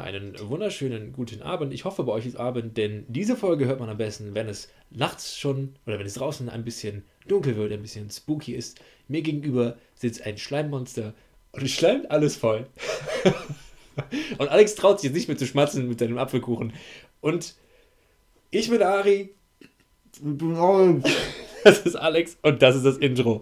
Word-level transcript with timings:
Einen 0.00 0.34
wunderschönen 0.48 1.12
guten 1.12 1.42
Abend. 1.42 1.74
Ich 1.74 1.84
hoffe, 1.84 2.04
bei 2.04 2.12
euch 2.12 2.24
ist 2.24 2.36
Abend, 2.36 2.78
denn 2.78 3.04
diese 3.08 3.36
Folge 3.36 3.66
hört 3.66 3.80
man 3.80 3.90
am 3.90 3.98
besten, 3.98 4.34
wenn 4.34 4.48
es 4.48 4.70
nachts 4.88 5.38
schon 5.38 5.74
oder 5.86 5.98
wenn 5.98 6.06
es 6.06 6.14
draußen 6.14 6.48
ein 6.48 6.64
bisschen 6.64 7.04
dunkel 7.28 7.54
wird, 7.56 7.70
ein 7.70 7.82
bisschen 7.82 8.08
spooky 8.08 8.54
ist. 8.54 8.80
Mir 9.08 9.20
gegenüber 9.20 9.76
sitzt 9.94 10.22
ein 10.24 10.38
Schleimmonster 10.38 11.12
und 11.52 11.64
es 11.64 11.72
schleimt 11.72 12.10
alles 12.10 12.34
voll. 12.34 12.66
und 14.38 14.48
Alex 14.48 14.74
traut 14.74 15.00
sich 15.00 15.10
jetzt 15.10 15.16
nicht 15.16 15.28
mehr 15.28 15.36
zu 15.36 15.46
schmatzen 15.46 15.86
mit 15.86 15.98
seinem 15.98 16.16
Apfelkuchen. 16.16 16.72
Und 17.20 17.54
ich 18.50 18.70
bin 18.70 18.82
Ari. 18.82 19.34
Das 21.62 21.80
ist 21.80 21.96
Alex 21.96 22.38
und 22.40 22.62
das 22.62 22.74
ist 22.74 22.86
das 22.86 22.96
Intro. 22.96 23.40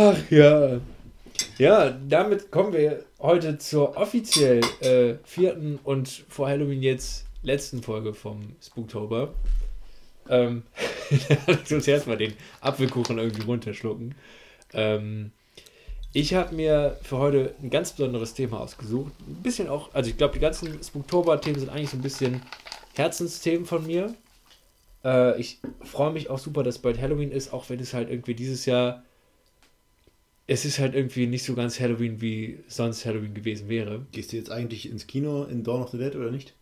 Ach 0.00 0.30
ja. 0.30 0.80
Ja, 1.58 1.90
damit 1.90 2.52
kommen 2.52 2.72
wir 2.72 3.04
heute 3.18 3.58
zur 3.58 3.96
offiziell 3.96 4.60
äh, 4.80 5.16
vierten 5.24 5.80
und 5.82 6.08
vor 6.28 6.48
Halloween 6.48 6.84
jetzt 6.84 7.26
letzten 7.42 7.82
Folge 7.82 8.14
vom 8.14 8.54
Spooktober. 8.62 9.34
Ähm, 10.28 10.62
Alex 11.48 11.72
muss 11.72 11.88
erstmal 11.88 12.16
den 12.16 12.34
Apfelkuchen 12.60 13.18
irgendwie 13.18 13.42
runterschlucken. 13.42 14.14
Ähm, 14.72 15.32
ich 16.12 16.32
habe 16.32 16.54
mir 16.54 16.96
für 17.02 17.18
heute 17.18 17.56
ein 17.60 17.68
ganz 17.68 17.90
besonderes 17.90 18.34
Thema 18.34 18.60
ausgesucht. 18.60 19.12
Ein 19.26 19.42
bisschen 19.42 19.68
auch, 19.68 19.92
also 19.94 20.10
ich 20.10 20.16
glaube, 20.16 20.34
die 20.34 20.40
ganzen 20.40 20.80
Spooktober-Themen 20.80 21.58
sind 21.58 21.70
eigentlich 21.70 21.90
so 21.90 21.96
ein 21.96 22.02
bisschen 22.02 22.42
Herzensthemen 22.94 23.66
von 23.66 23.84
mir. 23.84 24.14
Äh, 25.04 25.40
ich 25.40 25.58
freue 25.82 26.12
mich 26.12 26.30
auch 26.30 26.38
super, 26.38 26.62
dass 26.62 26.78
bald 26.78 27.00
Halloween 27.00 27.32
ist, 27.32 27.52
auch 27.52 27.68
wenn 27.68 27.80
es 27.80 27.94
halt 27.94 28.10
irgendwie 28.10 28.34
dieses 28.34 28.64
Jahr. 28.64 29.02
Es 30.48 30.64
ist 30.64 30.80
halt 30.80 30.94
irgendwie 30.94 31.26
nicht 31.26 31.44
so 31.44 31.54
ganz 31.54 31.78
Halloween, 31.78 32.20
wie 32.20 32.58
sonst 32.66 33.04
Halloween 33.04 33.34
gewesen 33.34 33.68
wäre. 33.68 34.04
Gehst 34.10 34.32
du 34.32 34.36
jetzt 34.36 34.50
eigentlich 34.50 34.90
ins 34.90 35.06
Kino 35.06 35.44
in 35.44 35.62
Dawn 35.62 35.82
of 35.82 35.90
the 35.90 35.98
Dead 35.98 36.16
oder 36.16 36.32
nicht? 36.32 36.54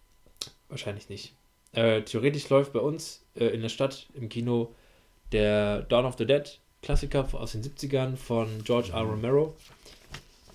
Wahrscheinlich 0.69 1.09
nicht. 1.09 1.33
Äh, 1.73 2.03
theoretisch 2.03 2.49
läuft 2.49 2.73
bei 2.73 2.81
uns 2.81 3.23
äh, 3.37 3.47
in 3.47 3.63
der 3.63 3.69
Stadt 3.69 4.09
im 4.15 4.29
Kino 4.29 4.75
der 5.33 5.83
Dawn 5.83 6.05
of 6.05 6.17
the 6.19 6.27
Dead 6.27 6.59
Klassiker 6.83 7.27
aus 7.33 7.53
den 7.53 7.63
70ern 7.63 8.17
von 8.17 8.49
George 8.65 8.91
R. 8.93 9.03
Romero. 9.03 9.57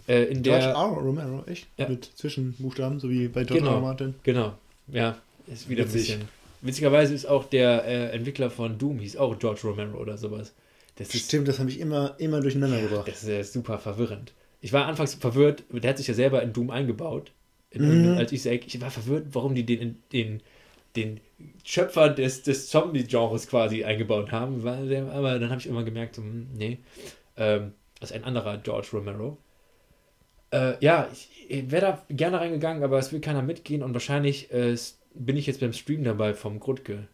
Äh, 0.07 0.23
in 0.23 0.43
George 0.43 0.65
der, 0.65 0.73
R. 0.73 0.85
Romero, 0.85 1.43
echt? 1.45 1.67
Ja. 1.77 1.89
Mit 1.89 2.05
Zwischenbuchstaben, 2.15 2.99
so 2.99 3.09
wie 3.09 3.27
bei 3.27 3.41
R. 3.41 3.47
Genau, 3.47 3.75
R. 3.75 3.81
Martin. 3.81 4.15
genau. 4.23 4.53
Ja, 4.87 5.17
ist 5.47 5.69
wieder 5.69 5.83
Witzig. 5.83 6.13
ein 6.13 6.19
bisschen. 6.19 6.29
Witzigerweise 6.61 7.13
ist 7.13 7.25
auch 7.25 7.45
der 7.45 7.85
äh, 7.85 8.15
Entwickler 8.15 8.49
von 8.49 8.77
Doom, 8.77 8.99
hieß 8.99 9.17
auch 9.17 9.37
George 9.39 9.61
Romero 9.63 9.97
oder 9.97 10.17
sowas. 10.17 10.53
Das 10.95 11.13
ist, 11.13 11.25
Stimmt, 11.27 11.47
das 11.47 11.59
habe 11.59 11.69
ich 11.69 11.79
immer, 11.79 12.15
immer 12.19 12.41
durcheinander 12.41 12.81
gebracht. 12.81 13.07
das 13.07 13.23
ist 13.23 13.29
äh, 13.29 13.43
super 13.43 13.79
verwirrend. 13.79 14.33
Ich 14.59 14.73
war 14.73 14.85
anfangs 14.85 15.15
verwirrt, 15.15 15.63
der 15.71 15.89
hat 15.89 15.97
sich 15.97 16.07
ja 16.07 16.13
selber 16.13 16.43
in 16.43 16.53
Doom 16.53 16.69
eingebaut. 16.69 17.31
In, 17.71 18.11
Mhm. 18.11 18.17
Als 18.17 18.31
Easter 18.33 18.51
Egg. 18.51 18.65
Ich 18.67 18.79
war 18.81 18.91
verwirrt, 18.91 19.27
warum 19.31 19.55
die 19.55 19.65
den, 19.65 20.03
den, 20.11 20.41
den 20.95 21.19
Schöpfer 21.63 22.09
des, 22.09 22.43
des 22.43 22.67
Zombie-Genres 22.69 23.47
quasi 23.47 23.83
eingebaut 23.85 24.31
haben. 24.31 24.67
Aber 24.67 25.39
dann 25.39 25.49
habe 25.49 25.61
ich 25.61 25.67
immer 25.67 25.83
gemerkt, 25.83 26.15
so, 26.15 26.21
hm, 26.21 26.49
nee, 26.53 26.79
ähm, 27.37 27.71
das 27.99 28.11
ist 28.11 28.15
ein 28.17 28.23
anderer 28.25 28.57
George 28.57 28.89
Romero. 28.93 29.37
Äh, 30.51 30.73
ja, 30.83 31.07
ich, 31.13 31.29
ich 31.47 31.71
wäre 31.71 31.81
da 31.81 32.05
gerne 32.13 32.39
reingegangen, 32.41 32.83
aber 32.83 32.99
es 32.99 33.11
will 33.13 33.21
keiner 33.21 33.41
mitgehen 33.41 33.83
und 33.83 33.93
wahrscheinlich 33.93 34.51
äh, 34.51 34.75
bin 35.13 35.37
ich 35.37 35.47
jetzt 35.47 35.61
beim 35.61 35.73
Stream 35.73 36.03
dabei 36.03 36.33
vom 36.33 36.59
Grutke. 36.59 37.07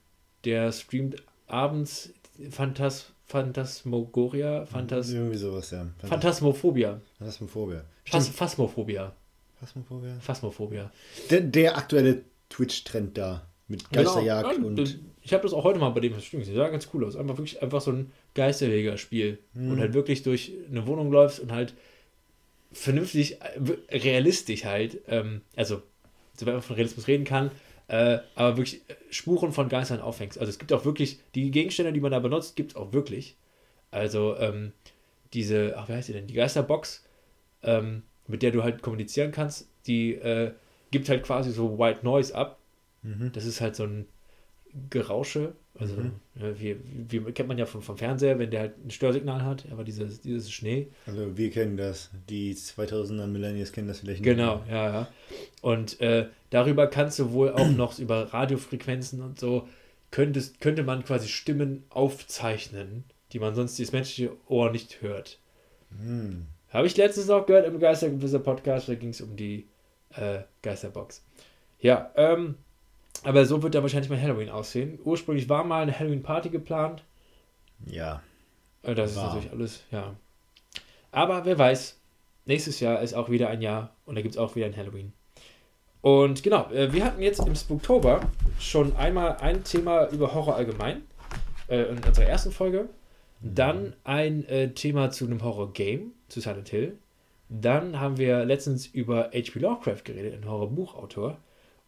Der 0.44 0.72
streamt 0.72 1.22
abends 1.46 2.14
Phantas, 2.50 3.12
Phantasmogoria, 3.28 4.66
Phantas, 4.66 5.12
Irgendwie 5.12 5.38
sowas, 5.38 5.72
ja. 5.72 5.88
Phantasmophobia. 6.04 7.02
Phasmophobia. 7.20 7.84
Phas. 8.06 8.30
Phasmophobia. 8.30 9.14
Phasmophobia. 9.60 10.16
Phasmophobia. 10.22 10.92
Der, 11.30 11.42
der 11.42 11.78
aktuelle 11.78 12.24
Twitch-Trend 12.50 13.18
da. 13.18 13.46
Mit 13.68 13.90
Geisterjagd 13.92 14.56
Genau. 14.56 14.68
und. 14.68 15.00
Ich 15.22 15.34
habe 15.34 15.44
das 15.44 15.52
auch 15.52 15.66
heute 15.66 15.78
mal 15.78 15.90
bei 15.90 16.00
dem 16.00 16.18
Stream 16.22 16.40
gesehen. 16.40 16.56
Sah 16.56 16.70
ganz 16.70 16.88
cool 16.94 17.04
aus. 17.04 17.18
Einfach 17.18 17.38
wirklich 17.38 17.62
einfach 17.62 17.82
so 17.82 17.92
ein 17.92 18.14
Geisterjäger-Spiel. 18.34 19.40
Mhm. 19.54 19.72
Und 19.72 19.80
halt 19.82 19.94
wirklich 19.94 20.24
durch 20.24 20.54
eine 20.72 20.88
Wohnung 20.88 21.12
läufst 21.12 21.42
und 21.42 21.52
halt 21.52 21.74
vernünftig, 22.72 23.42
äh, 23.42 23.98
realistisch 23.98 24.64
halt, 24.64 25.00
ähm, 25.08 25.42
also, 25.58 25.82
soweit 26.38 26.54
man 26.54 26.62
von 26.62 26.76
Realismus 26.78 27.08
reden 27.10 27.26
kann, 27.26 27.52
äh, 27.88 28.20
aber 28.36 28.58
wirklich 28.58 28.82
äh, 28.90 28.96
Spuren 29.10 29.52
von 29.52 29.70
Geistern 29.70 30.02
auffängst. 30.02 30.38
Also 30.38 30.50
es 30.50 30.60
gibt 30.60 30.74
auch 30.74 30.86
wirklich, 30.86 31.20
die 31.36 31.52
Gegenstände, 31.52 31.94
die 31.94 32.00
man 32.00 32.12
da 32.12 32.20
benutzt, 32.20 32.56
gibt 32.56 32.72
es 32.72 32.76
auch 32.76 32.94
wirklich. 32.94 33.38
Also 33.92 34.38
ähm, 34.38 34.74
diese, 35.34 35.76
ach, 35.78 35.88
wie 35.88 35.94
heißt 35.94 36.10
die 36.10 36.14
denn? 36.14 36.28
Die 36.28 36.34
Geisterbox, 36.34 37.06
ähm, 37.64 38.04
mit 38.28 38.44
der 38.44 38.52
du 38.52 38.64
halt 38.64 38.82
kommunizieren 38.82 39.32
kannst, 39.32 39.70
die 39.88 40.16
äh, 40.16 40.52
gibt 40.92 41.08
halt 41.10 41.24
quasi 41.24 41.52
so 41.52 41.80
White 41.80 42.02
Noise 42.04 42.36
ab. 42.36 42.60
Mhm. 43.04 43.32
Das 43.34 43.46
ist 43.46 43.62
halt 43.62 43.76
so 43.76 43.84
ein 43.84 44.08
Gerausche. 44.90 45.54
Also, 45.80 45.96
Mhm. 45.96 46.12
ja, 46.36 46.60
wie, 46.60 46.76
wie 47.10 47.32
kennt 47.34 47.48
man 47.50 47.58
ja 47.58 47.68
vom, 47.68 47.84
vom 47.84 47.98
Fernseher, 47.98 48.40
wenn 48.40 48.50
der 48.50 48.62
halt 48.62 48.84
ein 48.84 48.90
Störsignal 48.90 49.44
hat, 49.44 49.66
aber 49.72 49.84
dieses, 49.84 50.22
dieses 50.22 50.52
Schnee. 50.52 50.88
Also 51.06 51.38
wir 51.38 51.52
kennen 51.52 51.78
das. 51.78 52.10
Die 52.30 52.56
2000er 52.56 53.28
Millennials 53.28 53.72
kennen 53.72 53.88
das 53.88 54.00
vielleicht 54.00 54.22
nicht. 54.22 54.30
Genau, 54.36 54.64
ja, 54.68 54.92
ja. 54.92 55.08
Und 55.62 56.02
äh, 56.02 56.28
darüber 56.50 56.88
kannst 56.88 57.20
du 57.20 57.32
wohl 57.32 57.52
auch 57.52 57.70
noch 57.70 58.00
über 58.00 58.34
Radiofrequenzen 58.34 59.22
und 59.22 59.40
so, 59.40 59.68
könntest, 60.10 60.62
könnte 60.62 60.82
man 60.84 61.04
quasi 61.06 61.28
Stimmen 61.28 61.84
aufzeichnen, 61.90 63.04
die 63.34 63.40
man 63.40 63.54
sonst 63.54 63.80
das 63.80 63.92
menschliche 63.92 64.32
Ohr 64.48 64.72
nicht 64.72 65.02
hört. 65.02 65.38
Hm. 66.02 66.48
Habe 66.70 66.88
ich 66.88 66.98
letztens 66.98 67.28
noch 67.28 67.46
gehört 67.46 67.68
im 67.68 67.80
Geistergewisser 67.80 68.40
Podcast, 68.40 68.90
da 68.90 68.96
ging 68.96 69.10
es 69.10 69.22
um 69.22 69.36
die 69.36 69.68
äh, 70.16 70.40
Geisterbox. 70.64 71.24
Ja, 71.80 72.12
ähm, 72.16 72.56
aber 73.24 73.46
so 73.46 73.62
wird 73.64 73.76
da 73.76 73.82
wahrscheinlich 73.82 74.10
mein 74.10 74.22
Halloween 74.22 74.50
aussehen. 74.50 75.00
Ursprünglich 75.04 75.50
war 75.50 75.64
mal 75.64 75.84
eine 75.84 75.98
Halloween-Party 75.98 76.50
geplant. 76.50 77.04
Ja. 77.86 78.22
Äh, 78.84 78.96
Das 78.96 79.12
ist 79.12 79.18
War. 79.18 79.28
natürlich 79.28 79.52
alles, 79.52 79.84
ja. 79.92 80.16
Aber 81.12 81.46
wer 81.46 81.58
weiß, 81.58 82.00
nächstes 82.46 82.80
Jahr 82.80 83.02
ist 83.02 83.14
auch 83.14 83.30
wieder 83.30 83.50
ein 83.50 83.62
Jahr 83.62 83.96
und 84.06 84.16
da 84.16 84.22
gibt 84.22 84.36
es 84.36 84.38
auch 84.40 84.56
wieder 84.56 84.66
ein 84.66 84.76
Halloween. 84.78 85.14
Und 86.02 86.44
genau, 86.44 86.70
äh, 86.72 86.94
wir 86.94 87.04
hatten 87.04 87.22
jetzt 87.22 87.46
im 87.46 87.56
Spooktober 87.56 88.22
schon 88.60 88.96
einmal 88.96 89.38
ein 89.38 89.64
Thema 89.64 90.08
über 90.10 90.34
Horror 90.34 90.56
allgemein 90.56 91.02
äh, 91.68 91.84
in 91.84 91.98
unserer 92.04 92.26
ersten 92.26 92.52
Folge. 92.52 92.90
Dann 93.40 93.94
ein 94.04 94.48
Thema 94.74 95.12
zu 95.12 95.26
einem 95.26 95.44
Horror-Game, 95.44 96.12
zu 96.28 96.42
Silent 96.42 96.70
Hill. 96.70 96.98
Dann 97.50 98.00
haben 98.00 98.18
wir 98.18 98.44
letztens 98.46 98.88
über 98.88 99.26
H.P. 99.26 99.60
Lovecraft 99.60 100.04
geredet, 100.06 100.34
ein 100.34 100.50
Horrorbuchautor. 100.50 101.38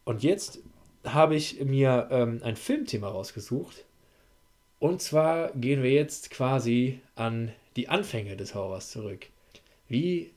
Und 0.04 0.22
jetzt 0.22 0.60
habe 1.04 1.34
ich 1.36 1.60
mir 1.60 2.08
ähm, 2.10 2.40
ein 2.42 2.56
Filmthema 2.56 3.08
rausgesucht. 3.08 3.84
Und 4.78 5.02
zwar 5.02 5.52
gehen 5.52 5.82
wir 5.82 5.90
jetzt 5.92 6.30
quasi 6.30 7.00
an 7.14 7.52
die 7.76 7.88
Anfänge 7.88 8.36
des 8.36 8.54
Horrors 8.54 8.90
zurück. 8.90 9.26
Wie, 9.88 10.30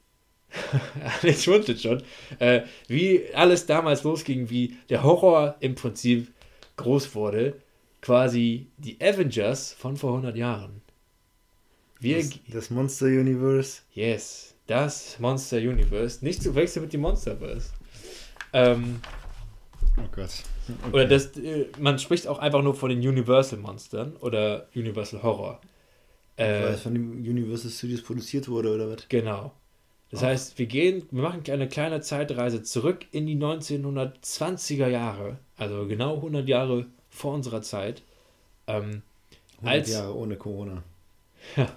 Alex 1.22 1.44
schmunzelt 1.44 1.82
schon, 1.82 2.04
äh, 2.40 2.62
wie 2.88 3.24
alles 3.34 3.66
damals 3.66 4.04
losging, 4.04 4.50
wie 4.50 4.78
der 4.90 5.04
Horror 5.04 5.56
im 5.60 5.76
Prinzip 5.76 6.32
groß 6.78 7.16
wurde. 7.16 7.56
Quasi 8.02 8.68
die 8.78 9.00
Avengers 9.00 9.74
von 9.74 9.96
vor 9.96 10.10
100 10.12 10.36
Jahren. 10.36 10.82
Wir, 12.00 12.18
Das, 12.18 12.32
das 12.50 12.70
Monster 12.70 13.06
Universe. 13.06 13.82
yes, 13.94 14.56
das 14.68 15.18
Monster 15.20 15.58
Universe. 15.58 16.24
Nicht 16.24 16.44
zu 16.44 16.54
wechseln 16.54 16.84
mit 16.84 16.92
dem 16.92 17.02
Monsterverse. 17.02 17.70
Ähm, 18.52 19.00
Oh 19.98 20.08
Gott. 20.12 20.44
Okay. 20.68 20.94
Oder 20.94 21.06
das, 21.08 21.36
äh, 21.38 21.66
man 21.80 22.00
spricht 22.00 22.28
auch 22.28 22.40
einfach 22.40 22.62
nur 22.62 22.74
von 22.76 22.90
den 22.90 23.00
Universal 23.00 23.60
Monstern 23.60 24.16
oder 24.18 24.68
Universal 24.76 25.22
Horror. 25.24 25.60
Weil 26.38 26.46
Äh, 26.48 26.68
es 26.74 26.82
von 26.82 26.94
den 26.94 27.12
Universal 27.20 27.70
Studios 27.72 28.02
produziert 28.02 28.48
wurde, 28.48 28.74
oder 28.74 28.90
was? 28.90 29.08
genau. 29.10 29.52
Das 30.10 30.22
Ach. 30.22 30.28
heißt, 30.28 30.60
wir 30.60 30.68
gehen, 30.68 31.04
wir 31.12 31.24
machen 31.24 31.42
eine 31.50 31.68
kleine 31.68 32.00
Zeitreise 32.02 32.62
zurück 32.62 33.06
in 33.12 33.26
die 33.26 33.36
1920er 33.36 34.88
Jahre, 34.88 35.38
also 35.58 35.88
genau 35.88 36.16
100 36.18 36.48
Jahre 36.48 36.86
vor 37.10 37.34
unserer 37.34 37.62
Zeit. 37.64 38.04
Ähm, 38.68 39.02
100 39.58 39.74
Als- 39.74 39.90
Jahre 39.92 40.16
ohne 40.16 40.36
Corona. 40.36 40.84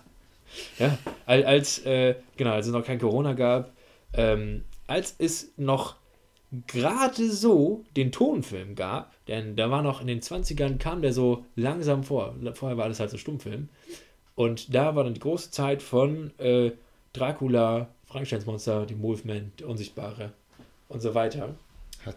Ja, 0.78 0.96
als, 1.26 1.44
als 1.44 1.78
äh, 1.86 2.14
genau, 2.36 2.52
als 2.52 2.66
es 2.66 2.72
noch 2.72 2.84
kein 2.84 2.98
Corona 2.98 3.34
gab, 3.34 3.72
ähm, 4.14 4.64
als 4.86 5.14
es 5.18 5.52
noch 5.58 5.96
gerade 6.66 7.30
so 7.30 7.84
den 7.96 8.12
Tonfilm 8.12 8.74
gab, 8.74 9.12
denn 9.26 9.56
da 9.56 9.70
war 9.70 9.82
noch 9.82 10.00
in 10.00 10.06
den 10.06 10.20
20ern, 10.20 10.78
kam 10.78 11.02
der 11.02 11.12
so 11.12 11.44
langsam 11.56 12.04
vor. 12.04 12.34
Vorher 12.54 12.76
war 12.76 12.84
alles 12.84 13.00
halt 13.00 13.10
so 13.10 13.18
Stummfilm. 13.18 13.68
Und 14.34 14.74
da 14.74 14.94
war 14.94 15.04
dann 15.04 15.14
die 15.14 15.20
große 15.20 15.50
Zeit 15.50 15.82
von 15.82 16.30
äh, 16.38 16.72
Dracula, 17.12 17.88
Frankensteins 18.04 18.46
Monster, 18.46 18.86
die 18.86 19.00
Wolfman, 19.00 19.52
der 19.58 19.68
Unsichtbare 19.68 20.32
und 20.88 21.00
so 21.00 21.14
weiter. 21.14 21.54
Hat, 22.04 22.16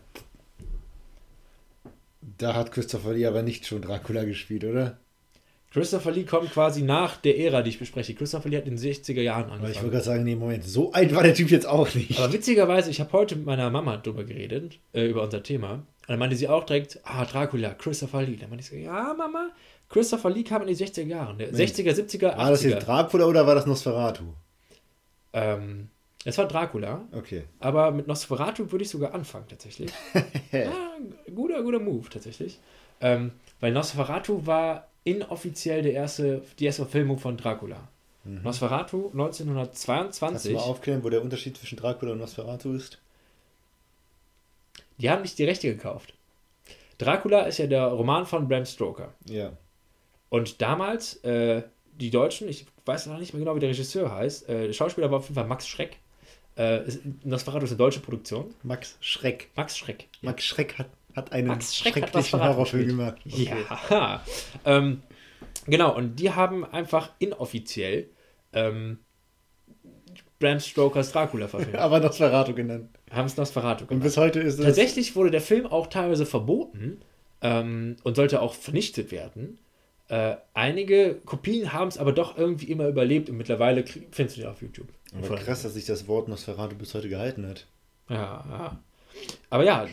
da 2.37 2.53
hat 2.53 2.71
Christopher 2.71 3.13
Lee 3.13 3.25
aber 3.25 3.41
nicht 3.41 3.65
schon 3.65 3.81
Dracula 3.81 4.25
gespielt, 4.25 4.65
oder? 4.65 4.97
Christopher 5.71 6.11
Lee 6.11 6.23
kommt 6.23 6.51
quasi 6.51 6.81
nach 6.81 7.17
der 7.17 7.37
Ära, 7.39 7.61
die 7.61 7.69
ich 7.69 7.79
bespreche. 7.79 8.15
Christopher 8.15 8.49
Lee 8.49 8.57
hat 8.57 8.65
in 8.67 8.75
den 8.75 8.79
60er 8.79 9.21
Jahren 9.21 9.43
Aber 9.45 9.53
ich 9.53 9.53
angefangen. 9.61 9.75
wollte 9.83 9.89
gerade 9.91 10.05
sagen, 10.05 10.23
nee, 10.23 10.35
Moment, 10.35 10.63
so 10.63 10.91
alt 10.93 11.13
war 11.13 11.21
der 11.23 11.35
Typ 11.35 11.51
jetzt 11.51 11.67
auch 11.67 11.93
nicht. 11.93 12.19
Aber 12.19 12.33
witzigerweise, 12.33 12.89
ich 12.89 12.99
habe 12.99 13.11
heute 13.13 13.35
mit 13.35 13.45
meiner 13.45 13.69
Mama 13.69 13.97
drüber 13.97 14.23
geredet, 14.23 14.79
äh, 14.93 15.05
über 15.05 15.21
unser 15.23 15.43
Thema. 15.43 15.73
Und 15.73 15.83
dann 16.07 16.17
meinte 16.19 16.35
sie 16.35 16.47
auch 16.47 16.63
direkt, 16.65 16.99
ah, 17.03 17.23
Dracula, 17.25 17.75
Christopher 17.75 18.23
Lee. 18.23 18.35
Dann 18.37 18.49
meinte 18.49 18.63
ich 18.63 18.69
so, 18.71 18.75
ja, 18.75 19.13
Mama, 19.15 19.49
Christopher 19.89 20.31
Lee 20.31 20.43
kam 20.43 20.63
in 20.63 20.69
die 20.69 20.75
60er 20.75 21.05
Jahren. 21.05 21.37
Der 21.37 21.51
60er, 21.53 21.91
70er, 21.93 22.33
80er. 22.33 22.37
War 22.37 22.49
das 22.51 22.63
jetzt 22.63 22.87
Dracula 22.87 23.25
oder 23.25 23.45
war 23.45 23.53
das 23.55 23.67
Nosferatu? 23.67 24.23
ähm, 25.33 25.89
es 26.25 26.37
war 26.37 26.47
Dracula, 26.47 27.07
Okay. 27.13 27.43
aber 27.59 27.91
mit 27.91 28.07
Nosferatu 28.07 28.71
würde 28.71 28.83
ich 28.83 28.89
sogar 28.89 29.13
anfangen, 29.13 29.45
tatsächlich. 29.47 29.89
ja, 30.51 30.71
guter, 31.33 31.61
guter 31.63 31.79
Move, 31.79 32.09
tatsächlich. 32.09 32.59
Ähm, 32.99 33.31
weil 33.61 33.71
Nosferatu 33.71 34.45
war 34.45 34.88
inoffiziell 35.09 35.81
der 35.81 35.93
erste, 35.93 36.43
die 36.59 36.65
erste 36.65 36.83
Verfilmung 36.83 37.19
von 37.19 37.37
Dracula. 37.37 37.87
Nosferatu 38.23 39.11
Kannst 39.15 39.39
du 39.39 39.49
1922. 39.49 40.53
mal 40.53 40.59
aufklären, 40.61 41.03
wo 41.03 41.09
der 41.09 41.21
Unterschied 41.21 41.57
zwischen 41.57 41.77
Dracula 41.77 42.11
und 42.11 42.19
Nosferatu 42.19 42.73
ist? 42.73 42.99
Die 44.97 45.09
haben 45.09 45.21
nicht 45.21 45.37
die 45.37 45.45
Rechte 45.45 45.73
gekauft. 45.73 46.13
Dracula 46.97 47.43
ist 47.43 47.57
ja 47.57 47.67
der 47.67 47.85
Roman 47.85 48.25
von 48.25 48.47
Bram 48.47 48.65
Stoker. 48.65 49.13
Ja. 49.25 49.53
Und 50.29 50.61
damals, 50.61 51.15
äh, 51.23 51.63
die 51.99 52.11
Deutschen, 52.11 52.49
ich 52.49 52.65
weiß 52.85 53.07
noch 53.07 53.17
nicht 53.17 53.33
mehr 53.33 53.39
genau, 53.39 53.55
wie 53.55 53.61
der 53.61 53.69
Regisseur 53.69 54.13
heißt, 54.13 54.49
äh, 54.49 54.67
der 54.67 54.73
Schauspieler 54.73 55.09
war 55.09 55.19
auf 55.19 55.23
jeden 55.23 55.35
Fall 55.35 55.47
Max 55.47 55.67
Schreck. 55.67 55.97
Äh, 56.57 56.85
ist, 56.85 56.99
Nosferatu 57.23 57.63
ist 57.63 57.71
eine 57.71 57.77
deutsche 57.77 58.01
Produktion. 58.01 58.53
Max 58.63 58.97
Schreck. 58.99 59.49
Max 59.55 59.77
Schreck. 59.77 60.07
Max 60.21 60.43
Schreck 60.43 60.77
hat, 60.77 60.87
hat 61.15 61.31
einen 61.31 61.47
Max 61.47 61.75
Schreck 61.75 61.95
hat 61.95 62.09
schrecklichen 62.09 62.39
Nosferatu 62.39 62.53
Horrorfilm 62.53 62.87
gemacht. 62.87 63.17
Ja. 63.25 64.23
Ähm, 64.65 65.01
genau, 65.65 65.95
und 65.95 66.17
die 66.17 66.31
haben 66.31 66.65
einfach 66.65 67.11
inoffiziell 67.19 68.09
ähm, 68.53 68.99
Bram 70.39 70.59
Stokers 70.59 71.11
Dracula 71.11 71.47
verfilmt. 71.47 71.75
Aber 71.79 71.99
Nosferatu 71.99 72.53
genannt. 72.53 72.89
haben 73.11 73.25
es 73.25 73.37
Nosferatu 73.37 73.83
Und 73.83 73.89
gemacht. 73.89 74.03
bis 74.03 74.17
heute 74.17 74.39
ist 74.39 74.59
es. 74.59 74.65
Tatsächlich 74.65 75.15
wurde 75.15 75.31
der 75.31 75.41
Film 75.41 75.67
auch 75.67 75.87
teilweise 75.87 76.25
verboten 76.25 77.01
ähm, 77.41 77.97
und 78.03 78.15
sollte 78.15 78.41
auch 78.41 78.53
vernichtet 78.53 79.11
werden. 79.11 79.59
Äh, 80.07 80.37
einige 80.53 81.15
Kopien 81.25 81.71
haben 81.73 81.89
es 81.89 81.97
aber 81.97 82.11
doch 82.13 82.37
irgendwie 82.37 82.71
immer 82.71 82.87
überlebt 82.87 83.29
und 83.29 83.37
mittlerweile 83.37 83.85
findest 83.85 84.37
du 84.37 84.41
die 84.41 84.47
auf 84.47 84.61
YouTube. 84.61 84.87
Aber 85.15 85.35
krass, 85.35 85.63
dass 85.63 85.73
sich 85.73 85.85
das 85.85 86.07
Wort 86.07 86.27
Nosferatu 86.27 86.75
bis 86.75 86.93
heute 86.95 87.09
gehalten 87.09 87.47
hat. 87.47 87.67
Ja, 88.09 88.45
ja. 88.49 88.79
Aber 89.49 89.63
ja, 89.63 89.87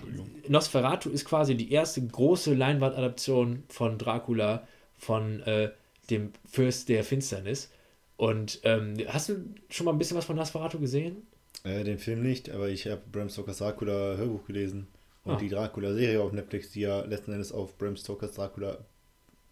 Nosferatu 0.49 1.11
ist 1.11 1.25
quasi 1.25 1.55
die 1.57 1.73
erste 1.73 2.05
große 2.07 2.55
Leinwandadaption 2.55 3.65
von 3.69 3.99
Dracula, 3.99 4.67
von 4.99 5.41
äh, 5.43 5.71
dem 6.11 6.33
Fürst 6.51 6.89
der 6.89 7.05
Finsternis. 7.05 7.71
Und 8.17 8.61
ähm, 8.65 8.95
hast 9.09 9.29
du 9.29 9.45
schon 9.71 9.87
mal 9.87 9.93
ein 9.93 9.99
bisschen 9.99 10.17
was 10.17 10.25
von 10.25 10.37
Nosferatu 10.37 10.79
gesehen? 10.79 11.27
Äh, 11.65 11.85
den 11.85 11.99
Film 11.99 12.23
nicht, 12.23 12.51
aber 12.51 12.69
ich 12.69 12.87
habe 12.87 13.03
Bram 13.13 13.29
Stokers 13.29 13.59
Dracula 13.59 14.17
Hörbuch 14.17 14.47
gelesen. 14.47 14.87
Und 15.25 15.35
Ah. 15.35 15.39
die 15.39 15.49
Dracula-Serie 15.49 16.21
auf 16.23 16.33
Netflix, 16.33 16.71
die 16.71 16.83
ja 16.83 17.01
letzten 17.01 17.33
Endes 17.33 17.51
auf 17.51 17.77
Bram 17.79 17.97
Stokers 17.97 18.33
Dracula. 18.35 18.79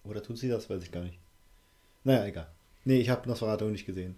Oder 0.05 0.23
tut 0.23 0.39
sie 0.39 0.49
das? 0.49 0.71
Weiß 0.71 0.83
ich 0.83 0.93
gar 0.93 1.03
nicht. 1.03 1.19
Naja, 2.05 2.27
egal. 2.27 2.47
Nee, 2.85 3.01
ich 3.01 3.09
habe 3.09 3.29
Nosferatu 3.29 3.65
nicht 3.67 3.87
gesehen. 3.87 4.15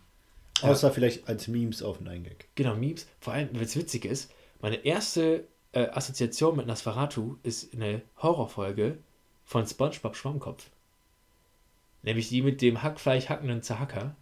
Ja. 0.61 0.69
Außer 0.71 0.91
vielleicht 0.93 1.29
als 1.29 1.49
Memes 1.49 1.83
auf 1.83 1.99
den 1.99 2.09
Eingag. 2.09 2.47
Genau, 2.57 2.75
Memes. 2.75 3.07
Vor 3.21 3.33
allem, 3.33 3.49
es 3.61 3.77
witzig 3.77 4.05
ist, 4.05 4.31
meine 4.67 4.85
erste 4.85 5.47
äh, 5.71 5.87
Assoziation 5.91 6.57
mit 6.57 6.67
Nosferatu 6.67 7.37
ist 7.45 7.73
eine 7.73 8.03
Horrorfolge 8.21 8.99
von 9.45 9.65
SpongeBob 9.65 10.17
Schwammkopf. 10.17 10.71
Nämlich 12.03 12.31
die 12.31 12.43
mit 12.43 12.61
dem 12.61 12.83
Hackfleisch 12.83 13.29
hackenden 13.29 13.63
Zahacker. 13.63 14.17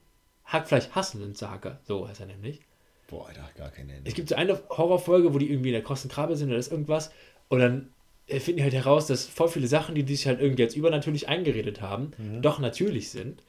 Hackfleisch 0.45 0.91
hassenden 0.91 1.35
Zahacker, 1.35 1.81
so 1.85 2.07
heißt 2.07 2.21
er 2.21 2.27
nämlich. 2.27 2.61
Boah, 3.07 3.29
Alter, 3.29 3.49
gar 3.57 3.71
keine 3.71 3.95
Ende. 3.95 4.07
Es 4.07 4.15
gibt 4.15 4.29
so 4.29 4.35
eine 4.35 4.61
Horrorfolge, 4.69 5.33
wo 5.33 5.39
die 5.39 5.51
irgendwie 5.51 5.71
in 5.71 5.77
der 5.77 5.83
krossen 5.83 6.11
Krabbe 6.11 6.37
sind 6.37 6.51
oder 6.51 6.59
ist 6.59 6.71
irgendwas. 6.71 7.11
Und 7.49 7.61
dann 7.61 7.89
äh, 8.27 8.39
finden 8.39 8.59
die 8.59 8.65
halt 8.65 8.75
heraus, 8.75 9.07
dass 9.07 9.25
voll 9.25 9.49
viele 9.49 9.67
Sachen, 9.67 9.95
die 9.95 10.07
sich 10.07 10.27
halt 10.27 10.43
irgendwie 10.43 10.65
jetzt 10.65 10.77
übernatürlich 10.77 11.27
eingeredet 11.27 11.81
haben, 11.81 12.13
doch 12.43 12.59
natürlich 12.59 13.09
sind. 13.09 13.43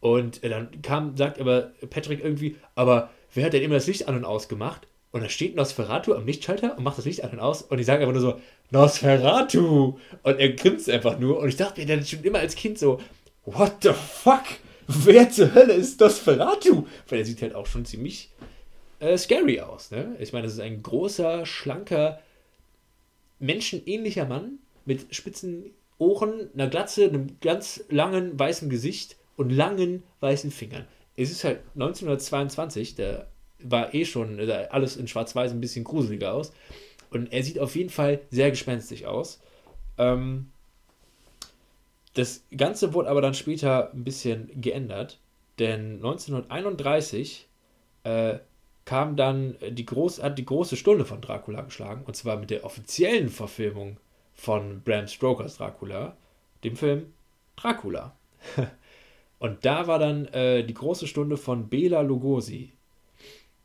Und 0.00 0.44
äh, 0.44 0.50
dann 0.50 0.82
kam, 0.82 1.16
sagt 1.16 1.40
aber 1.40 1.72
Patrick 1.88 2.22
irgendwie, 2.22 2.56
aber 2.74 3.08
wer 3.32 3.46
hat 3.46 3.54
denn 3.54 3.62
immer 3.62 3.76
das 3.76 3.86
Licht 3.86 4.06
an 4.06 4.16
und 4.16 4.26
aus 4.26 4.50
gemacht? 4.50 4.86
Und 5.12 5.22
da 5.22 5.28
steht 5.28 5.54
Nosferatu 5.54 6.14
am 6.14 6.26
Lichtschalter 6.26 6.76
und 6.76 6.84
macht 6.84 6.96
das 6.96 7.04
Licht 7.04 7.22
an 7.22 7.30
und 7.32 7.40
aus. 7.40 7.62
Und 7.62 7.76
die 7.76 7.84
sagen 7.84 8.02
einfach 8.02 8.14
nur 8.14 8.22
so, 8.22 8.40
Nosferatu! 8.70 9.98
Und 10.22 10.38
er 10.40 10.52
grinst 10.54 10.88
einfach 10.88 11.18
nur. 11.18 11.38
Und 11.38 11.48
ich 11.48 11.56
dachte 11.56 11.80
mir 11.80 11.86
dann 11.86 12.04
schon 12.04 12.24
immer 12.24 12.38
als 12.38 12.54
Kind 12.54 12.78
so, 12.78 12.98
what 13.44 13.74
the 13.82 13.90
fuck? 13.92 14.44
Wer 14.86 15.30
zur 15.30 15.54
Hölle 15.54 15.74
ist 15.74 16.00
Nosferatu? 16.00 16.86
Weil 17.08 17.18
er 17.20 17.24
sieht 17.26 17.42
halt 17.42 17.54
auch 17.54 17.66
schon 17.66 17.84
ziemlich 17.84 18.30
äh, 19.00 19.18
scary 19.18 19.60
aus. 19.60 19.90
Ne? 19.90 20.16
Ich 20.18 20.32
meine, 20.32 20.46
das 20.46 20.54
ist 20.54 20.60
ein 20.60 20.82
großer, 20.82 21.44
schlanker, 21.44 22.20
menschenähnlicher 23.38 24.24
Mann 24.24 24.60
mit 24.84 25.14
spitzen 25.14 25.72
Ohren, 25.98 26.50
einer 26.54 26.68
Glatze, 26.68 27.04
einem 27.04 27.38
ganz 27.40 27.84
langen 27.88 28.38
weißen 28.38 28.70
Gesicht 28.70 29.16
und 29.36 29.50
langen 29.50 30.02
weißen 30.20 30.50
Fingern. 30.50 30.86
Es 31.16 31.30
ist 31.30 31.44
halt 31.44 31.60
1922, 31.74 32.94
da 32.96 33.26
war 33.64 33.94
eh 33.94 34.04
schon 34.04 34.38
alles 34.70 34.96
in 34.96 35.08
Schwarz-Weiß 35.08 35.52
ein 35.52 35.60
bisschen 35.60 35.84
gruseliger 35.84 36.32
aus. 36.32 36.52
Und 37.10 37.32
er 37.32 37.42
sieht 37.42 37.58
auf 37.58 37.76
jeden 37.76 37.90
Fall 37.90 38.20
sehr 38.30 38.50
gespenstisch 38.50 39.04
aus. 39.04 39.40
Ähm, 39.98 40.50
das 42.14 42.44
Ganze 42.56 42.94
wurde 42.94 43.08
aber 43.08 43.22
dann 43.22 43.34
später 43.34 43.92
ein 43.92 44.04
bisschen 44.04 44.50
geändert, 44.60 45.18
denn 45.58 45.96
1931 45.96 47.48
äh, 48.04 48.38
kam 48.84 49.16
dann 49.16 49.56
die 49.70 49.86
groß, 49.86 50.22
hat 50.22 50.38
die 50.38 50.44
große 50.44 50.76
Stunde 50.76 51.04
von 51.04 51.20
Dracula 51.20 51.62
geschlagen, 51.62 52.02
und 52.04 52.16
zwar 52.16 52.36
mit 52.36 52.50
der 52.50 52.64
offiziellen 52.64 53.28
Verfilmung 53.28 53.96
von 54.34 54.82
Bram 54.82 55.06
Stokers 55.06 55.56
Dracula, 55.56 56.16
dem 56.64 56.76
Film 56.76 57.12
Dracula. 57.56 58.16
und 59.38 59.64
da 59.64 59.86
war 59.86 59.98
dann 59.98 60.26
äh, 60.26 60.64
die 60.64 60.74
große 60.74 61.06
Stunde 61.06 61.36
von 61.36 61.68
Bela 61.68 62.00
Lugosi. 62.00 62.72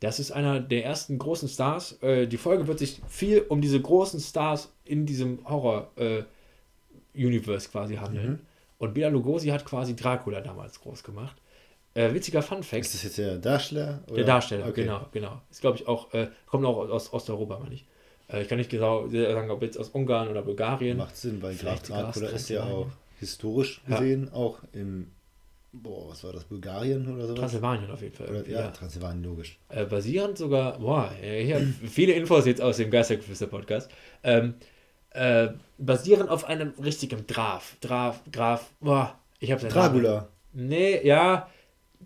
Das 0.00 0.20
ist 0.20 0.30
einer 0.30 0.60
der 0.60 0.84
ersten 0.84 1.18
großen 1.18 1.48
Stars. 1.48 2.00
Äh, 2.02 2.28
die 2.28 2.36
Folge 2.36 2.68
wird 2.68 2.78
sich 2.78 3.00
viel 3.08 3.40
um 3.48 3.60
diese 3.60 3.80
großen 3.80 4.20
Stars 4.20 4.72
in 4.84 5.06
diesem 5.06 5.40
Horror-Universe 5.48 7.68
quasi 7.70 7.96
handeln. 7.96 8.40
Und 8.78 8.94
Bela 8.94 9.08
Lugosi 9.08 9.48
hat 9.48 9.64
quasi 9.64 9.96
Dracula 9.96 10.40
damals 10.40 10.80
groß 10.80 11.02
gemacht. 11.02 11.36
Äh, 11.94 12.14
witziger 12.14 12.42
Fun 12.42 12.62
Fact. 12.62 12.82
Ist 12.84 12.94
das 12.94 13.02
jetzt 13.02 13.18
der 13.18 13.38
Darsteller? 13.38 14.00
Der 14.06 14.14
oder? 14.14 14.24
Darsteller, 14.24 14.68
Okay. 14.68 14.82
genau, 14.82 15.06
genau. 15.10 15.40
Ist, 15.50 15.62
glaube 15.62 15.78
ich, 15.78 15.88
auch, 15.88 16.12
äh, 16.14 16.28
kommt 16.46 16.64
auch 16.64 16.76
aus 16.88 17.12
Osteuropa, 17.12 17.58
meine 17.58 17.74
ich. 17.74 17.84
Äh, 18.28 18.42
ich 18.42 18.48
kann 18.48 18.58
nicht 18.58 18.70
genau 18.70 19.08
sagen, 19.08 19.50
ob 19.50 19.62
jetzt 19.62 19.78
aus 19.78 19.88
Ungarn 19.88 20.28
oder 20.28 20.42
Bulgarien. 20.42 20.98
Macht 20.98 21.16
Sinn, 21.16 21.42
weil 21.42 21.54
Vielleicht 21.54 21.88
Dracula 21.88 22.28
ist 22.28 22.50
ja 22.50 22.62
auch 22.64 22.86
historisch 23.18 23.80
Ja. 23.88 23.98
gesehen 23.98 24.30
auch 24.32 24.58
in, 24.72 25.10
boah, 25.82 26.10
was 26.10 26.22
war 26.24 26.32
das, 26.32 26.44
Bulgarien 26.44 27.12
oder 27.12 27.26
sowas? 27.26 27.38
Transsilvanien 27.38 27.90
auf 27.90 28.02
jeden 28.02 28.14
Fall. 28.14 28.28
Oder, 28.28 28.48
ja, 28.48 28.60
ja. 28.60 28.70
Transsilvanien, 28.70 29.24
logisch. 29.24 29.58
Äh, 29.68 29.84
basierend 29.84 30.38
sogar, 30.38 30.78
boah, 30.78 31.12
äh, 31.22 31.44
hier 31.44 31.60
viele 31.88 32.12
Infos 32.12 32.46
jetzt 32.46 32.60
aus 32.60 32.76
dem 32.76 32.90
Geistergeflüster-Podcast. 32.90 33.90
Ähm, 34.22 34.54
äh, 35.10 35.48
basierend 35.78 36.30
auf 36.30 36.44
einem 36.44 36.72
richtigen 36.82 37.26
Graf. 37.26 37.76
Graf, 37.80 38.22
Graf, 38.30 38.70
boah, 38.80 39.18
ich 39.40 39.52
habe 39.52 39.66
Dracula. 39.66 40.28
Nee, 40.52 41.06
ja, 41.06 41.48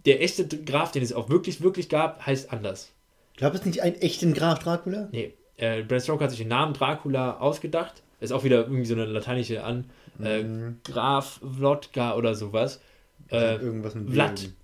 der 0.05 0.23
echte 0.23 0.47
Graf, 0.47 0.93
den 0.93 1.03
es 1.03 1.13
auch 1.13 1.29
wirklich, 1.29 1.63
wirklich 1.63 1.89
gab, 1.89 2.25
heißt 2.27 2.53
anders. 2.53 2.93
Gab 3.39 3.55
es 3.55 3.65
nicht 3.65 3.83
einen 3.83 3.97
echten 3.97 4.35
Graf 4.35 4.59
Dracula? 4.61 5.09
Nee, 5.13 5.35
äh, 5.57 5.83
Bram 5.83 6.01
Stoker 6.01 6.25
hat 6.25 6.31
sich 6.31 6.41
den 6.41 6.49
Namen 6.49 6.75
Dracula 6.75 7.39
ausgedacht. 7.39 8.03
Ist 8.21 8.33
auch 8.33 8.45
wieder 8.45 8.59
irgendwie 8.59 8.85
so 8.85 8.95
eine 8.95 9.05
lateinische 9.05 9.65
an. 9.65 9.91
Äh, 10.23 10.45
Graf 10.85 11.41
Vlodka 11.43 12.15
oder 12.15 12.35
sowas. 12.35 12.81
Äh, 13.33 13.57
Irgendwas 13.57 13.95
mit 13.95 14.11
Vlad. 14.11 14.41
Wilhelm. 14.41 14.57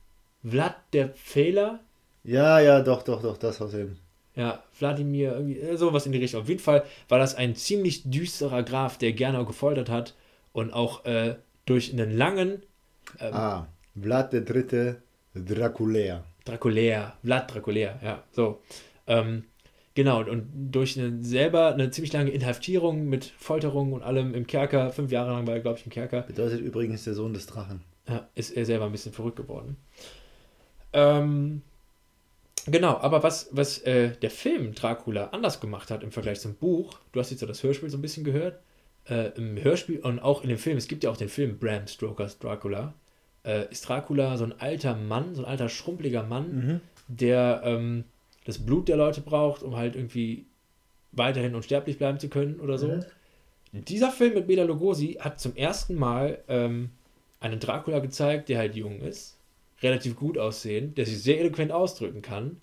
Vlad 0.44 0.76
der 0.92 1.08
Fehler. 1.14 1.80
Ja, 2.25 2.60
ja, 2.60 2.80
doch, 2.80 3.02
doch, 3.02 3.22
doch, 3.22 3.37
das 3.37 3.60
aus 3.60 3.72
dem. 3.72 3.96
Ja, 4.34 4.62
Wladimir, 4.78 5.32
irgendwie, 5.32 5.58
äh, 5.58 5.76
sowas 5.76 6.06
in 6.06 6.12
die 6.12 6.18
Richtung. 6.18 6.42
Auf 6.42 6.48
jeden 6.48 6.60
Fall 6.60 6.84
war 7.08 7.18
das 7.18 7.34
ein 7.34 7.56
ziemlich 7.56 8.08
düsterer 8.08 8.62
Graf, 8.62 8.98
der 8.98 9.12
gerne 9.12 9.44
gefoltert 9.44 9.88
hat 9.88 10.14
und 10.52 10.72
auch 10.72 11.04
äh, 11.06 11.37
durch 11.66 11.92
einen 11.92 12.16
langen 12.16 12.62
ähm, 13.18 13.34
Ah, 13.34 13.66
Vlad 14.00 14.32
der 14.32 14.42
Dritte 14.42 15.02
Draculär. 15.34 16.25
Draculär, 16.44 17.14
Vlad 17.25 17.52
Draculär, 17.52 17.98
ja, 18.02 18.22
so. 18.32 18.60
Ähm, 19.06 19.44
Genau, 19.94 20.22
und 20.22 20.46
durch 20.54 20.96
eine, 20.96 21.25
selber 21.25 21.75
eine 21.75 21.90
ziemlich 21.90 22.12
lange 22.12 22.30
Inhaftierung 22.30 23.06
mit 23.08 23.25
Folterung 23.25 23.92
und 23.92 24.04
allem 24.04 24.32
im 24.32 24.46
Kerker, 24.46 24.90
fünf 24.90 25.10
Jahre 25.10 25.32
lang 25.32 25.44
war 25.48 25.54
er, 25.54 25.60
glaube 25.60 25.76
ich, 25.76 25.87
im 25.87 25.90
Kerker. 25.90 26.22
Bedeutet 26.22 26.60
übrigens 26.60 27.02
der 27.02 27.14
Sohn 27.14 27.34
des 27.34 27.46
Drachen. 27.46 27.80
Ja, 28.08 28.28
ist 28.34 28.50
er 28.50 28.64
selber 28.64 28.86
ein 28.86 28.92
bisschen 28.92 29.12
verrückt 29.12 29.36
geworden. 29.36 29.76
Ähm, 30.92 31.62
genau, 32.66 32.96
aber 32.98 33.22
was, 33.22 33.48
was 33.52 33.78
äh, 33.82 34.10
der 34.16 34.30
Film 34.30 34.74
Dracula 34.74 35.26
anders 35.28 35.60
gemacht 35.60 35.90
hat 35.90 36.02
im 36.02 36.12
Vergleich 36.12 36.40
zum 36.40 36.54
Buch, 36.54 36.98
du 37.12 37.20
hast 37.20 37.30
jetzt 37.30 37.40
ja 37.40 37.46
das 37.46 37.62
Hörspiel 37.62 37.90
so 37.90 37.98
ein 37.98 38.02
bisschen 38.02 38.24
gehört, 38.24 38.60
äh, 39.08 39.30
im 39.36 39.62
Hörspiel 39.62 40.00
und 40.00 40.20
auch 40.20 40.42
in 40.42 40.48
dem 40.48 40.58
Film, 40.58 40.76
es 40.78 40.88
gibt 40.88 41.04
ja 41.04 41.10
auch 41.10 41.16
den 41.16 41.28
Film 41.28 41.58
Bram 41.58 41.86
Stokers 41.86 42.38
Dracula, 42.38 42.94
äh, 43.44 43.70
ist 43.70 43.86
Dracula 43.88 44.36
so 44.36 44.44
ein 44.44 44.58
alter 44.58 44.94
Mann, 44.96 45.34
so 45.34 45.42
ein 45.42 45.48
alter 45.48 45.68
schrumpeliger 45.68 46.22
Mann, 46.22 46.54
Mhm. 46.56 46.80
der 47.08 47.62
ähm, 47.64 48.04
das 48.44 48.58
Blut 48.58 48.88
der 48.88 48.96
Leute 48.96 49.20
braucht, 49.20 49.62
um 49.62 49.76
halt 49.76 49.94
irgendwie 49.94 50.46
weiterhin 51.12 51.54
unsterblich 51.54 51.98
bleiben 51.98 52.18
zu 52.18 52.28
können 52.28 52.60
oder 52.60 52.78
so. 52.78 52.88
Mhm. 52.88 53.04
Dieser 53.72 54.10
Film 54.10 54.32
mit 54.34 54.46
Bela 54.46 54.64
Lugosi 54.64 55.18
hat 55.20 55.38
zum 55.40 55.54
ersten 55.54 55.94
Mal 55.94 56.38
ähm, 56.48 56.90
einen 57.40 57.61
Dracula 57.61 58.00
gezeigt, 58.00 58.49
der 58.49 58.59
halt 58.59 58.75
jung 58.75 59.00
ist, 59.00 59.38
relativ 59.83 60.16
gut 60.16 60.38
aussehen, 60.38 60.95
der 60.95 61.07
sich 61.07 61.23
sehr 61.23 61.40
eloquent 61.40 61.73
ausdrücken 61.73 62.23
kann 62.23 62.61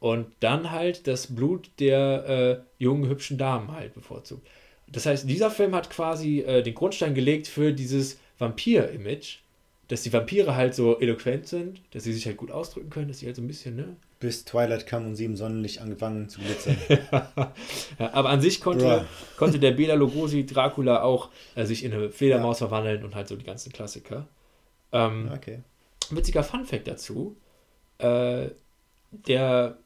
und 0.00 0.26
dann 0.40 0.70
halt 0.70 1.06
das 1.06 1.34
Blut 1.34 1.70
der 1.78 2.64
äh, 2.78 2.82
jungen, 2.82 3.08
hübschen 3.08 3.38
Damen 3.38 3.72
halt 3.72 3.94
bevorzugt. 3.94 4.46
Das 4.90 5.06
heißt, 5.06 5.28
dieser 5.28 5.50
Film 5.50 5.74
hat 5.74 5.90
quasi 5.90 6.40
äh, 6.40 6.62
den 6.62 6.74
Grundstein 6.74 7.14
gelegt 7.14 7.46
für 7.46 7.72
dieses 7.72 8.18
Vampir-Image, 8.38 9.38
dass 9.88 10.02
die 10.02 10.12
Vampire 10.12 10.54
halt 10.54 10.74
so 10.74 10.98
eloquent 10.98 11.46
sind, 11.46 11.80
dass 11.90 12.04
sie 12.04 12.12
sich 12.12 12.26
halt 12.26 12.36
gut 12.36 12.50
ausdrücken 12.50 12.90
können, 12.90 13.08
dass 13.08 13.18
sie 13.18 13.26
halt 13.26 13.36
so 13.36 13.42
ein 13.42 13.48
bisschen, 13.48 13.76
ne? 13.76 13.96
Bis 14.20 14.44
Twilight 14.44 14.86
kam 14.86 15.06
und 15.06 15.14
sie 15.16 15.24
im 15.26 15.36
Sonnenlicht 15.36 15.80
angefangen 15.80 16.28
zu 16.28 16.40
glitzern. 16.40 16.76
Ja, 17.98 18.12
aber 18.12 18.30
an 18.30 18.40
sich 18.40 18.60
konnte, 18.60 19.04
konnte 19.36 19.58
der 19.58 19.72
Bela 19.72 19.94
Lugosi 19.94 20.44
Dracula 20.46 21.02
auch 21.02 21.30
äh, 21.54 21.64
sich 21.64 21.84
in 21.84 21.92
eine 21.92 22.10
Fledermaus 22.10 22.58
verwandeln 22.58 23.04
und 23.04 23.14
halt 23.14 23.28
so 23.28 23.36
die 23.36 23.44
ganzen 23.44 23.72
Klassiker. 23.72 24.26
Ähm, 24.92 25.30
Okay. 25.34 25.60
Witziger 26.10 26.42
Funfact 26.42 26.88
dazu: 26.88 27.36
äh, 27.98 28.48
der, 29.10 29.78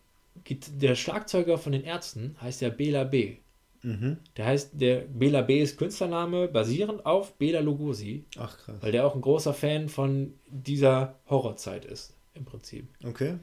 der 0.46 0.94
Schlagzeuger 0.94 1.58
von 1.58 1.72
den 1.72 1.84
Ärzten 1.84 2.36
heißt 2.40 2.60
ja 2.62 2.68
Bela 2.70 3.04
B. 3.04 3.36
Mhm. 3.82 4.18
Der 4.36 4.46
heißt, 4.46 4.70
der 4.74 5.00
Bela 5.00 5.42
B 5.42 5.60
ist 5.60 5.76
Künstlername 5.76 6.46
basierend 6.48 7.04
auf 7.04 7.34
Bela 7.34 7.58
Lugosi, 7.60 8.24
Ach 8.38 8.56
krass. 8.56 8.76
weil 8.80 8.92
der 8.92 9.04
auch 9.06 9.14
ein 9.16 9.20
großer 9.20 9.52
Fan 9.52 9.88
von 9.88 10.34
dieser 10.48 11.16
Horrorzeit 11.28 11.84
ist, 11.84 12.14
im 12.34 12.44
Prinzip. 12.44 12.86
Okay. 13.04 13.34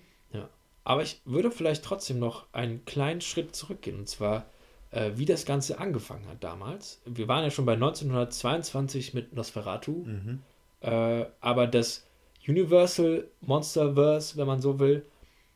Aber 0.90 1.04
ich 1.04 1.22
würde 1.24 1.52
vielleicht 1.52 1.84
trotzdem 1.86 2.18
noch 2.18 2.48
einen 2.52 2.84
kleinen 2.84 3.22
Schritt 3.22 3.56
zurückgehen, 3.56 4.00
und 4.00 4.10
zwar, 4.10 4.48
äh, 4.90 5.12
wie 5.14 5.26
das 5.26 5.46
Ganze 5.46 5.78
angefangen 5.78 6.28
hat 6.28 6.44
damals. 6.44 7.00
Wir 7.06 7.28
waren 7.28 7.44
ja 7.44 7.52
schon 7.52 7.68
bei 7.68 7.76
1922 7.76 9.14
mit 9.14 9.36
Nosferatu, 9.36 10.04
Mhm. 10.08 10.42
äh, 10.82 11.26
aber 11.42 11.68
das 11.68 12.08
Universal 12.48 13.28
Monsterverse, 13.42 14.36
wenn 14.38 14.48
man 14.48 14.62
so 14.62 14.80
will, 14.80 15.06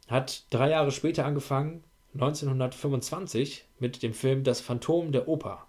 hat 0.08 0.44
drei 0.52 0.70
Jahre 0.70 0.92
später 0.92 1.26
angefangen, 1.26 1.84
1925, 2.14 3.66
mit 3.80 4.04
dem 4.04 4.14
Film 4.14 4.44
Das 4.44 4.62
Phantom 4.62 5.12
der 5.12 5.28
Oper. 5.28 5.66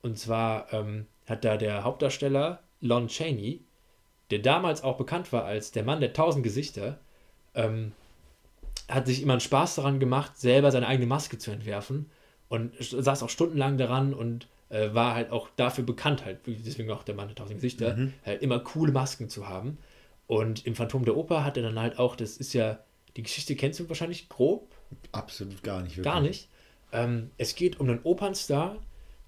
Und 0.00 0.18
zwar 0.18 0.72
ähm, 0.72 1.04
hat 1.26 1.44
da 1.44 1.58
der 1.58 1.84
Hauptdarsteller 1.84 2.62
Lon 2.80 3.08
Chaney, 3.08 3.60
der 4.30 4.38
damals 4.38 4.82
auch 4.82 4.96
bekannt 4.96 5.34
war 5.34 5.44
als 5.44 5.70
der 5.70 5.84
Mann 5.84 6.00
der 6.00 6.14
tausend 6.14 6.44
Gesichter, 6.44 6.98
ähm, 7.54 7.92
hat 8.90 9.06
sich 9.06 9.22
immer 9.22 9.34
einen 9.34 9.40
Spaß 9.40 9.76
daran 9.76 10.00
gemacht, 10.00 10.36
selber 10.38 10.70
seine 10.70 10.86
eigene 10.86 11.06
Maske 11.06 11.38
zu 11.38 11.50
entwerfen 11.50 12.10
und 12.48 12.72
saß 12.80 13.22
auch 13.22 13.30
stundenlang 13.30 13.78
daran 13.78 14.12
und 14.14 14.48
äh, 14.70 14.94
war 14.94 15.14
halt 15.14 15.30
auch 15.30 15.48
dafür 15.56 15.84
bekannt, 15.84 16.24
halt, 16.24 16.38
deswegen 16.46 16.90
auch 16.90 17.02
der 17.02 17.14
Mann 17.14 17.28
der 17.28 17.34
tausend 17.36 17.56
Gesichter, 17.56 17.96
Mhm. 17.96 18.12
halt 18.24 18.42
immer 18.42 18.60
coole 18.60 18.92
Masken 18.92 19.28
zu 19.28 19.48
haben. 19.48 19.78
Und 20.26 20.64
im 20.66 20.76
Phantom 20.76 21.04
der 21.04 21.16
Oper 21.16 21.44
hat 21.44 21.56
er 21.56 21.64
dann 21.64 21.78
halt 21.78 21.98
auch, 21.98 22.14
das 22.14 22.36
ist 22.36 22.52
ja, 22.52 22.78
die 23.16 23.22
Geschichte 23.24 23.56
kennst 23.56 23.80
du 23.80 23.88
wahrscheinlich 23.88 24.28
grob, 24.28 24.68
Absolut 25.12 25.62
gar 25.62 25.82
nicht. 25.82 25.96
Wirklich. 25.96 26.04
gar 26.04 26.20
nicht. 26.20 26.48
Ähm, 26.92 27.30
es 27.38 27.54
geht 27.56 27.80
um 27.80 27.88
einen 27.88 28.00
Opernstar, 28.04 28.76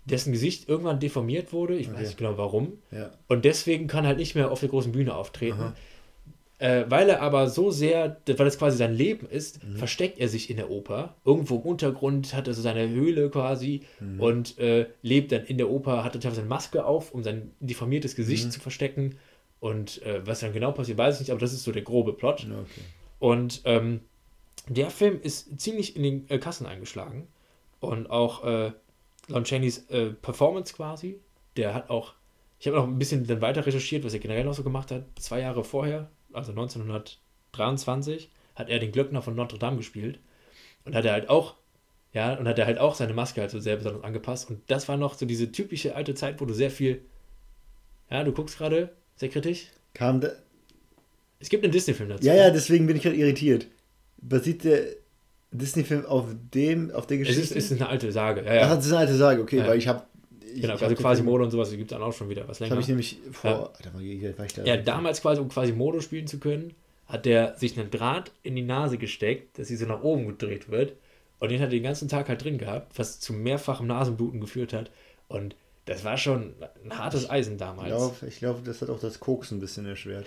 dessen 0.05 0.33
Gesicht 0.33 0.69
irgendwann 0.69 0.99
deformiert 1.01 1.53
wurde, 1.53 1.77
ich 1.77 1.87
weiß 1.89 1.95
Okay. 1.95 2.05
nicht 2.07 2.19
genau 2.19 2.37
warum, 2.39 2.79
Ja. 2.91 3.11
und 3.29 3.45
deswegen 3.45 3.87
kann 3.87 4.05
er 4.05 4.09
halt 4.09 4.19
nicht 4.19 4.35
mehr 4.35 4.51
auf 4.51 4.61
der 4.61 4.69
großen 4.69 4.93
Bühne 4.93 5.15
auftreten. 5.15 5.61
Aha. 5.61 5.77
Äh, 6.63 6.85
weil 6.89 7.09
er 7.09 7.21
aber 7.23 7.49
so 7.49 7.73
sehr, 7.73 8.19
weil 8.27 8.37
das 8.37 8.57
quasi 8.57 8.77
sein 8.77 8.95
Leben 8.95 9.27
ist, 9.29 9.65
Mhm. 9.65 9.77
versteckt 9.79 10.19
er 10.21 10.29
sich 10.29 10.49
in 10.49 10.57
der 10.59 10.71
Oper. 10.71 11.17
Irgendwo 11.25 11.57
im 11.57 11.63
Untergrund 11.63 12.35
hat 12.35 12.47
er 12.47 12.55
so 12.55 12.63
seine 12.63 12.89
Höhle 12.89 13.31
quasi 13.31 13.83
Mhm. 13.99 14.21
und 14.21 14.59
äh, 14.59 14.87
lebt 15.03 15.33
dann 15.33 15.45
in 15.45 15.59
der 15.59 15.69
Oper, 15.69 16.05
hat 16.05 16.15
dann 16.15 16.21
teilweise 16.21 16.43
eine 16.43 16.49
Maske 16.49 16.85
auf, 16.85 17.13
um 17.13 17.25
sein 17.25 17.51
deformiertes 17.59 18.15
Gesicht 18.15 18.47
Mhm. 18.47 18.51
zu 18.53 18.61
verstecken. 18.61 19.17
Und 19.59 20.03
äh, 20.03 20.25
was 20.25 20.39
dann 20.41 20.53
genau 20.53 20.71
passiert, 20.73 20.99
weiß 20.99 21.15
ich 21.17 21.21
nicht, 21.23 21.31
aber 21.31 21.41
das 21.41 21.53
ist 21.53 21.65
so 21.65 21.73
der 21.73 21.83
grobe 21.83 22.13
Plot. 22.13 22.47
Okay. 22.49 22.81
Und 23.19 23.63
ähm, 23.65 24.01
der 24.69 24.91
Film 24.91 25.21
ist 25.21 25.61
ziemlich 25.61 25.97
in 25.97 26.03
den 26.05 26.31
äh, 26.31 26.39
Kassen 26.39 26.67
eingeschlagen. 26.67 27.27
Und 27.81 28.09
auch 28.09 28.45
äh, 28.45 28.71
Lon 29.29 29.45
Chaney's 29.45 29.89
äh, 29.91 30.11
Performance 30.11 30.75
quasi, 30.75 31.19
der 31.57 31.75
hat 31.75 31.91
auch, 31.91 32.15
ich 32.61 32.69
habe 32.69 32.77
noch 32.77 32.87
ein 32.87 32.99
bisschen 32.99 33.27
dann 33.27 33.41
weiter 33.41 33.67
recherchiert, 33.67 34.05
was 34.05 34.15
er 34.15 34.21
generell 34.21 34.45
noch 34.45 34.55
so 34.55 34.63
gemacht 34.63 34.93
hat. 34.93 35.05
Zwei 35.19 35.41
Jahre 35.41 35.65
vorher, 35.65 36.09
also 36.35 36.53
1923, 36.53 38.31
hat 38.55 38.69
er 38.69 38.79
den 38.79 38.93
Glöckner 38.93 39.23
von 39.23 39.35
Notre 39.35 39.59
Dame 39.59 39.77
gespielt. 39.77 40.19
Und 40.85 40.95
hat 40.95 41.05
er 41.05 41.13
halt 41.13 41.29
auch, 41.29 41.55
ja, 42.13 42.35
und 42.35 42.49
hat 42.49 42.59
er 42.59 42.67
halt 42.67 42.79
auch 42.79 42.95
seine 42.95 43.15
Maske 43.15 43.41
halt 43.41 43.51
so 43.51 43.61
sehr 43.61 43.77
besonders 43.77 44.03
angepasst. 44.05 44.51
Und 44.51 44.61
das 44.69 44.89
war 44.89 44.97
noch 44.97 45.15
so 45.15 45.27
diese 45.27 45.53
typische 45.53 45.95
alte 45.95 46.15
Zeit, 46.15 46.41
wo 46.41 46.45
du 46.45 46.55
sehr 46.55 46.71
viel, 46.71 47.03
ja, 48.11 48.25
du 48.25 48.33
guckst 48.33 48.59
gerade, 48.59 48.91
sehr 49.17 49.29
kritisch. 49.29 49.67
Kam 49.95 50.21
der. 50.21 50.35
Es 51.39 51.49
gibt 51.49 51.63
einen 51.65 51.73
Disney-Film 51.73 52.09
dazu. 52.09 52.25
Ja, 52.27 52.35
ja, 52.35 52.51
deswegen 52.51 52.87
bin 52.87 52.97
ich 52.97 53.03
gerade 53.03 53.17
irritiert. 53.17 53.67
Basiert 54.19 54.65
der 54.65 54.83
Disney-Film 55.51 56.07
auf 56.07 56.27
dem, 56.55 56.91
auf 56.93 57.07
der 57.07 57.21
Es 57.21 57.29
Geschichte? 57.29 57.55
ist, 57.55 57.65
es 57.67 57.71
ist 57.73 57.81
eine 57.81 57.89
alte 57.89 58.11
Sage. 58.13 58.43
Ja, 58.43 58.51
Ach, 58.51 58.55
ja. 58.71 58.75
das 58.77 58.87
ist 58.87 58.93
eine 58.93 59.01
alte 59.01 59.15
Sage, 59.17 59.43
okay, 59.43 59.59
Ja. 59.59 59.67
weil 59.67 59.79
ich 59.79 59.87
habe. 59.89 60.03
Genau, 60.61 60.75
also 60.77 60.95
quasi 60.95 61.23
Mode 61.23 61.45
und 61.45 61.51
sowas 61.51 61.71
gibt 61.71 61.83
es 61.83 61.89
dann 61.97 62.03
auch 62.03 62.13
schon 62.13 62.29
wieder 62.29 62.47
was 62.49 62.61
länger. 62.61 62.73
habe 62.73 62.83
ich 62.83 62.89
nämlich 62.89 63.19
vor. 63.33 63.51
Ja. 63.51 63.57
Alter, 63.59 63.95
war, 63.95 64.39
war 64.39 64.45
ich 64.47 64.53
da 64.55 64.65
Ja, 64.65 64.77
damals 64.77 65.21
quasi, 65.23 65.41
um 65.41 65.49
quasi 65.49 65.73
Modo 65.73 66.01
spielen 66.01 66.27
zu 66.27 66.39
können, 66.39 66.75
hat 67.07 67.27
der 67.27 67.57
sich 67.59 67.79
einen 67.79 67.91
Draht 67.91 68.31
in 68.43 68.57
die 68.57 68.63
Nase 68.63 68.99
gesteckt, 68.99 69.59
dass 69.59 69.69
sie 69.69 69.77
so 69.77 69.87
nach 69.87 70.03
oben 70.03 70.27
gedreht 70.27 70.71
wird. 70.71 70.95
Und 71.41 71.51
den 71.51 71.59
hat 71.61 71.67
er 71.69 71.71
den 71.71 71.83
ganzen 71.83 72.09
Tag 72.09 72.29
halt 72.29 72.45
drin 72.45 72.59
gehabt, 72.59 72.97
was 72.99 73.19
zu 73.19 73.33
mehrfachem 73.33 73.87
Nasenbluten 73.87 74.41
geführt 74.41 74.73
hat. 74.73 74.91
Und 75.29 75.57
das 75.87 76.05
war 76.05 76.17
schon 76.17 76.55
ein 76.85 76.97
hartes 76.97 77.29
Eisen 77.29 77.55
Ich 77.55 77.59
damals. 77.59 77.89
glaube, 77.89 78.15
ich 78.29 78.39
glaub, 78.39 78.65
das 78.65 78.81
hat 78.81 78.89
auch 78.91 79.01
das 79.01 79.19
Koks 79.19 79.51
ein 79.51 79.59
bisschen 79.59 79.85
erschwert. 79.85 80.27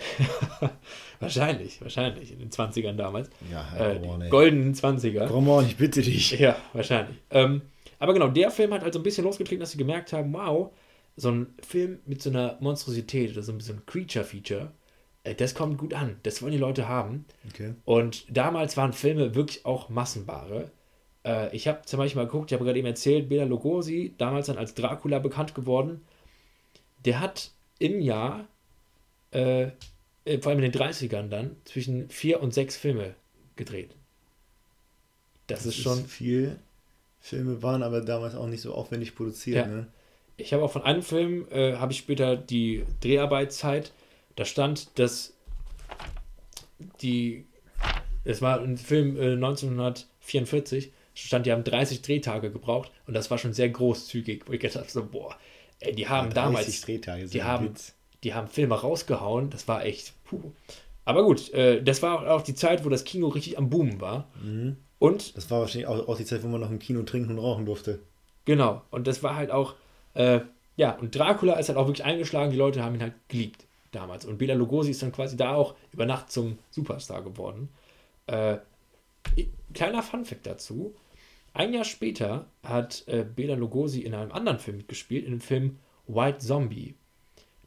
Wahrscheinlich, 1.20 1.80
wahrscheinlich. 1.80 2.32
In 2.32 2.38
den 2.40 2.50
20ern 2.50 2.92
damals. 2.92 3.30
Ja, 3.50 3.66
Äh, 3.78 3.98
on, 4.06 4.20
ey. 4.22 4.28
goldenen 4.28 4.74
20er. 4.74 5.26
Come 5.28 5.50
on, 5.50 5.64
ich 5.66 5.76
bitte 5.76 6.02
dich. 6.02 6.38
Ja, 6.38 6.56
wahrscheinlich. 6.74 7.16
Ähm, 7.30 7.62
aber 7.98 8.12
genau, 8.12 8.28
der 8.28 8.50
Film 8.50 8.72
hat 8.72 8.82
also 8.82 8.98
ein 8.98 9.02
bisschen 9.02 9.24
losgetreten, 9.24 9.60
dass 9.60 9.72
sie 9.72 9.78
gemerkt 9.78 10.12
haben, 10.12 10.32
wow, 10.32 10.70
so 11.16 11.30
ein 11.30 11.54
Film 11.66 12.00
mit 12.06 12.22
so 12.22 12.30
einer 12.30 12.56
Monstrosität 12.60 13.32
oder 13.32 13.42
so 13.42 13.52
ein 13.52 13.58
bisschen 13.58 13.84
Creature-Feature, 13.86 14.72
äh, 15.24 15.34
das 15.34 15.54
kommt 15.54 15.78
gut 15.78 15.94
an. 15.94 16.16
Das 16.22 16.42
wollen 16.42 16.52
die 16.52 16.58
Leute 16.58 16.88
haben. 16.88 17.24
Okay. 17.50 17.74
Und 17.84 18.24
damals 18.28 18.76
waren 18.76 18.92
Filme 18.92 19.34
wirklich 19.34 19.64
auch 19.64 19.88
Massenware. 19.88 20.70
Äh, 21.24 21.54
ich 21.54 21.68
habe 21.68 21.82
zum 21.84 21.98
Beispiel 21.98 22.22
mal 22.22 22.26
geguckt, 22.26 22.50
ich 22.50 22.54
habe 22.54 22.64
gerade 22.64 22.78
eben 22.78 22.86
erzählt, 22.86 23.28
Bela 23.28 23.44
Lugosi, 23.44 24.14
damals 24.18 24.46
dann 24.46 24.58
als 24.58 24.74
Dracula 24.74 25.18
bekannt 25.18 25.54
geworden, 25.54 26.02
der 27.04 27.20
hat 27.20 27.50
im 27.78 28.00
Jahr, 28.00 28.46
äh, 29.32 29.70
äh, 30.24 30.38
vor 30.40 30.52
allem 30.52 30.62
in 30.62 30.70
den 30.70 30.80
30ern 30.80 31.28
dann, 31.28 31.56
zwischen 31.64 32.08
vier 32.10 32.40
und 32.40 32.54
sechs 32.54 32.76
Filme 32.76 33.14
gedreht. 33.56 33.94
Das, 35.46 35.64
ist 35.64 35.76
schon. 35.76 36.04
viel. 36.06 36.58
Filme 37.26 37.60
waren 37.60 37.82
aber 37.82 38.02
damals 38.02 38.36
auch 38.36 38.46
nicht 38.46 38.60
so 38.60 38.72
aufwendig 38.72 39.16
produziert, 39.16 39.66
Ja. 39.66 39.66
ne? 39.66 39.86
Ich 40.36 40.52
habe 40.52 40.62
auch 40.62 40.70
von 40.70 40.82
einem 40.82 41.02
Film, 41.02 41.46
äh, 41.50 41.74
habe 41.76 41.90
ich 41.92 41.98
später 41.98 42.36
die 42.36 42.84
Dreharbeitszeit, 43.00 43.90
da 44.36 44.44
stand, 44.44 44.96
dass 44.98 45.32
die, 47.00 47.46
es 48.24 48.42
war 48.42 48.60
ein 48.60 48.76
Film 48.76 49.16
äh, 49.16 49.32
1944, 49.32 50.92
stand, 51.14 51.46
die 51.46 51.52
haben 51.52 51.64
30 51.64 52.02
Drehtage 52.02 52.50
gebraucht 52.52 52.92
und 53.06 53.14
das 53.14 53.30
war 53.30 53.38
schon 53.38 53.54
sehr 53.54 53.70
großzügig, 53.70 54.42
wo 54.46 54.52
ich 54.52 54.60
gedacht 54.60 54.76
habe, 54.78 54.90
so, 54.90 55.04
boah, 55.04 55.34
ey, 55.80 55.94
die 55.94 56.06
haben 56.06 56.26
30 56.30 56.34
damals, 56.34 56.80
Drehtage, 56.82 57.26
die 57.26 57.42
haben, 57.42 57.74
die 58.22 58.34
haben 58.34 58.46
Filme 58.48 58.74
rausgehauen, 58.76 59.50
das 59.50 59.66
war 59.66 59.84
echt, 59.84 60.12
puh. 60.24 60.52
Aber 61.04 61.24
gut, 61.24 61.52
äh, 61.54 61.82
das 61.82 62.02
war 62.02 62.30
auch 62.30 62.42
die 62.42 62.54
Zeit, 62.54 62.84
wo 62.84 62.88
das 62.88 63.04
Kino 63.04 63.28
richtig 63.28 63.58
am 63.58 63.70
Boomen 63.70 64.00
war. 64.00 64.28
Mhm. 64.42 64.76
Und 64.98 65.36
Das 65.36 65.50
war 65.50 65.60
wahrscheinlich 65.60 65.86
auch, 65.86 66.08
auch 66.08 66.16
die 66.16 66.24
Zeit, 66.24 66.42
wo 66.42 66.48
man 66.48 66.60
noch 66.60 66.70
im 66.70 66.78
Kino 66.78 67.02
trinken 67.02 67.30
und 67.30 67.38
rauchen 67.38 67.66
durfte. 67.66 68.00
Genau, 68.44 68.82
und 68.90 69.06
das 69.06 69.22
war 69.22 69.36
halt 69.36 69.50
auch, 69.50 69.74
äh, 70.14 70.40
ja, 70.76 70.92
und 70.98 71.14
Dracula 71.14 71.54
ist 71.54 71.68
halt 71.68 71.78
auch 71.78 71.86
wirklich 71.86 72.04
eingeschlagen, 72.04 72.50
die 72.50 72.56
Leute 72.56 72.82
haben 72.82 72.94
ihn 72.94 73.02
halt 73.02 73.14
geliebt 73.28 73.64
damals. 73.92 74.24
Und 74.24 74.38
Bela 74.38 74.54
Lugosi 74.54 74.90
ist 74.90 75.02
dann 75.02 75.12
quasi 75.12 75.36
da 75.36 75.54
auch 75.54 75.74
über 75.92 76.06
Nacht 76.06 76.30
zum 76.30 76.58
Superstar 76.70 77.22
geworden. 77.22 77.68
Äh, 78.26 78.58
kleiner 79.74 80.02
Funfact 80.02 80.46
dazu, 80.46 80.94
ein 81.52 81.72
Jahr 81.72 81.84
später 81.84 82.46
hat 82.62 83.04
äh, 83.06 83.24
Bela 83.24 83.54
Lugosi 83.54 84.00
in 84.00 84.14
einem 84.14 84.32
anderen 84.32 84.58
Film 84.58 84.76
mitgespielt, 84.76 85.24
in 85.24 85.32
dem 85.32 85.40
Film 85.40 85.78
White 86.06 86.38
Zombie. 86.38 86.94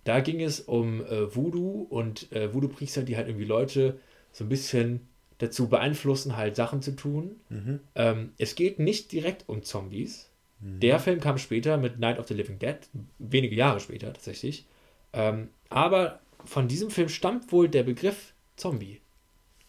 Da 0.04 0.22
ging 0.22 0.42
es 0.42 0.62
um 0.62 1.04
äh, 1.06 1.36
Voodoo 1.36 1.88
und 1.90 2.32
äh, 2.32 2.54
Voodoo-Priester, 2.54 3.04
die 3.04 3.18
halt 3.18 3.28
irgendwie 3.28 3.46
Leute 3.46 4.00
so 4.32 4.44
ein 4.44 4.50
bisschen 4.50 5.09
dazu 5.40 5.68
beeinflussen, 5.68 6.38
halt 6.38 6.56
Sachen 6.56 6.82
zu 6.82 6.96
tun. 6.96 7.38
Mhm. 7.50 7.80
Ähm, 7.96 8.32
es 8.38 8.56
geht 8.56 8.80
nicht 8.80 9.12
direkt 9.12 9.48
um 9.48 9.64
Zombies. 9.64 10.30
Mhm. 10.60 10.80
Der 10.82 11.00
Film 11.00 11.20
kam 11.20 11.38
später 11.38 11.78
mit 11.78 12.00
Night 12.00 12.20
of 12.20 12.28
the 12.28 12.34
Living 12.34 12.60
Dead, 12.60 12.78
wenige 13.18 13.56
Jahre 13.56 13.80
später 13.80 14.14
tatsächlich. 14.14 14.66
Ähm, 15.14 15.50
aber 15.70 16.20
von 16.46 16.68
diesem 16.68 16.92
Film 16.92 17.10
stammt 17.10 17.52
wohl 17.52 17.68
der 17.68 17.84
Begriff 17.84 18.34
Zombie. 18.56 19.00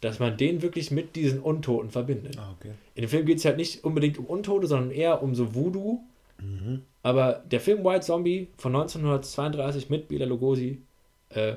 Dass 0.00 0.18
man 0.18 0.38
den 0.38 0.62
wirklich 0.62 0.90
mit 0.90 1.14
diesen 1.14 1.40
Untoten 1.40 1.90
verbindet. 1.90 2.38
Ah, 2.38 2.54
okay. 2.58 2.72
In 2.94 3.02
dem 3.02 3.10
Film 3.10 3.26
geht 3.26 3.36
es 3.38 3.44
halt 3.44 3.58
nicht 3.58 3.84
unbedingt 3.84 4.16
um 4.18 4.24
Untote, 4.24 4.66
sondern 4.66 4.90
eher 4.90 5.22
um 5.22 5.34
so 5.34 5.54
Voodoo. 5.54 6.00
Mhm. 6.38 6.82
Aber 7.02 7.44
der 7.50 7.60
Film 7.60 7.84
White 7.84 8.06
Zombie 8.06 8.48
von 8.56 8.74
1932 8.74 9.90
mit 9.90 10.08
Bela 10.08 10.24
Lugosi 10.24 10.80
äh, 11.28 11.56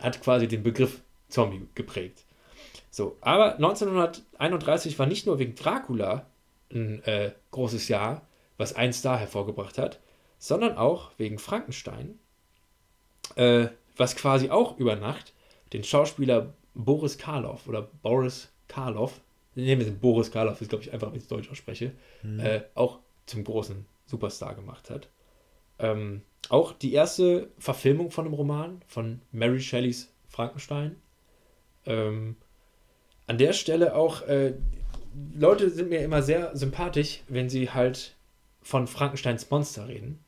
hat 0.00 0.22
quasi 0.22 0.48
den 0.48 0.62
Begriff 0.62 1.02
Zombie 1.28 1.66
geprägt. 1.74 2.24
So, 2.90 3.16
aber 3.20 3.54
1931 3.54 4.98
war 4.98 5.06
nicht 5.06 5.26
nur 5.26 5.38
wegen 5.38 5.54
Dracula 5.54 6.26
ein 6.72 7.02
äh, 7.04 7.32
großes 7.50 7.88
Jahr, 7.88 8.26
was 8.56 8.74
ein 8.74 8.92
Star 8.92 9.18
hervorgebracht 9.18 9.78
hat, 9.78 10.00
sondern 10.38 10.76
auch 10.76 11.12
wegen 11.18 11.38
Frankenstein, 11.38 12.18
äh, 13.36 13.68
was 13.96 14.16
quasi 14.16 14.50
auch 14.50 14.78
über 14.78 14.96
Nacht 14.96 15.32
den 15.72 15.84
Schauspieler 15.84 16.54
Boris 16.74 17.18
Karloff 17.18 17.66
oder 17.66 17.82
Boris 18.02 18.48
Karloff, 18.68 19.20
nehmen 19.54 19.80
wir 19.80 19.90
den 19.90 19.98
Boris 19.98 20.30
Karloff, 20.30 20.60
ist 20.60 20.68
glaube 20.68 20.84
ich 20.84 20.92
einfach, 20.92 21.08
wenn 21.08 21.16
ich 21.16 21.24
es 21.24 21.28
Deutsch 21.28 21.50
ausspreche, 21.50 21.92
äh, 22.22 22.60
auch 22.74 23.00
zum 23.26 23.44
großen 23.44 23.84
Superstar 24.06 24.54
gemacht 24.54 24.90
hat. 24.90 25.08
Ähm, 25.78 26.22
auch 26.48 26.72
die 26.72 26.92
erste 26.92 27.50
Verfilmung 27.58 28.10
von 28.10 28.24
einem 28.24 28.34
Roman 28.34 28.82
von 28.86 29.20
Mary 29.32 29.60
Shelleys 29.60 30.12
Frankenstein. 30.28 30.96
Ähm, 31.84 32.36
an 33.28 33.38
der 33.38 33.52
Stelle 33.52 33.94
auch, 33.94 34.22
äh, 34.22 34.54
Leute 35.36 35.70
sind 35.70 35.90
mir 35.90 36.00
immer 36.00 36.22
sehr 36.22 36.56
sympathisch, 36.56 37.20
wenn 37.28 37.48
sie 37.48 37.70
halt 37.70 38.14
von 38.62 38.86
Frankensteins 38.86 39.48
Monster 39.50 39.88
reden 39.88 40.18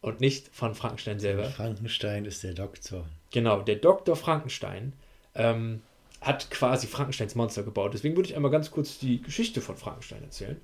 und 0.00 0.20
nicht 0.20 0.48
von 0.48 0.74
Frankenstein 0.74 1.20
selber. 1.20 1.44
Frankenstein 1.44 2.24
ist 2.24 2.42
der 2.42 2.54
Doktor. 2.54 3.06
Genau, 3.32 3.60
der 3.60 3.76
Dr. 3.76 4.16
Frankenstein 4.16 4.92
ähm, 5.34 5.82
hat 6.20 6.50
quasi 6.50 6.86
Frankensteins 6.86 7.34
Monster 7.34 7.62
gebaut. 7.62 7.92
Deswegen 7.94 8.16
würde 8.16 8.28
ich 8.28 8.36
einmal 8.36 8.50
ganz 8.50 8.70
kurz 8.70 8.98
die 8.98 9.20
Geschichte 9.20 9.60
von 9.60 9.76
Frankenstein 9.76 10.22
erzählen. 10.22 10.60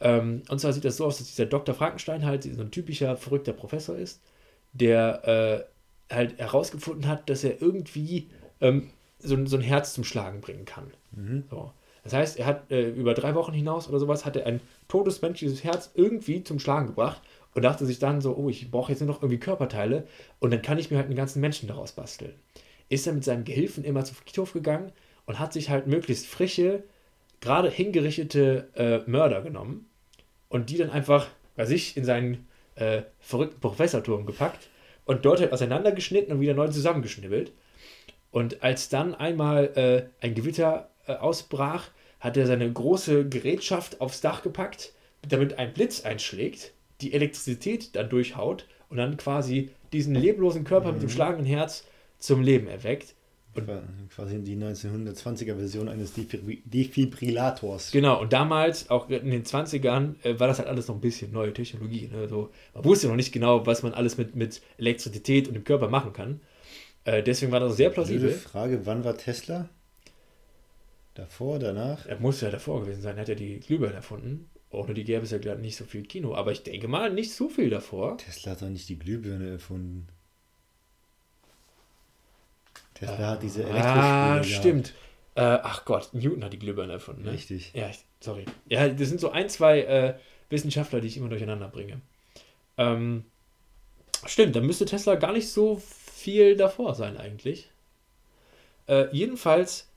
Ähm, 0.00 0.42
und 0.48 0.58
zwar 0.60 0.72
sieht 0.72 0.84
das 0.84 0.96
so 0.96 1.04
aus, 1.04 1.18
dass 1.18 1.28
dieser 1.28 1.46
Dr. 1.46 1.74
Frankenstein 1.74 2.24
halt 2.24 2.44
so 2.44 2.60
ein 2.60 2.70
typischer 2.70 3.16
verrückter 3.16 3.52
Professor 3.52 3.96
ist, 3.96 4.22
der 4.72 5.66
äh, 6.10 6.14
halt 6.14 6.38
herausgefunden 6.38 7.06
hat, 7.06 7.28
dass 7.28 7.44
er 7.44 7.60
irgendwie 7.60 8.30
ähm, 8.60 8.90
so, 9.22 9.46
so 9.46 9.56
ein 9.56 9.62
Herz 9.62 9.94
zum 9.94 10.04
Schlagen 10.04 10.40
bringen 10.40 10.64
kann. 10.64 10.90
Mhm. 11.12 11.44
So. 11.50 11.72
Das 12.02 12.12
heißt, 12.12 12.38
er 12.38 12.46
hat 12.46 12.70
äh, 12.70 12.88
über 12.88 13.14
drei 13.14 13.34
Wochen 13.34 13.52
hinaus 13.52 13.88
oder 13.88 13.98
sowas 13.98 14.24
hat 14.24 14.36
er 14.36 14.46
ein 14.46 14.60
totes 14.88 15.20
menschliches 15.22 15.64
Herz 15.64 15.90
irgendwie 15.94 16.42
zum 16.42 16.58
Schlagen 16.58 16.88
gebracht 16.88 17.20
und 17.54 17.62
dachte 17.62 17.84
sich 17.86 17.98
dann 17.98 18.20
so, 18.20 18.36
oh, 18.36 18.48
ich 18.48 18.70
brauche 18.70 18.92
jetzt 18.92 19.00
nur 19.00 19.08
noch 19.08 19.22
irgendwie 19.22 19.40
Körperteile 19.40 20.06
und 20.38 20.50
dann 20.50 20.62
kann 20.62 20.78
ich 20.78 20.90
mir 20.90 20.96
halt 20.96 21.06
einen 21.06 21.16
ganzen 21.16 21.40
Menschen 21.40 21.68
daraus 21.68 21.92
basteln. 21.92 22.34
Ist 22.88 23.06
er 23.06 23.12
mit 23.12 23.24
seinem 23.24 23.44
Gehilfen 23.44 23.84
immer 23.84 24.04
zum 24.04 24.16
Friedhof 24.16 24.52
gegangen 24.52 24.92
und 25.26 25.38
hat 25.38 25.52
sich 25.52 25.70
halt 25.70 25.86
möglichst 25.86 26.26
frische, 26.26 26.84
gerade 27.40 27.70
hingerichtete 27.70 28.68
äh, 28.74 29.10
Mörder 29.10 29.42
genommen 29.42 29.86
und 30.48 30.70
die 30.70 30.78
dann 30.78 30.90
einfach 30.90 31.28
bei 31.56 31.66
sich 31.66 31.96
in 31.96 32.04
seinen 32.04 32.48
äh, 32.76 33.02
verrückten 33.18 33.60
Professorturm 33.60 34.26
gepackt 34.26 34.68
und 35.04 35.24
dort 35.24 35.40
halt 35.40 35.52
auseinandergeschnitten 35.52 36.32
und 36.32 36.40
wieder 36.40 36.54
neu 36.54 36.68
zusammengeschnibbelt. 36.68 37.52
Und 38.30 38.62
als 38.62 38.88
dann 38.88 39.14
einmal 39.14 40.10
äh, 40.20 40.24
ein 40.24 40.34
Gewitter 40.34 40.90
äh, 41.06 41.14
ausbrach, 41.14 41.88
hat 42.20 42.36
er 42.36 42.46
seine 42.46 42.70
große 42.70 43.28
Gerätschaft 43.28 44.00
aufs 44.00 44.20
Dach 44.20 44.42
gepackt, 44.42 44.92
damit 45.28 45.58
ein 45.58 45.72
Blitz 45.72 46.02
einschlägt, 46.02 46.72
die 47.00 47.12
Elektrizität 47.12 47.96
dann 47.96 48.08
durchhaut 48.08 48.66
und 48.88 48.98
dann 48.98 49.16
quasi 49.16 49.70
diesen 49.92 50.14
leblosen 50.14 50.64
Körper 50.64 50.92
mit 50.92 51.02
dem 51.02 51.08
schlagenden 51.08 51.46
Herz 51.46 51.84
zum 52.18 52.42
Leben 52.42 52.66
erweckt. 52.66 53.14
Und 53.54 53.66
war 53.66 53.82
quasi 54.14 54.38
die 54.38 54.54
1920er 54.56 55.56
Version 55.56 55.88
eines 55.88 56.14
Defibri- 56.16 56.60
Defibrillators. 56.64 57.90
Genau, 57.90 58.20
und 58.20 58.32
damals, 58.32 58.90
auch 58.90 59.08
in 59.08 59.30
den 59.30 59.44
20ern, 59.44 60.14
äh, 60.22 60.38
war 60.38 60.46
das 60.46 60.58
halt 60.58 60.68
alles 60.68 60.86
noch 60.86 60.94
ein 60.94 61.00
bisschen 61.00 61.32
neue 61.32 61.52
Technologie. 61.52 62.08
Ne? 62.12 62.28
So, 62.28 62.50
man 62.74 62.84
wusste 62.84 63.08
noch 63.08 63.16
nicht 63.16 63.32
genau, 63.32 63.66
was 63.66 63.82
man 63.82 63.92
alles 63.92 64.18
mit, 64.18 64.36
mit 64.36 64.62
Elektrizität 64.78 65.48
und 65.48 65.54
dem 65.54 65.64
Körper 65.64 65.88
machen 65.88 66.12
kann. 66.12 66.40
Äh, 67.04 67.22
deswegen 67.22 67.52
war 67.52 67.60
das 67.60 67.76
sehr 67.76 67.90
Blöde 67.90 67.94
plausibel. 67.94 68.30
Frage, 68.32 68.86
wann 68.86 69.04
war 69.04 69.16
Tesla? 69.16 69.68
Davor, 71.14 71.58
danach? 71.58 72.06
Er 72.06 72.18
muss 72.20 72.40
ja 72.40 72.50
davor 72.50 72.82
gewesen 72.82 73.02
sein, 73.02 73.16
er 73.16 73.22
hat 73.22 73.28
ja 73.28 73.34
die 73.34 73.60
Glühbirne 73.60 73.94
erfunden. 73.94 74.48
Ohne 74.70 74.94
die 74.94 75.04
gäbe 75.04 75.24
es 75.24 75.32
ja 75.32 75.38
gerade 75.38 75.60
nicht 75.60 75.76
so 75.76 75.84
viel 75.84 76.02
Kino. 76.04 76.34
Aber 76.34 76.52
ich 76.52 76.62
denke 76.62 76.86
mal, 76.86 77.12
nicht 77.12 77.34
so 77.34 77.48
viel 77.48 77.70
davor. 77.70 78.18
Tesla 78.18 78.52
hat 78.52 78.62
doch 78.62 78.68
nicht 78.68 78.88
die 78.88 78.98
Glühbirne 78.98 79.50
erfunden. 79.50 80.06
Tesla 82.94 83.30
hat 83.30 83.42
diese 83.42 83.62
Elektrospule 83.64 84.00
Ah, 84.02 84.44
stimmt. 84.44 84.94
Äh, 85.34 85.40
ach 85.40 85.84
Gott, 85.84 86.10
Newton 86.12 86.44
hat 86.44 86.52
die 86.52 86.58
Glühbirne 86.58 86.92
erfunden. 86.92 87.22
Ne? 87.22 87.32
Richtig. 87.32 87.72
Ja, 87.74 87.88
ich, 87.88 88.04
sorry. 88.20 88.44
Ja, 88.68 88.88
das 88.88 89.08
sind 89.08 89.20
so 89.20 89.30
ein, 89.30 89.48
zwei 89.48 89.80
äh, 89.80 90.14
Wissenschaftler, 90.50 91.00
die 91.00 91.08
ich 91.08 91.16
immer 91.16 91.28
durcheinander 91.28 91.68
bringe. 91.68 92.00
Ähm, 92.76 93.24
stimmt, 94.26 94.54
dann 94.54 94.66
müsste 94.66 94.84
Tesla 94.84 95.16
gar 95.16 95.32
nicht 95.32 95.48
so 95.48 95.82
viel 96.20 96.56
davor 96.56 96.94
sein 96.94 97.16
eigentlich. 97.16 97.70
Äh, 98.86 99.06
jedenfalls 99.12 99.88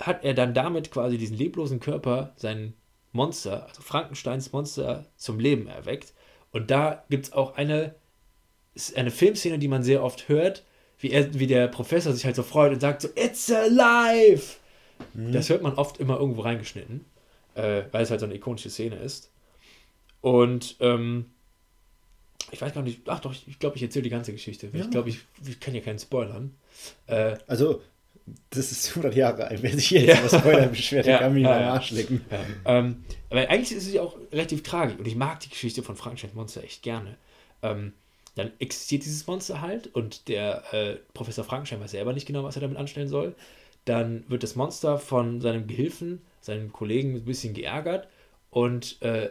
hat 0.00 0.24
er 0.24 0.34
dann 0.34 0.54
damit 0.54 0.90
quasi 0.90 1.18
diesen 1.18 1.36
leblosen 1.36 1.80
Körper, 1.80 2.32
sein 2.36 2.74
Monster, 3.12 3.66
also 3.68 3.82
Frankensteins 3.82 4.52
Monster, 4.52 5.06
zum 5.16 5.38
Leben 5.38 5.66
erweckt. 5.66 6.12
Und 6.52 6.70
da 6.70 7.04
gibt 7.08 7.26
es 7.26 7.32
auch 7.32 7.56
eine, 7.56 7.94
eine 8.96 9.10
Filmszene, 9.10 9.58
die 9.58 9.68
man 9.68 9.82
sehr 9.82 10.02
oft 10.02 10.28
hört, 10.28 10.64
wie, 10.98 11.10
er, 11.10 11.32
wie 11.38 11.46
der 11.46 11.68
Professor 11.68 12.12
sich 12.12 12.24
halt 12.24 12.36
so 12.36 12.42
freut 12.42 12.72
und 12.72 12.80
sagt 12.80 13.02
so, 13.02 13.08
It's 13.14 13.50
alive! 13.50 14.56
Das 15.14 15.48
hört 15.48 15.62
man 15.62 15.74
oft 15.74 15.98
immer 15.98 16.18
irgendwo 16.18 16.42
reingeschnitten, 16.42 17.06
äh, 17.54 17.82
weil 17.90 18.02
es 18.02 18.10
halt 18.10 18.20
so 18.20 18.26
eine 18.26 18.34
ikonische 18.34 18.68
Szene 18.68 18.96
ist. 18.96 19.30
Und 20.20 20.76
ähm, 20.80 21.26
ich 22.50 22.60
weiß 22.60 22.72
gar 22.74 22.82
nicht, 22.82 23.00
ach 23.06 23.20
doch, 23.20 23.34
ich, 23.46 23.58
glaube, 23.58 23.76
ich 23.76 23.82
erzähle 23.82 24.02
die 24.04 24.10
ganze 24.10 24.32
Geschichte. 24.32 24.68
Ja. 24.72 24.84
Ich 24.84 24.90
glaube, 24.90 25.08
ich, 25.08 25.18
ich 25.46 25.60
kann 25.60 25.74
ja 25.74 25.80
keinen 25.80 25.98
spoilern. 25.98 26.54
Äh, 27.06 27.36
Also, 27.46 27.82
das 28.50 28.70
ist 28.70 28.88
100 28.90 29.14
Jahre 29.14 29.48
alt. 29.48 29.62
Wer 29.62 29.72
sich 29.72 29.90
jetzt 29.90 30.08
Ja. 30.08 30.20
über 30.20 30.38
Spoiler 30.38 30.66
beschwert, 30.68 31.06
der 31.06 31.14
Ja, 31.14 31.18
kann 31.20 31.34
mich 31.34 31.42
ja, 31.44 31.60
ja. 31.60 31.72
Arsch 31.72 31.90
lecken. 31.90 32.24
Ja, 32.30 32.44
ähm, 32.78 33.04
aber 33.28 33.48
eigentlich 33.48 33.72
ist 33.72 33.86
es 33.86 33.92
ja 33.92 34.02
auch 34.02 34.16
relativ 34.32 34.62
tragisch 34.62 34.96
und 34.98 35.06
ich 35.06 35.16
mag 35.16 35.40
die 35.40 35.48
Geschichte 35.48 35.82
von 35.82 35.96
Frankensteins 35.96 36.34
Monster 36.34 36.62
echt 36.62 36.82
gerne. 36.82 37.16
Ähm, 37.62 37.92
dann 38.36 38.52
existiert 38.60 39.04
dieses 39.04 39.26
Monster 39.26 39.60
halt 39.60 39.88
und 39.94 40.28
der 40.28 40.62
äh, 40.72 40.96
Professor 41.14 41.44
Frankenstein 41.44 41.80
weiß 41.80 41.90
selber 41.90 42.12
nicht 42.12 42.26
genau, 42.26 42.44
was 42.44 42.56
er 42.56 42.62
damit 42.62 42.76
anstellen 42.78 43.08
soll. 43.08 43.34
Dann 43.84 44.24
wird 44.28 44.42
das 44.44 44.54
Monster 44.54 44.98
von 44.98 45.40
seinem 45.40 45.66
Gehilfen, 45.66 46.20
seinem 46.40 46.72
Kollegen 46.72 47.16
ein 47.16 47.24
bisschen 47.24 47.54
geärgert 47.54 48.06
und 48.50 49.02
äh, 49.02 49.30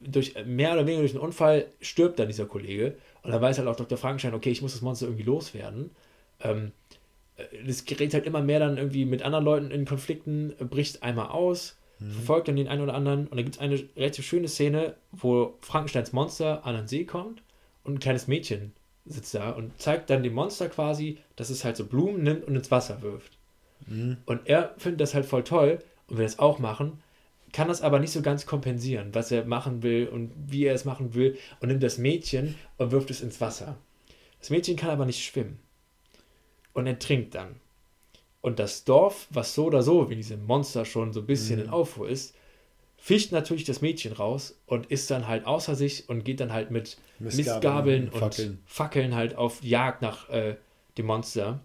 durch 0.00 0.34
mehr 0.44 0.72
oder 0.72 0.86
weniger 0.86 1.02
durch 1.02 1.12
einen 1.12 1.24
Unfall 1.24 1.66
stirbt 1.80 2.18
dann 2.18 2.28
dieser 2.28 2.46
Kollege 2.46 2.96
und 3.22 3.32
dann 3.32 3.40
weiß 3.40 3.58
halt 3.58 3.68
auch 3.68 3.76
Dr. 3.76 3.98
Frankenstein, 3.98 4.34
okay, 4.34 4.50
ich 4.50 4.62
muss 4.62 4.72
das 4.72 4.82
Monster 4.82 5.06
irgendwie 5.06 5.24
loswerden. 5.24 5.90
Ähm, 6.40 6.72
äh, 7.36 7.44
das 7.66 7.84
gerät 7.84 8.14
halt 8.14 8.26
immer 8.26 8.42
mehr 8.42 8.60
dann 8.60 8.78
irgendwie 8.78 9.04
mit 9.04 9.22
anderen 9.22 9.44
Leuten 9.44 9.70
in 9.70 9.84
Konflikten, 9.84 10.54
bricht 10.70 11.02
einmal 11.02 11.28
aus, 11.28 11.78
verfolgt 11.98 12.48
dann 12.48 12.56
den 12.56 12.68
einen 12.68 12.82
oder 12.82 12.94
anderen. 12.94 13.26
Und 13.26 13.36
da 13.36 13.42
gibt 13.42 13.56
es 13.56 13.60
eine 13.60 13.82
relativ 13.96 14.26
schöne 14.26 14.48
Szene, 14.48 14.96
wo 15.12 15.56
Frankensteins 15.60 16.12
Monster 16.12 16.64
an 16.66 16.76
den 16.76 16.88
See 16.88 17.04
kommt 17.04 17.42
und 17.84 17.94
ein 17.94 18.00
kleines 18.00 18.26
Mädchen 18.26 18.74
sitzt 19.06 19.34
da 19.34 19.50
und 19.50 19.80
zeigt 19.80 20.10
dann 20.10 20.22
dem 20.22 20.34
Monster 20.34 20.68
quasi, 20.68 21.18
dass 21.36 21.50
es 21.50 21.64
halt 21.64 21.76
so 21.76 21.86
Blumen 21.86 22.22
nimmt 22.22 22.44
und 22.46 22.56
ins 22.56 22.70
Wasser 22.70 23.02
wirft. 23.02 23.38
Mhm. 23.86 24.18
Und 24.26 24.46
er 24.46 24.74
findet 24.78 25.00
das 25.00 25.14
halt 25.14 25.26
voll 25.26 25.44
toll 25.44 25.78
und 26.08 26.18
will 26.18 26.24
das 26.24 26.38
auch 26.38 26.58
machen, 26.58 27.02
kann 27.56 27.68
das 27.68 27.80
aber 27.80 28.00
nicht 28.00 28.12
so 28.12 28.20
ganz 28.20 28.44
kompensieren, 28.44 29.14
was 29.14 29.32
er 29.32 29.46
machen 29.46 29.82
will 29.82 30.08
und 30.08 30.30
wie 30.46 30.66
er 30.66 30.74
es 30.74 30.84
machen 30.84 31.14
will 31.14 31.38
und 31.58 31.68
nimmt 31.68 31.82
das 31.82 31.96
Mädchen 31.96 32.54
und 32.76 32.90
wirft 32.90 33.10
es 33.10 33.22
ins 33.22 33.40
Wasser. 33.40 33.78
Das 34.40 34.50
Mädchen 34.50 34.76
kann 34.76 34.90
aber 34.90 35.06
nicht 35.06 35.24
schwimmen 35.24 35.58
und 36.74 36.86
er 36.86 36.98
trinkt 36.98 37.34
dann. 37.34 37.56
Und 38.42 38.58
das 38.58 38.84
Dorf, 38.84 39.26
was 39.30 39.54
so 39.54 39.64
oder 39.64 39.82
so 39.82 40.10
wie 40.10 40.16
diese 40.16 40.36
Monster 40.36 40.84
schon 40.84 41.14
so 41.14 41.20
ein 41.20 41.26
bisschen 41.26 41.58
in 41.58 41.70
Aufruhr 41.70 42.10
ist, 42.10 42.34
fischt 42.98 43.32
natürlich 43.32 43.64
das 43.64 43.80
Mädchen 43.80 44.12
raus 44.12 44.60
und 44.66 44.84
ist 44.90 45.10
dann 45.10 45.26
halt 45.26 45.46
außer 45.46 45.76
sich 45.76 46.10
und 46.10 46.26
geht 46.26 46.40
dann 46.40 46.52
halt 46.52 46.70
mit 46.70 46.98
Mistgabeln 47.18 47.54
Mistgabeln 47.54 48.02
und 48.08 48.12
und 48.12 48.20
Fackeln. 48.20 48.62
Fackeln. 48.66 49.14
halt 49.14 49.34
auf 49.34 49.64
Jagd 49.64 50.02
nach 50.02 50.28
äh, 50.28 50.56
dem 50.98 51.06
Monster, 51.06 51.60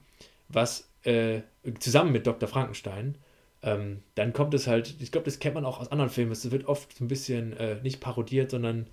was 0.48 0.88
äh, 1.04 1.42
zusammen 1.80 2.14
mit 2.14 2.26
Dr. 2.28 2.48
Frankenstein 2.48 3.16
Ähm, 3.64 4.00
dann 4.16 4.34
kommt 4.34 4.54
es 4.54 4.66
halt, 4.68 4.96
ich 5.00 5.12
glaube, 5.12 5.26
das 5.26 5.40
kennt 5.40 5.56
man 5.56 5.66
auch 5.66 5.80
aus 5.80 5.92
anderen 5.92 6.10
Filmen, 6.10 6.32
es 6.32 6.50
wird 6.50 6.66
oft 6.66 6.98
so 6.98 7.04
ein 7.04 7.08
bisschen 7.08 7.54
äh, 7.58 7.76
nicht 7.84 8.00
parodiert, 8.00 8.50
sondern 8.52 8.88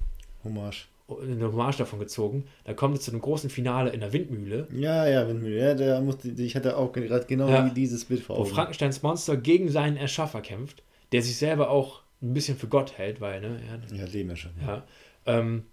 Hommage. 0.44 0.88
eine 1.22 1.50
Hommage 1.50 1.78
davon 1.78 1.98
gezogen. 1.98 2.44
Dann 2.64 2.76
kommt 2.76 2.96
es 2.98 3.02
zu 3.04 3.11
einem 3.12 3.20
großen 3.22 3.48
Finale 3.48 3.90
in 3.90 4.00
der 4.00 4.12
Windmühle, 4.12 4.68
Ja, 4.72 5.07
ja, 5.09 5.26
Windmühle. 5.26 5.59
Ja, 5.59 5.74
der 5.74 6.00
musste, 6.02 6.28
ich 6.28 6.54
hatte 6.54 6.76
auch 6.76 6.92
gerade 6.92 7.24
genau 7.26 7.48
Ja. 7.48 7.68
dieses 7.70 8.04
Bild 8.04 8.20
vor 8.22 8.37
wo 8.37 8.42
Augen. 8.42 8.50
Frankensteins 8.50 9.02
Monster 9.02 9.37
gegen 9.38 9.70
seinen 9.70 9.96
Erschaffer 9.96 10.42
kämpft, 10.42 10.83
der 11.12 11.22
sich 11.22 11.37
selber 11.38 11.70
auch 11.70 12.02
ein 12.20 12.35
bisschen 12.35 12.59
für 12.59 12.68
Gott 12.68 12.98
hält, 12.98 13.20
weil, 13.22 13.40
ne, 13.40 13.59
er, 13.90 13.96
ja, 13.96 14.04
leben 14.04 14.28
wir 14.28 14.37
schon. 14.37 14.50
Ja. 14.61 14.85
Ähm, 15.24 15.64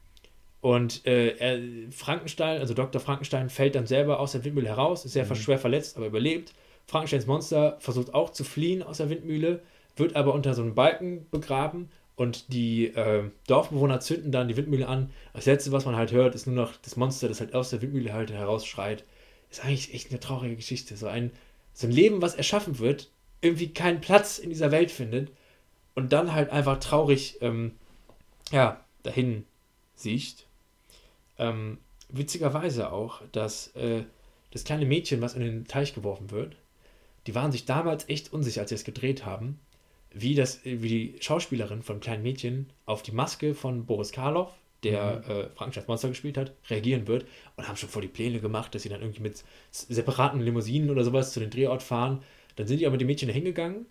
und 0.62 1.06
äh, 1.06 1.36
er, 1.38 1.60
Frankenstein, 1.92 2.60
also 2.62 2.74
Dr. 2.74 3.00
Frankenstein, 3.02 3.50
fällt 3.50 3.76
dann 3.76 3.86
selber 3.88 4.20
aus 4.20 4.32
der 4.32 4.44
Windmühle 4.46 4.70
heraus, 4.70 5.06
ist 5.06 5.14
sehr 5.14 5.26
Mhm. 5.26 5.36
schwer 5.36 5.60
verletzt, 5.60 5.98
aber 5.98 6.08
überlebt. 6.08 6.54
Frankensteins 6.88 7.26
Monster 7.26 7.78
versucht 7.80 8.14
auch 8.14 8.32
zu 8.32 8.44
fliehen 8.44 8.84
aus 8.84 8.98
der 8.98 9.10
Windmühle, 9.10 9.62
wird 9.96 10.16
aber 10.16 10.34
unter 10.34 10.54
so 10.54 10.62
einem 10.62 10.76
Balken 10.76 11.28
begraben 11.32 11.90
und 12.16 12.54
die 12.54 12.88
äh, 12.88 13.24
Dorfbewohner 13.48 14.00
zünden 14.00 14.32
dann 14.32 14.48
die 14.48 14.58
Windmühle 14.58 14.88
an. 14.88 15.12
Das 15.34 15.46
letzte, 15.46 15.72
was 15.72 15.86
man 15.86 15.96
halt 15.96 16.12
hört, 16.12 16.36
ist 16.36 16.48
nur 16.48 16.56
noch 16.56 16.76
das 16.78 16.96
Monster, 16.96 17.28
das 17.28 17.40
halt 17.40 17.54
aus 17.54 17.72
der 17.72 17.82
Windmühle 17.82 18.14
halt 18.14 18.32
herausschreit. 18.32 19.04
Ist 19.52 19.64
eigentlich 19.64 19.94
echt 19.94 20.12
eine 20.12 20.20
traurige 20.20 20.56
Geschichte. 20.56 20.96
So 20.96 21.08
ein, 21.08 21.32
so 21.74 21.88
ein 21.88 21.92
Leben, 21.92 22.22
was 22.22 22.36
erschaffen 22.36 22.80
wird, 22.80 23.10
irgendwie 23.42 23.74
keinen 23.74 24.02
Platz 24.02 24.40
in 24.40 24.50
dieser 24.50 24.72
Welt 24.72 24.92
findet 24.92 25.32
und 25.94 26.14
dann 26.14 26.34
halt 26.34 26.50
einfach 26.52 26.80
traurig 26.80 27.38
ähm, 27.42 27.74
ja, 28.52 28.84
dahin 29.04 29.46
sieht. 29.96 30.46
Ähm, 31.38 31.80
witzigerweise 32.10 32.92
auch, 32.92 33.22
dass 33.32 33.76
äh, 33.76 34.04
das 34.52 34.64
kleine 34.64 34.86
Mädchen, 34.86 35.22
was 35.22 35.34
in 35.34 35.42
den 35.42 35.68
Teich 35.68 35.94
geworfen 35.94 36.32
wird, 36.32 36.56
die 37.28 37.36
waren 37.36 37.52
sich 37.52 37.66
damals 37.66 38.08
echt 38.10 38.34
unsicher, 38.34 38.62
als 38.62 38.70
sie 38.70 38.76
es 38.76 38.84
gedreht 38.84 39.26
haben, 39.26 39.60
wie, 40.14 40.36
das, 40.36 40.64
wie 40.64 40.88
die 40.88 41.16
Schauspielerin 41.20 41.82
von 41.82 42.00
kleinen 42.00 42.24
Mädchen 42.24 42.72
auf 42.86 43.04
die 43.04 43.12
Maske 43.12 43.54
von 43.54 43.86
Boris 43.86 44.12
Karloff, 44.12 44.52
der 44.84 45.28
äh, 45.28 45.50
Frankensteins 45.56 45.88
Monster 45.88 46.10
gespielt 46.10 46.38
hat, 46.38 46.54
reagieren 46.70 47.08
wird 47.08 47.26
und 47.58 47.68
haben 47.68 47.76
schon 47.76 47.90
vor 47.90 48.02
die 48.02 48.08
Pläne 48.08 48.40
gemacht, 48.40 48.74
dass 48.76 48.84
sie 48.84 48.90
dann 48.90 49.02
irgendwie 49.02 49.24
mit 49.24 49.44
separaten 49.72 50.40
Limousinen 50.40 50.90
oder 50.90 51.04
sowas 51.04 51.34
zu 51.34 51.40
den 51.40 51.50
Drehort 51.50 51.82
fahren. 51.82 52.22
Dann 52.56 52.68
sind 52.68 52.80
die 52.80 52.86
aber 52.86 52.94
mit 52.94 53.02
den 53.02 53.08
Mädchen 53.08 53.30
hingegangen 53.30 53.88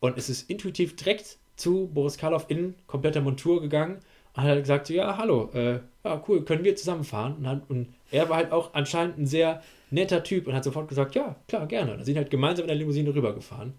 und 0.00 0.16
es 0.16 0.28
ist 0.28 0.50
intuitiv 0.50 0.96
direkt 0.96 1.38
zu 1.56 1.88
Boris 1.92 2.16
Karloff 2.16 2.46
in 2.48 2.74
kompletter 2.86 3.20
Montur 3.20 3.60
gegangen 3.60 3.96
und 4.32 4.42
hat 4.42 4.48
halt 4.48 4.62
gesagt, 4.62 4.86
so, 4.86 4.94
ja, 4.94 5.16
hallo, 5.16 5.50
äh, 5.52 5.80
ja, 6.04 6.24
cool, 6.28 6.44
können 6.44 6.64
wir 6.64 6.76
zusammenfahren? 6.76 7.36
Und, 7.36 7.46
hat, 7.46 7.62
und 7.68 7.88
er 8.10 8.28
war 8.28 8.36
halt 8.36 8.52
auch 8.52 8.74
anscheinend 8.74 9.18
ein 9.18 9.26
sehr 9.26 9.62
netter 9.90 10.22
Typ 10.22 10.46
und 10.46 10.54
hat 10.54 10.64
sofort 10.64 10.88
gesagt, 10.88 11.14
ja, 11.14 11.36
klar, 11.46 11.66
gerne. 11.66 11.96
Dann 11.96 12.04
sind 12.04 12.16
halt 12.16 12.30
gemeinsam 12.30 12.64
in 12.64 12.68
der 12.68 12.76
Limousine 12.76 13.14
rübergefahren. 13.14 13.74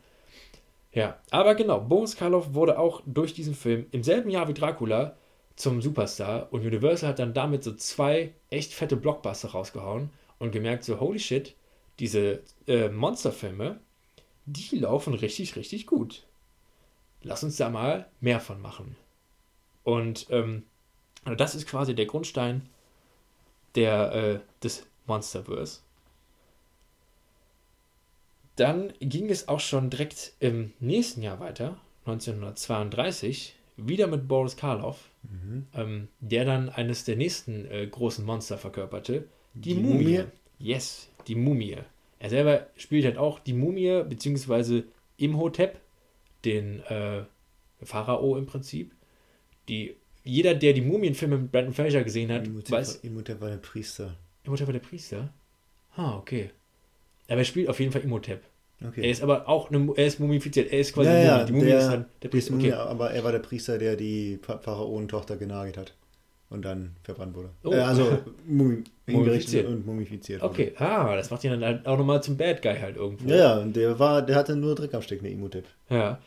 Ja, 0.91 1.19
aber 1.29 1.55
genau, 1.55 1.79
Boris 1.79 2.15
Karloff 2.15 2.53
wurde 2.53 2.79
auch 2.79 3.01
durch 3.05 3.33
diesen 3.33 3.53
Film 3.53 3.85
im 3.91 4.03
selben 4.03 4.29
Jahr 4.29 4.47
wie 4.47 4.53
Dracula 4.53 5.15
zum 5.55 5.81
Superstar 5.81 6.51
und 6.51 6.65
Universal 6.65 7.09
hat 7.09 7.19
dann 7.19 7.33
damit 7.33 7.63
so 7.63 7.73
zwei 7.75 8.33
echt 8.49 8.73
fette 8.73 8.95
Blockbuster 8.95 9.49
rausgehauen 9.49 10.09
und 10.39 10.51
gemerkt 10.51 10.83
so, 10.85 10.99
holy 10.99 11.19
shit, 11.19 11.55
diese 11.99 12.41
äh, 12.65 12.89
Monsterfilme, 12.89 13.79
die 14.45 14.77
laufen 14.77 15.13
richtig, 15.13 15.55
richtig 15.55 15.85
gut. 15.85 16.25
Lass 17.21 17.43
uns 17.43 17.57
da 17.57 17.69
mal 17.69 18.07
mehr 18.21 18.39
von 18.39 18.61
machen. 18.61 18.95
Und 19.83 20.27
ähm, 20.29 20.63
also 21.25 21.35
das 21.35 21.55
ist 21.55 21.67
quasi 21.67 21.93
der 21.93 22.05
Grundstein 22.05 22.69
der, 23.75 24.13
äh, 24.13 24.39
des 24.63 24.85
Monsterverse. 25.05 25.79
Dann 28.55 28.93
ging 28.99 29.29
es 29.29 29.47
auch 29.47 29.59
schon 29.59 29.89
direkt 29.89 30.33
im 30.39 30.73
nächsten 30.79 31.21
Jahr 31.21 31.39
weiter, 31.39 31.77
1932, 32.05 33.55
wieder 33.77 34.07
mit 34.07 34.27
Boris 34.27 34.57
Karloff, 34.57 35.09
Mhm. 35.23 35.67
ähm, 35.73 36.07
der 36.19 36.45
dann 36.45 36.69
eines 36.69 37.03
der 37.05 37.15
nächsten 37.15 37.65
äh, 37.65 37.87
großen 37.87 38.25
Monster 38.25 38.57
verkörperte, 38.57 39.27
die, 39.53 39.75
Die 39.75 39.79
Mumie. 39.81 40.03
Mumie? 40.03 40.23
Yes, 40.59 41.09
die 41.27 41.35
Mumie. 41.35 41.77
Er 42.19 42.29
selber 42.29 42.67
spielt 42.75 43.05
halt 43.05 43.17
auch 43.17 43.39
die 43.39 43.53
Mumie, 43.53 44.03
beziehungsweise 44.07 44.83
Imhotep, 45.17 45.79
den 46.45 46.81
äh, 46.83 47.23
Pharao 47.81 48.37
im 48.37 48.45
Prinzip. 48.45 48.93
Die, 49.69 49.95
jeder, 50.29 50.53
der 50.55 50.73
die 50.73 50.81
Mumienfilme 50.81 51.37
mit 51.37 51.51
Brandon 51.51 51.73
Fraser 51.73 52.03
gesehen 52.03 52.31
hat, 52.31 52.45
Imhotep, 52.47 52.71
weiß, 52.71 52.95
Imhotep 53.03 53.41
war 53.41 53.49
der 53.49 53.57
Priester. 53.57 54.15
Imhotep 54.43 54.67
war 54.67 54.73
der 54.73 54.79
Priester? 54.79 55.29
Ah, 55.95 56.17
okay. 56.17 56.51
Aber 57.27 57.39
er 57.39 57.45
spielt 57.45 57.69
auf 57.69 57.79
jeden 57.79 57.91
Fall 57.91 58.01
Imhotep. 58.01 58.41
Okay. 58.85 59.01
Er 59.03 59.09
ist 59.11 59.21
aber 59.21 59.47
auch 59.49 59.69
eine, 59.69 59.91
er 59.97 60.05
ist 60.05 60.19
mumifiziert. 60.21 60.71
Er 60.71 60.79
ist 60.79 60.93
quasi 60.93 61.09
Ja, 61.09 61.19
ja, 61.19 61.43
die 61.43 61.51
Mumie 61.51 61.65
der- 61.65 61.79
ist 61.79 61.87
dann 61.87 62.05
der 62.23 62.29
Priester. 62.29 62.53
Okay. 62.55 62.71
aber 62.71 63.11
er 63.11 63.23
war 63.25 63.31
der 63.33 63.39
Priester, 63.39 63.77
der 63.77 63.95
die 63.97 64.39
Pha- 64.41 64.57
Pharaonentochter 64.59 65.35
genagelt 65.35 65.77
hat 65.77 65.93
und 66.49 66.63
dann 66.63 66.95
verbrannt 67.03 67.35
wurde. 67.35 67.49
Oh. 67.65 67.71
Äh, 67.73 67.79
also 67.79 68.19
mumi 68.47 68.83
Mumifiziert. 69.05 69.67
und 69.67 69.85
mumifiziert 69.85 70.41
wurde. 70.41 70.51
Okay, 70.53 70.73
ah, 70.77 71.13
das 71.15 71.29
macht 71.29 71.43
ihn 71.43 71.51
dann 71.51 71.63
halt 71.65 71.85
auch 71.87 71.97
nochmal 71.97 72.23
zum 72.23 72.37
Bad 72.37 72.61
Guy 72.61 72.77
halt 72.79 72.95
irgendwo. 72.95 73.27
Ja, 73.29 73.35
ja, 73.35 73.57
und 73.59 73.75
der 73.75 73.99
war, 73.99 74.21
der 74.21 74.37
hatte 74.37 74.55
nur 74.55 74.75
Dreck 74.75 74.93
am 74.93 75.01
Stecken, 75.01 75.25
der 75.25 75.33
Imhotep. 75.33 75.65
Ja. 75.89 76.19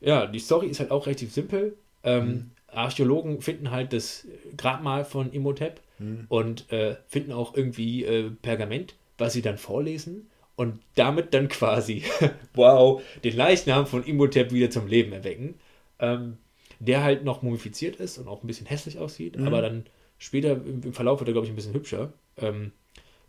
Ja, 0.00 0.26
die 0.26 0.38
Story 0.38 0.66
ist 0.66 0.80
halt 0.80 0.90
auch 0.90 1.06
relativ 1.06 1.32
simpel. 1.32 1.76
Ähm, 2.04 2.26
Mhm. 2.28 2.50
Archäologen 2.76 3.40
finden 3.40 3.70
halt 3.70 3.92
das 3.92 4.26
Grabmal 4.56 5.04
von 5.04 5.32
Imhotep 5.32 5.80
Hm. 5.98 6.26
und 6.28 6.70
äh, 6.72 6.96
finden 7.08 7.32
auch 7.32 7.56
irgendwie 7.56 8.04
äh, 8.04 8.30
Pergament, 8.42 8.94
was 9.16 9.32
sie 9.32 9.40
dann 9.40 9.56
vorlesen 9.56 10.26
und 10.54 10.78
damit 10.94 11.32
dann 11.32 11.48
quasi, 11.48 12.02
wow, 12.54 13.00
den 13.24 13.34
Leichnam 13.34 13.86
von 13.86 14.04
Imhotep 14.04 14.52
wieder 14.52 14.68
zum 14.70 14.86
Leben 14.88 15.12
erwecken. 15.12 15.54
Ähm, 15.98 16.36
der 16.78 17.02
halt 17.02 17.24
noch 17.24 17.40
mumifiziert 17.40 17.96
ist 17.96 18.18
und 18.18 18.28
auch 18.28 18.42
ein 18.42 18.46
bisschen 18.46 18.66
hässlich 18.66 18.98
aussieht, 18.98 19.38
Mhm. 19.38 19.46
aber 19.46 19.62
dann 19.62 19.86
später 20.18 20.52
im, 20.52 20.92
Verlauf 20.92 21.20
wird 21.20 21.30
er, 21.30 21.32
glaube 21.32 21.46
ich, 21.46 21.52
ein 21.52 21.56
bisschen 21.56 21.72
hübscher. 21.72 22.12
Ähm, 22.36 22.72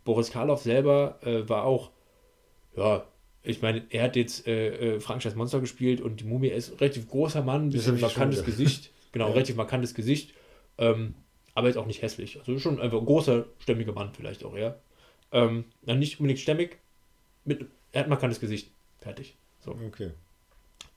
Boris 0.04 0.30
Karloff 0.30 0.60
selber 0.60 1.18
äh, 1.24 1.48
war 1.48 1.64
auch, 1.64 1.90
ja, 2.76 3.06
ich 3.42 3.62
meine, 3.62 3.84
er 3.88 4.02
hat 4.02 4.16
jetzt 4.16 4.46
äh, 4.46 4.96
äh, 4.96 5.00
Frankensteins 5.00 5.34
Monster 5.36 5.60
gespielt 5.60 6.02
und 6.02 6.20
die 6.20 6.24
Mumie 6.24 6.48
ist 6.48 6.72
ein 6.72 6.76
relativ 6.78 7.08
großer 7.08 7.42
Mann, 7.42 7.68
ein 7.68 7.70
bisschen 7.70 7.98
markantes. 7.98 8.44
Gesicht. 8.44 8.90
Genau, 9.12 9.26
Ja. 9.28 9.32
relativ 9.32 9.56
markantes 9.56 9.94
Gesicht. 9.94 10.34
Ähm, 10.78 11.14
aber 11.54 11.68
jetzt 11.68 11.76
auch 11.76 11.86
nicht 11.86 12.02
hässlich. 12.02 12.38
Also 12.38 12.58
schon 12.58 12.80
einfach 12.80 12.98
ein 12.98 13.06
großer, 13.06 13.46
stämmiger 13.58 13.92
Mann 13.92 14.12
vielleicht 14.14 14.44
auch, 14.44 14.56
ja. 14.56 14.76
Ähm, 15.32 15.64
dann 15.82 15.98
nicht 15.98 16.20
unbedingt 16.20 16.40
stämmig, 16.40 16.78
mit, 17.44 17.66
er 17.92 18.02
hat 18.02 18.08
markantes 18.08 18.38
Gesicht. 18.40 18.70
Fertig. 19.00 19.36
So. 19.60 19.72
Okay. 19.86 20.10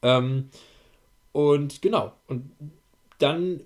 Ähm, 0.04 0.50
und 1.32 1.82
genau. 1.82 2.14
Und 2.28 2.52
dann 3.20 3.62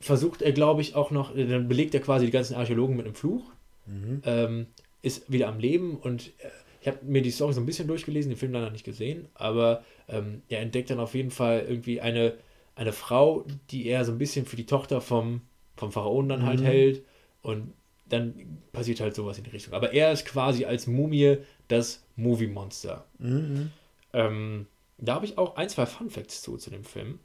versucht 0.00 0.42
er, 0.42 0.52
glaube 0.52 0.80
ich, 0.80 0.94
auch 0.94 1.10
noch, 1.10 1.34
dann 1.34 1.68
belegt 1.68 1.94
er 1.94 2.00
quasi 2.00 2.26
die 2.26 2.32
ganzen 2.32 2.54
Archäologen 2.54 2.96
mit 2.96 3.06
einem 3.06 3.14
Fluch, 3.14 3.44
Mhm. 3.86 4.22
ähm, 4.24 4.66
ist 5.02 5.30
wieder 5.32 5.48
am 5.48 5.58
Leben 5.58 5.96
und 5.96 6.28
äh, 6.38 6.50
ich 6.82 6.86
habe 6.88 6.98
mir 7.02 7.22
die 7.22 7.30
Story 7.30 7.54
so 7.54 7.60
ein 7.60 7.66
bisschen 7.66 7.88
durchgelesen, 7.88 8.30
den 8.30 8.36
Film 8.38 8.52
noch 8.52 8.70
nicht 8.70 8.84
gesehen, 8.84 9.28
aber 9.34 9.82
ähm, 10.08 10.42
er 10.48 10.60
entdeckt 10.60 10.90
dann 10.90 11.00
auf 11.00 11.14
jeden 11.14 11.30
Fall 11.30 11.64
irgendwie 11.66 12.00
eine, 12.00 12.34
eine 12.78 12.92
Frau, 12.92 13.44
die 13.70 13.86
er 13.86 14.04
so 14.04 14.12
ein 14.12 14.18
bisschen 14.18 14.46
für 14.46 14.56
die 14.56 14.66
Tochter 14.66 15.00
vom, 15.00 15.42
vom 15.76 15.92
Pharaonen 15.92 16.28
dann 16.28 16.46
halt 16.46 16.60
Mhm. 16.60 16.64
hält 16.64 17.04
und 17.42 17.72
dann 18.06 18.34
passiert 18.72 19.00
halt 19.00 19.14
sowas 19.14 19.36
in 19.36 19.44
die 19.44 19.50
Richtung. 19.50 19.74
Aber 19.74 19.92
er 19.92 20.12
ist 20.12 20.24
quasi 20.24 20.64
als 20.64 20.86
Mumie 20.86 21.38
das 21.66 22.02
Movie-Monster. 22.16 23.04
Mhm. 23.18 23.70
Ähm, 24.12 24.66
da 24.96 25.14
habe 25.16 25.26
ich 25.26 25.36
auch 25.36 25.56
ein, 25.56 25.68
zwei 25.68 25.86
Fun 25.86 26.08
Facts 26.08 26.40
zu, 26.40 26.56
zu 26.56 26.70
dem 26.70 26.84
Film. 26.84 27.18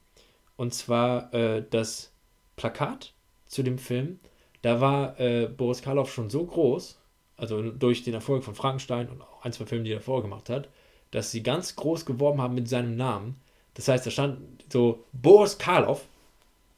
Und 0.58 0.74
zwar 0.74 1.34
äh, 1.34 1.64
das 1.70 2.12
Plakat 2.56 3.14
zu 3.46 3.64
dem 3.64 3.78
Film. 3.78 4.20
Da 4.62 4.82
war 4.82 5.20
äh, 5.20 5.48
Boris 5.48 5.82
Karloff 5.82 6.12
schon 6.14 6.30
so 6.30 6.46
groß, 6.46 7.00
also 7.38 7.62
durch 7.72 8.04
den 8.04 8.14
Erfolg 8.14 8.44
von 8.44 8.56
Frankenstein 8.56 9.10
und 9.10 9.22
auch 9.22 9.44
ein, 9.44 9.54
zwei 9.54 9.66
Filme, 9.66 9.86
die 9.86 9.92
er 9.92 10.02
vorher 10.02 10.24
gemacht 10.24 10.50
hat, 10.50 10.70
dass 11.12 11.32
sie 11.32 11.44
ganz 11.44 11.76
groß 11.76 12.06
geworben 12.06 12.42
haben 12.42 12.56
mit 12.56 12.68
seinem 12.68 12.96
Namen. 12.96 13.40
Das 13.76 13.88
heißt, 13.88 14.06
da 14.06 14.12
stand 14.12 14.40
so 14.72 15.04
Boris 15.14 15.58
Karloff 15.58 16.06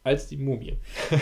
als 0.04 0.28
die 0.28 0.38
Mumie. 0.38 0.78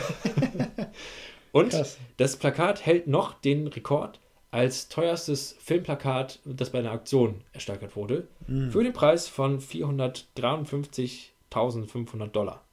und 1.51 1.69
Krass. 1.69 1.97
das 2.17 2.37
Plakat 2.37 2.85
hält 2.85 3.07
noch 3.07 3.33
den 3.41 3.67
Rekord 3.67 4.19
als 4.51 4.87
teuerstes 4.89 5.55
Filmplakat, 5.59 6.39
das 6.45 6.69
bei 6.69 6.79
einer 6.79 6.91
Auktion 6.91 7.41
ersteigert 7.53 7.95
wurde, 7.95 8.27
Mhm. 8.47 8.71
für 8.71 8.83
den 8.83 8.93
Preis 8.93 9.27
von 9.27 9.59
453.500 9.59 12.27
Dollar. 12.27 12.63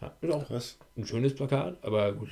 Ja, 0.00 0.12
ist 0.20 0.32
auch 0.34 0.46
Krass. 0.46 0.78
ein 0.96 1.06
schönes 1.06 1.34
Plakat, 1.34 1.76
aber 1.82 2.12
gut. 2.12 2.28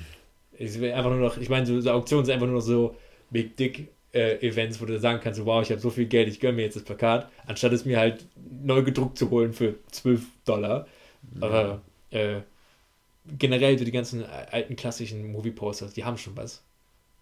Es 0.59 0.81
wäre 0.81 0.97
einfach 0.97 1.11
nur 1.11 1.19
noch, 1.21 1.37
ich 1.39 1.49
meine, 1.49 1.67
so, 1.67 1.81
so 1.81 1.91
Auktionen 1.91 2.25
sind 2.25 2.35
einfach 2.35 2.47
nur 2.47 2.57
noch 2.57 2.63
so 2.63 2.95
Big 3.31 3.57
Dick 3.57 3.89
äh, 4.17 4.39
Events, 4.47 4.81
wo 4.81 4.87
du 4.87 4.99
sagen 5.01 5.21
kannst, 5.23 5.45
wow, 5.45 5.63
ich 5.63 5.71
habe 5.71 5.81
so 5.81 5.91
viel 5.91 6.07
Geld, 6.07 6.29
ich 6.29 6.41
gönne 6.41 6.55
mir 6.57 6.63
jetzt 6.63 6.77
das 6.77 6.85
Plakat, 6.85 7.31
anstatt 7.47 7.73
es 7.73 7.85
mir 7.85 7.99
halt 7.99 8.27
neu 8.63 8.83
gedruckt 8.83 9.19
zu 9.19 9.31
holen 9.31 9.53
für 9.53 9.77
12 9.93 10.23
Dollar. 10.45 10.87
Aber 11.41 11.83
äh, 12.11 12.41
generell 13.27 13.79
so 13.79 13.85
die 13.85 13.93
ganzen 13.93 14.25
alten 14.25 14.77
klassischen 14.77 15.33
Movie 15.33 15.51
Posters, 15.53 15.95
die 15.95 16.05
haben 16.05 16.19
schon 16.19 16.37
was. 16.37 16.63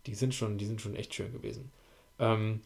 Die 0.06 0.14
sind 0.14 0.34
schon, 0.34 0.58
die 0.58 0.66
sind 0.66 0.80
schon 0.80 0.96
echt 0.96 1.14
schön 1.14 1.32
gewesen. 1.32 1.72
Ähm, 2.18 2.62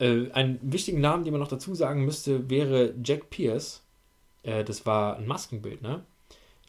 Äh, 0.00 0.30
einen 0.32 0.58
wichtigen 0.62 1.00
Namen, 1.00 1.24
den 1.24 1.32
man 1.32 1.40
noch 1.40 1.48
dazu 1.48 1.74
sagen 1.74 2.04
müsste, 2.04 2.48
wäre 2.50 2.94
Jack 3.04 3.30
Pierce. 3.30 3.82
Äh, 4.42 4.64
das 4.64 4.86
war 4.86 5.16
ein 5.16 5.26
Maskenbildner. 5.26 6.04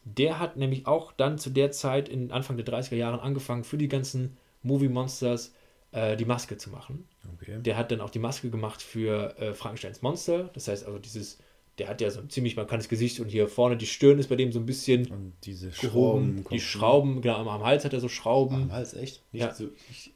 Der 0.04 0.38
hat 0.40 0.56
nämlich 0.56 0.86
auch 0.86 1.12
dann 1.12 1.38
zu 1.38 1.50
der 1.50 1.72
Zeit 1.72 2.08
in 2.08 2.32
Anfang 2.32 2.56
der 2.56 2.66
30er 2.66 2.96
Jahren 2.96 3.20
angefangen, 3.20 3.64
für 3.64 3.78
die 3.78 3.88
ganzen 3.88 4.36
Movie 4.62 4.88
Monsters 4.88 5.54
äh, 5.92 6.16
die 6.16 6.24
Maske 6.24 6.56
zu 6.56 6.70
machen. 6.70 7.06
Okay. 7.40 7.58
Der 7.60 7.76
hat 7.76 7.90
dann 7.90 8.00
auch 8.00 8.10
die 8.10 8.18
Maske 8.18 8.50
gemacht 8.50 8.82
für 8.82 9.36
äh, 9.38 9.54
Frankensteins 9.54 10.02
Monster. 10.02 10.50
Das 10.54 10.68
heißt 10.68 10.86
also 10.86 10.98
dieses, 10.98 11.38
der 11.78 11.88
hat 11.88 12.00
ja 12.00 12.10
so 12.10 12.20
ein 12.20 12.30
ziemlich 12.30 12.56
markantes 12.56 12.88
Gesicht 12.88 13.20
und 13.20 13.28
hier 13.28 13.48
vorne 13.48 13.76
die 13.76 13.86
Stirn 13.86 14.18
ist 14.18 14.28
bei 14.28 14.36
dem 14.36 14.52
so 14.52 14.58
ein 14.60 14.66
bisschen 14.66 15.06
Und 15.10 15.32
diese 15.44 15.70
gehoben. 15.70 16.38
Schrauben. 16.42 16.46
Die 16.50 16.60
Schrauben, 16.60 17.22
genau, 17.22 17.48
am 17.48 17.64
Hals 17.64 17.84
hat 17.84 17.92
er 17.92 18.00
so 18.00 18.08
Schrauben. 18.08 18.54
Am 18.56 18.72
Hals, 18.72 18.94
echt? 18.94 19.22
Nicht 19.32 19.42
Ja. 19.42 19.54
so. 19.54 19.68
Ich, 19.90 20.12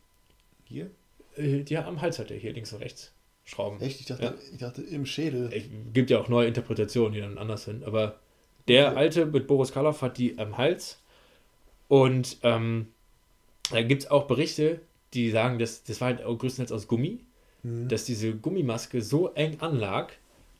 hier? 0.65 0.91
Äh, 1.37 1.65
ja, 1.69 1.87
am 1.87 2.01
Hals 2.01 2.19
hat 2.19 2.31
er 2.31 2.37
hier 2.37 2.53
links 2.53 2.73
und 2.73 2.81
rechts 2.81 3.13
Schrauben. 3.45 3.81
Echt? 3.81 4.01
Ich 4.01 4.07
dachte, 4.07 4.25
Ja. 4.25 4.35
ich 4.53 4.59
dachte 4.59 4.83
im 4.83 5.05
Schädel. 5.07 5.51
Es 5.53 5.65
gibt 5.93 6.11
ja 6.11 6.19
auch 6.21 6.29
neue 6.29 6.47
Interpretationen, 6.49 7.13
die 7.13 7.21
dann 7.21 7.37
anders 7.39 7.65
sind. 7.65 7.85
Aber 7.85 8.19
der 8.69 8.97
alte 8.97 9.27
mit 9.27 9.47
Boris 9.47 9.73
Karloff 9.73 10.01
hat 10.03 10.17
die 10.19 10.39
am 10.39 10.57
Hals. 10.57 10.99
Und 11.89 12.39
ähm, 12.43 12.89
da 13.71 13.83
gibt 13.83 14.03
es 14.05 14.11
auch 14.11 14.27
Berichte, 14.27 14.81
die 15.15 15.31
sagen, 15.31 15.59
dass 15.59 15.85
das 15.85 16.01
war 16.01 16.09
halt 16.09 16.23
größtenteils 16.25 16.73
aus 16.73 16.89
Gummi, 16.89 17.21
Hm. 17.63 17.89
dass 17.89 18.05
diese 18.05 18.35
Gummimaske 18.35 19.01
so 19.01 19.31
eng 19.35 19.59
anlag, 19.61 20.13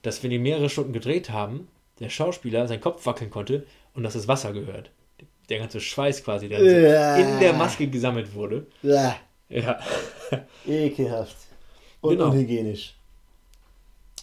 dass 0.03 0.23
wenn 0.23 0.31
die 0.31 0.39
mehrere 0.39 0.71
Stunden 0.71 0.93
gedreht 0.95 1.29
haben, 1.31 1.69
der 2.01 2.09
Schauspieler 2.09 2.67
seinen 2.67 2.81
Kopf 2.81 3.05
wackeln 3.07 3.31
konnte 3.31 3.67
und 3.95 4.03
dass 4.05 4.15
das 4.15 4.27
Wasser 4.27 4.53
gehört. 4.53 4.91
Der 5.51 5.59
ganze 5.59 5.81
Schweiß 5.81 6.25
quasi, 6.25 6.49
der 6.49 6.61
so 6.61 6.65
in 7.23 7.41
der 7.41 7.53
Maske 7.53 7.87
gesammelt 7.89 8.35
wurde. 8.35 8.67
Ja, 8.83 9.17
Ja, 9.51 9.79
ekelhaft. 10.67 11.37
Und 12.01 12.17
Genau. 12.17 12.31
unhygienisch. 12.31 12.95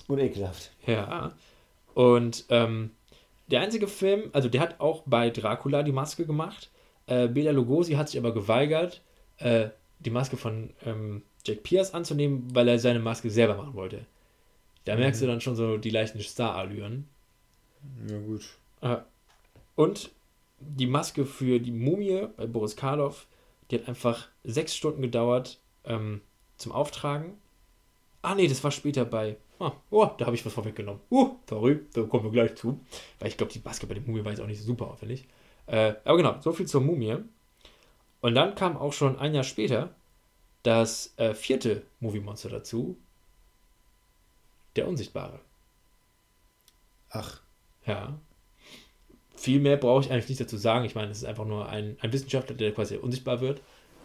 Und 0.07 0.19
ekelhaft. 0.19 0.71
Ja. 0.87 1.31
Und 1.93 2.45
ähm, 2.49 2.91
der 3.47 3.61
einzige 3.61 3.87
Film, 3.87 4.29
also 4.33 4.49
der 4.49 4.61
hat 4.61 4.79
auch 4.79 5.03
bei 5.05 5.29
Dracula 5.29 5.83
die 5.83 5.91
Maske 5.91 6.25
gemacht. 6.25 6.69
Äh, 7.05 7.27
Bela 7.27 7.51
Lugosi 7.51 7.93
hat 7.93 8.09
sich 8.09 8.19
aber 8.19 8.33
geweigert, 8.33 9.01
äh, 9.37 9.69
die 10.05 10.09
Maske 10.09 10.37
von 10.37 10.71
ähm, 10.85 11.23
Jack 11.45 11.63
Pierce 11.63 11.93
anzunehmen, 11.93 12.47
weil 12.53 12.67
er 12.67 12.79
seine 12.79 12.99
Maske 12.99 13.29
selber 13.29 13.55
machen 13.55 13.73
wollte. 13.73 14.05
Da 14.85 14.95
merkst 14.95 15.21
du 15.21 15.27
dann 15.27 15.41
schon 15.41 15.55
so 15.55 15.77
die 15.77 15.89
leichten 15.89 16.19
Star-Allüren. 16.19 17.07
Ja, 18.07 18.19
gut. 18.19 18.41
Äh, 18.81 18.97
und 19.75 20.11
die 20.59 20.87
Maske 20.87 21.25
für 21.25 21.59
die 21.59 21.71
Mumie 21.71 22.27
bei 22.37 22.45
Boris 22.45 22.75
Karloff, 22.75 23.27
die 23.69 23.79
hat 23.79 23.87
einfach 23.87 24.27
sechs 24.43 24.75
Stunden 24.75 25.01
gedauert 25.01 25.59
ähm, 25.85 26.21
zum 26.57 26.71
Auftragen. 26.71 27.37
Ah 28.21 28.35
nee, 28.35 28.47
das 28.47 28.63
war 28.63 28.71
später 28.71 29.05
bei. 29.05 29.37
Ah, 29.59 29.73
oh, 29.91 30.09
da 30.17 30.25
habe 30.25 30.35
ich 30.35 30.45
was 30.45 30.53
vorweggenommen. 30.53 31.01
Uh, 31.09 31.35
sorry, 31.47 31.79
da 31.93 32.03
kommen 32.03 32.25
wir 32.25 32.31
gleich 32.31 32.55
zu. 32.55 32.79
Weil 33.19 33.29
ich 33.29 33.37
glaube, 33.37 33.53
die 33.53 33.61
Maske 33.63 33.87
bei 33.87 33.93
der 33.93 34.03
Mumie 34.03 34.23
war 34.23 34.31
jetzt 34.31 34.41
auch 34.41 34.47
nicht 34.47 34.61
super 34.61 34.87
aufwendig. 34.87 35.27
Äh, 35.67 35.93
aber 36.03 36.17
genau, 36.17 36.35
so 36.41 36.51
viel 36.51 36.67
zur 36.67 36.81
Mumie. 36.81 37.17
Und 38.21 38.35
dann 38.35 38.55
kam 38.55 38.77
auch 38.77 38.93
schon 38.93 39.17
ein 39.19 39.33
Jahr 39.33 39.43
später 39.43 39.89
das 40.63 41.13
äh, 41.17 41.33
vierte 41.33 41.81
Movie-Monster 41.99 42.49
dazu. 42.49 42.97
Der 44.75 44.87
Unsichtbare. 44.87 45.39
Ach, 47.09 47.41
Ja. 47.85 48.17
Viel 49.35 49.59
mehr 49.59 49.75
brauche 49.77 50.01
ich 50.05 50.11
eigentlich 50.11 50.29
nicht 50.29 50.41
dazu 50.41 50.55
sagen. 50.55 50.85
Ich 50.85 50.93
meine, 50.93 51.09
es 51.11 51.17
ist 51.17 51.23
einfach 51.25 51.45
nur 51.45 51.67
ein, 51.67 51.97
ein 52.01 52.13
Wissenschaftler, 52.13 52.55
der 52.55 52.73
quasi 52.73 52.97
unsichtbar 52.97 53.41
wird. 53.41 53.59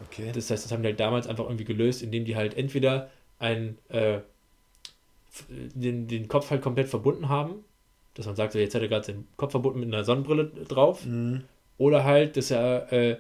okay. 0.07 0.33
Das 0.35 0.51
heißt, 0.51 0.65
das 0.65 0.73
haben 0.73 0.83
die 0.83 0.89
halt 0.89 0.99
damals 1.01 1.27
einfach 1.27 1.45
irgendwie 1.45 1.67
gelöst, 1.67 2.03
indem 2.03 2.25
die 2.25 2.37
halt 2.37 2.57
entweder 2.57 3.11
ein, 3.39 3.77
äh, 3.91 4.21
den, 5.51 6.09
den 6.09 6.29
Kopf 6.29 6.51
halt 6.51 6.63
komplett 6.63 6.89
verbunden 6.89 7.29
haben, 7.29 7.65
dass 8.15 8.25
man 8.25 8.35
sagt, 8.35 8.55
so 8.55 8.59
jetzt 8.59 8.75
hat 8.75 8.81
er 8.81 8.89
gerade 8.89 9.05
seinen 9.05 9.29
Kopf 9.37 9.51
verbunden 9.51 9.81
mit 9.81 9.93
einer 9.93 10.05
Sonnenbrille 10.05 10.47
drauf, 10.47 11.05
Mhm. 11.05 11.45
oder 11.77 12.05
halt, 12.05 12.39
dass 12.39 12.51
er 12.51 12.91
äh, 12.91 13.19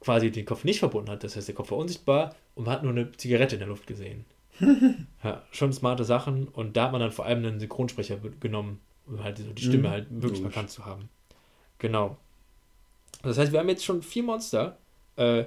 quasi 0.00 0.30
den 0.30 0.44
Kopf 0.46 0.64
nicht 0.64 0.78
verbunden 0.80 1.10
hat. 1.10 1.24
Das 1.24 1.36
heißt, 1.36 1.48
der 1.48 1.54
Kopf 1.54 1.70
war 1.70 1.78
unsichtbar 1.78 2.34
und 2.54 2.64
man 2.66 2.74
hat 2.74 2.82
nur 2.82 2.92
eine 2.92 3.12
Zigarette 3.12 3.56
in 3.56 3.60
der 3.60 3.68
Luft 3.68 3.86
gesehen. 3.86 4.24
ja, 5.22 5.42
schon 5.50 5.72
smarte 5.72 6.04
Sachen 6.04 6.48
und 6.48 6.76
da 6.76 6.84
hat 6.84 6.92
man 6.92 7.00
dann 7.00 7.12
vor 7.12 7.26
allem 7.26 7.44
einen 7.44 7.60
Synchronsprecher 7.60 8.16
genommen, 8.40 8.80
um 9.06 9.22
halt 9.22 9.38
so 9.38 9.52
die 9.52 9.62
Stimme 9.62 9.88
Mhm. 9.88 9.92
halt 9.92 10.06
wirklich 10.10 10.40
Logisch. 10.40 10.42
markant 10.42 10.70
zu 10.70 10.84
haben. 10.86 11.08
Genau. 11.78 12.16
Das 13.22 13.38
heißt, 13.38 13.52
wir 13.52 13.58
haben 13.60 13.68
jetzt 13.68 13.84
schon 13.84 14.02
vier 14.02 14.22
Monster, 14.22 14.78
äh, 15.16 15.44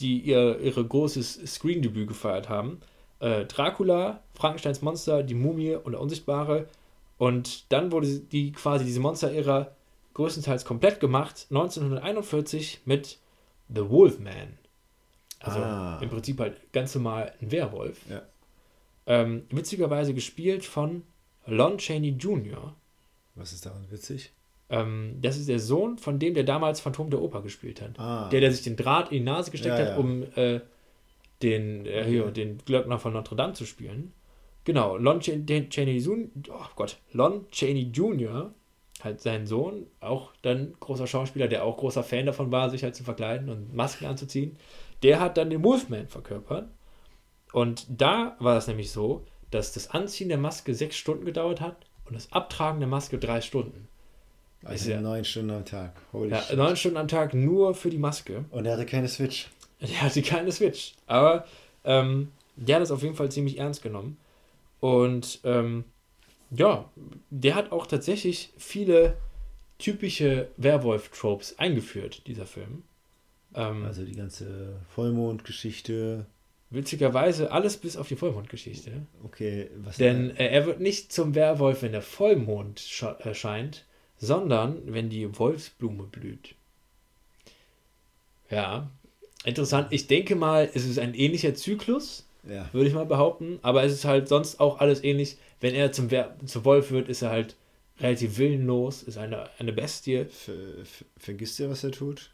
die 0.00 0.18
ihr 0.20 0.58
ihre 0.60 0.84
großes 0.84 1.40
Screen-Debüt 1.54 2.08
gefeiert 2.08 2.48
haben. 2.48 2.80
Äh, 3.20 3.44
Dracula, 3.44 4.20
Frankensteins 4.34 4.82
Monster, 4.82 5.22
die 5.22 5.34
Mumie 5.34 5.74
und 5.76 5.92
der 5.92 6.00
Unsichtbare. 6.00 6.66
Und 7.18 7.70
dann 7.72 7.92
wurde 7.92 8.18
die 8.18 8.50
quasi 8.52 8.84
diese 8.84 8.98
Monster-Ära 9.00 9.70
größtenteils 10.14 10.64
komplett 10.64 10.98
gemacht, 10.98 11.46
1941 11.50 12.80
mit 12.84 13.18
The 13.74 13.88
Wolfman. 13.88 14.58
Also 15.40 15.58
Ah. 15.60 15.98
im 16.00 16.08
Prinzip 16.08 16.38
halt 16.40 16.72
ganz 16.72 16.94
normal 16.94 17.32
ein 17.40 17.50
Werwolf. 17.50 17.98
Ja. 18.08 18.22
Ähm, 19.06 19.42
witzigerweise 19.50 20.14
gespielt 20.14 20.64
von 20.64 21.02
Lon 21.46 21.78
Chaney 21.78 22.10
Jr. 22.10 22.74
Was 23.34 23.52
ist 23.52 23.66
daran 23.66 23.90
witzig? 23.90 24.32
Ähm, 24.70 25.16
das 25.20 25.36
ist 25.38 25.48
der 25.48 25.58
Sohn 25.58 25.98
von 25.98 26.18
dem, 26.18 26.34
der 26.34 26.44
damals 26.44 26.80
Phantom 26.80 27.10
der 27.10 27.20
Oper 27.20 27.42
gespielt 27.42 27.80
hat. 27.82 27.98
Ah. 27.98 28.28
Der, 28.28 28.40
der 28.40 28.52
sich 28.52 28.62
den 28.62 28.76
Draht 28.76 29.10
in 29.10 29.18
die 29.18 29.24
Nase 29.24 29.50
gesteckt 29.50 29.76
Ja, 29.78 29.84
hat, 29.84 29.90
ja. 29.92 29.96
um 29.96 30.22
äh, 30.36 30.60
den, 31.42 31.84
äh, 31.86 32.04
hier, 32.04 32.30
den 32.30 32.58
Glöckner 32.58 32.98
von 32.98 33.12
Notre 33.12 33.34
Dame 33.36 33.54
zu 33.54 33.66
spielen. 33.66 34.12
Genau, 34.64 34.96
Lon 34.96 35.18
Chaney, 35.18 35.98
Jun- 35.98 36.30
oh 36.48 36.66
Gott, 36.76 36.98
Lon 37.12 37.46
Chaney 37.50 37.90
Jr., 37.92 38.54
halt 39.04 39.20
sein 39.20 39.46
Sohn, 39.46 39.86
auch 40.00 40.32
dann 40.42 40.74
großer 40.80 41.06
Schauspieler, 41.06 41.48
der 41.48 41.64
auch 41.64 41.76
großer 41.76 42.02
Fan 42.04 42.26
davon 42.26 42.50
war, 42.52 42.70
sich 42.70 42.82
halt 42.84 42.94
zu 42.94 43.04
verkleiden 43.04 43.48
und 43.48 43.74
Masken 43.74 44.06
anzuziehen, 44.06 44.56
der 45.02 45.20
hat 45.20 45.36
dann 45.36 45.50
den 45.50 45.62
Wolfman 45.64 46.06
verkörpert. 46.08 46.68
Und 47.52 47.86
da 47.88 48.36
war 48.38 48.54
das 48.54 48.66
nämlich 48.68 48.90
so, 48.92 49.24
dass 49.50 49.72
das 49.72 49.90
Anziehen 49.90 50.28
der 50.28 50.38
Maske 50.38 50.74
sechs 50.74 50.96
Stunden 50.96 51.24
gedauert 51.24 51.60
hat 51.60 51.76
und 52.06 52.14
das 52.14 52.32
Abtragen 52.32 52.80
der 52.80 52.88
Maske 52.88 53.18
drei 53.18 53.40
Stunden. 53.40 53.88
Also 54.64 54.90
ja- 54.92 55.00
neun 55.00 55.24
Stunden 55.24 55.50
am 55.50 55.64
Tag. 55.64 55.92
Holy 56.12 56.30
Ja, 56.30 56.40
shit. 56.40 56.56
neun 56.56 56.76
Stunden 56.76 56.96
am 56.96 57.08
Tag 57.08 57.34
nur 57.34 57.74
für 57.74 57.90
die 57.90 57.98
Maske. 57.98 58.44
Und 58.50 58.64
er 58.64 58.74
hatte 58.74 58.86
keine 58.86 59.08
Switch. 59.08 59.48
Der 59.80 60.02
hatte 60.02 60.22
keine 60.22 60.52
Switch. 60.52 60.94
Aber 61.08 61.44
ähm, 61.84 62.30
der 62.54 62.76
hat 62.76 62.82
es 62.84 62.92
auf 62.92 63.02
jeden 63.02 63.16
Fall 63.16 63.30
ziemlich 63.32 63.58
ernst 63.58 63.82
genommen. 63.82 64.16
Und 64.78 65.40
ähm, 65.42 65.84
ja, 66.54 66.90
der 67.30 67.54
hat 67.54 67.72
auch 67.72 67.86
tatsächlich 67.86 68.52
viele 68.58 69.16
typische 69.78 70.48
Werwolf-Tropes 70.58 71.58
eingeführt, 71.58 72.22
dieser 72.26 72.46
Film. 72.46 72.84
Ähm, 73.54 73.84
Also 73.84 74.04
die 74.04 74.14
ganze 74.14 74.76
Vollmondgeschichte. 74.94 76.26
witzigerweise 76.70 77.50
alles 77.52 77.76
bis 77.76 77.96
auf 77.96 78.08
die 78.08 78.16
Vollmondgeschichte. 78.16 78.92
Okay, 79.24 79.70
was 79.78 79.96
Denn 79.96 80.30
äh, 80.36 80.46
er 80.48 80.66
wird 80.66 80.80
nicht 80.80 81.12
zum 81.12 81.34
Werwolf, 81.34 81.82
wenn 81.82 81.92
der 81.92 82.02
Vollmond 82.02 82.82
erscheint, 83.20 83.84
sondern 84.18 84.80
wenn 84.86 85.10
die 85.10 85.36
Wolfsblume 85.38 86.04
blüht. 86.04 86.54
Ja, 88.50 88.88
interessant. 89.44 89.88
Ich 89.90 90.06
denke 90.06 90.36
mal, 90.36 90.70
es 90.72 90.84
ist 90.86 90.98
ein 90.98 91.14
ähnlicher 91.14 91.54
Zyklus, 91.54 92.26
Ja. 92.48 92.68
würde 92.72 92.88
ich 92.88 92.94
mal 92.94 93.06
behaupten. 93.06 93.58
Aber 93.62 93.82
es 93.82 93.92
ist 93.92 94.04
halt 94.04 94.28
sonst 94.28 94.60
auch 94.60 94.78
alles 94.80 95.02
ähnlich. 95.04 95.36
Wenn 95.62 95.74
er 95.76 95.92
zum, 95.92 96.10
Wer 96.10 96.36
zum 96.44 96.64
Wolf 96.64 96.90
wird, 96.90 97.08
ist 97.08 97.22
er 97.22 97.30
halt 97.30 97.54
relativ 98.00 98.36
willenlos, 98.36 99.04
ist 99.04 99.16
eine, 99.16 99.48
eine 99.60 99.72
Bestie. 99.72 100.24
Ver, 100.24 100.54
ver, 100.84 101.06
vergisst 101.16 101.60
ihr, 101.60 101.70
was 101.70 101.84
er 101.84 101.92
tut? 101.92 102.32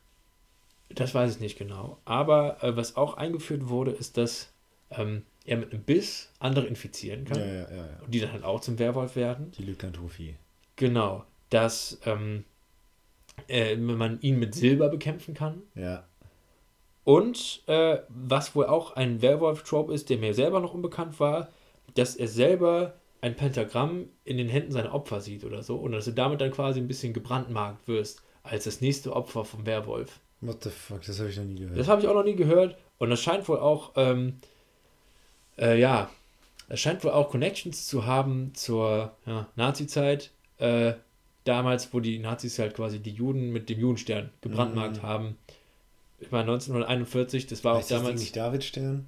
Das 0.89 1.15
weiß 1.15 1.35
ich 1.35 1.41
nicht 1.41 1.59
genau. 1.59 1.99
Aber 2.07 2.63
äh, 2.65 2.75
was 2.75 2.97
auch 2.97 3.19
eingeführt 3.19 3.69
wurde, 3.69 3.91
ist, 3.91 4.17
dass 4.17 4.51
ähm, 4.91 5.25
er 5.45 5.59
mit 5.59 5.73
einem 5.73 5.83
Biss 5.83 6.31
andere 6.39 6.67
infizieren 6.67 7.27
kann. 7.27 7.39
Ja, 7.39 7.47
ja, 7.47 7.71
ja, 7.71 7.77
ja. 7.77 8.01
Und 8.03 8.15
die 8.15 8.21
dann 8.21 8.33
halt 8.33 8.45
auch 8.45 8.61
zum 8.61 8.79
Werwolf 8.79 9.15
werden. 9.15 9.53
Die 9.59 9.63
Lykantrophie. 9.63 10.37
Genau. 10.77 11.27
Dass 11.51 12.01
ähm, 12.07 12.45
äh, 13.47 13.77
man 13.77 14.23
ihn 14.23 14.39
mit 14.39 14.55
Silber 14.55 14.89
bekämpfen 14.89 15.35
kann. 15.35 15.61
Ja. 15.75 16.05
Und 17.05 17.63
äh, 17.67 17.99
was 18.09 18.55
wohl 18.55 18.67
auch 18.67 18.97
ein 18.97 19.21
Werwolf-Trope 19.21 19.93
ist, 19.93 20.09
der 20.09 20.17
mir 20.17 20.33
selber 20.33 20.61
noch 20.61 20.73
unbekannt 20.73 21.21
war, 21.21 21.49
dass 21.95 22.17
er 22.17 22.29
selber 22.29 22.95
ein 23.21 23.35
Pentagramm 23.37 24.07
in 24.25 24.37
den 24.37 24.49
Händen 24.49 24.73
seiner 24.73 24.95
Opfer 24.95 25.21
sieht 25.21 25.45
oder 25.45 25.63
so. 25.63 25.77
Und 25.77 25.93
dass 25.93 26.05
du 26.05 26.13
damit 26.13 26.41
dann 26.41 26.51
quasi 26.51 26.81
ein 26.81 26.89
bisschen 26.89 27.13
gebrandmarkt 27.13 27.87
wirst 27.89 28.23
als 28.43 28.65
das 28.65 28.81
nächste 28.81 29.15
Opfer 29.15 29.45
vom 29.45 29.67
Werwolf. 29.67 30.21
What 30.41 30.63
the 30.63 30.71
fuck, 30.71 31.03
das 31.03 31.19
habe 31.19 31.29
ich 31.31 31.37
noch 31.37 31.45
nie 31.45 31.57
gehört. 31.61 31.79
Das 31.79 31.89
habe 31.89 32.01
ich 32.01 32.07
auch 32.09 32.15
noch 32.15 32.25
nie 32.25 32.37
gehört. 32.37 32.79
Und 32.99 33.11
das 33.11 33.21
scheint 33.23 33.49
wohl 33.49 33.59
auch, 33.59 33.93
ähm, 33.97 34.39
äh, 35.59 35.79
ja, 35.81 36.11
es 36.69 36.81
scheint 36.81 37.03
wohl 37.03 37.11
auch 37.11 37.31
Connections 37.31 37.87
zu 37.87 38.07
haben 38.07 38.53
zur 38.55 39.17
ja, 39.27 39.49
Nazi-Zeit. 39.57 40.31
Äh, 40.59 40.95
damals, 41.45 41.93
wo 41.95 42.01
die 42.01 42.19
Nazis 42.19 42.59
halt 42.59 42.75
quasi 42.75 43.01
die 43.01 43.13
Juden 43.13 43.51
mit 43.51 43.69
dem 43.71 43.81
Judenstern 43.81 44.31
gebrandmarkt 44.43 44.99
Mhm. 44.99 45.03
haben. 45.03 45.39
Ich 46.21 46.31
meine, 46.31 46.51
1941, 46.51 47.47
das 47.47 47.65
war 47.65 47.75
auch 47.75 47.79
heißt 47.79 47.91
das 47.91 47.99
Ding 47.99 48.05
damals. 48.07 48.21
nicht 48.21 48.37
Davidstern? 48.37 49.07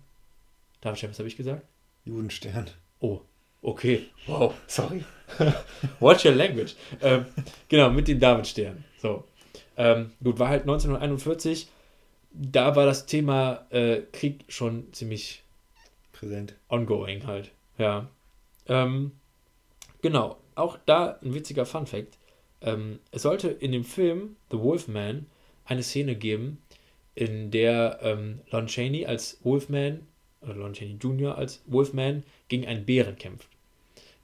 Ich, 0.81 0.87
was 1.03 1.18
habe 1.18 1.29
ich 1.29 1.37
gesagt? 1.37 1.62
Judenstern. 2.05 2.70
Oh, 3.01 3.20
okay. 3.62 4.09
Wow, 4.27 4.55
sorry. 4.66 5.05
Watch 6.01 6.25
your 6.25 6.35
language. 6.35 6.75
Ähm, 7.01 7.27
genau, 7.68 7.90
mit 7.90 8.09
dem 8.09 8.18
Davidstern. 8.20 8.85
So. 8.99 9.25
Ähm, 9.77 10.12
gut, 10.23 10.38
war 10.38 10.49
halt 10.49 10.62
1941. 10.62 11.68
Da 12.33 12.77
war 12.77 12.87
das 12.87 13.07
Thema 13.07 13.66
äh, 13.70 14.03
Krieg 14.12 14.44
schon 14.49 14.92
ziemlich 14.92 15.42
Präsent. 16.12 16.55
ongoing 16.68 17.27
halt. 17.27 17.51
Ja. 17.79 18.09
Ähm, 18.68 19.12
genau. 20.03 20.37
Auch 20.55 20.79
da 20.85 21.18
ein 21.23 21.35
witziger 21.35 21.64
Fun 21.64 21.87
Fact. 21.87 22.18
Ähm, 22.61 22.99
es 23.11 23.23
sollte 23.23 23.49
in 23.49 23.73
dem 23.73 23.85
Film 23.85 24.37
The 24.51 24.59
Wolfman 24.59 25.27
eine 25.64 25.83
Szene 25.83 26.14
geben, 26.14 26.59
in 27.14 27.51
der 27.51 28.01
ähm, 28.03 28.40
Lon 28.51 28.66
Chaney 28.66 29.07
als 29.07 29.38
Wolfman 29.42 30.07
oder 30.42 30.55
Lon 30.55 30.72
Chaney 30.72 30.96
Jr. 31.00 31.37
als 31.37 31.62
Wolfman 31.66 32.22
gegen 32.48 32.66
einen 32.66 32.85
Bären 32.85 33.16
kämpft. 33.16 33.48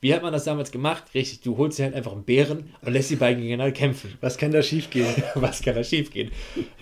Wie 0.00 0.12
hat 0.14 0.22
man 0.22 0.32
das 0.32 0.44
damals 0.44 0.70
gemacht? 0.70 1.04
Richtig, 1.14 1.40
du 1.40 1.56
holst 1.56 1.78
dir 1.78 1.84
halt 1.84 1.94
einfach 1.94 2.12
einen 2.12 2.24
Bären 2.24 2.70
und 2.82 2.92
lässt 2.92 3.10
die 3.10 3.16
beiden 3.16 3.42
gegeneinander 3.42 3.72
kämpfen. 3.72 4.12
Was 4.20 4.36
kann 4.36 4.52
da 4.52 4.62
schiefgehen? 4.62 5.06
Was 5.34 5.62
kann 5.62 5.74
da 5.74 5.82
schiefgehen? 5.82 6.30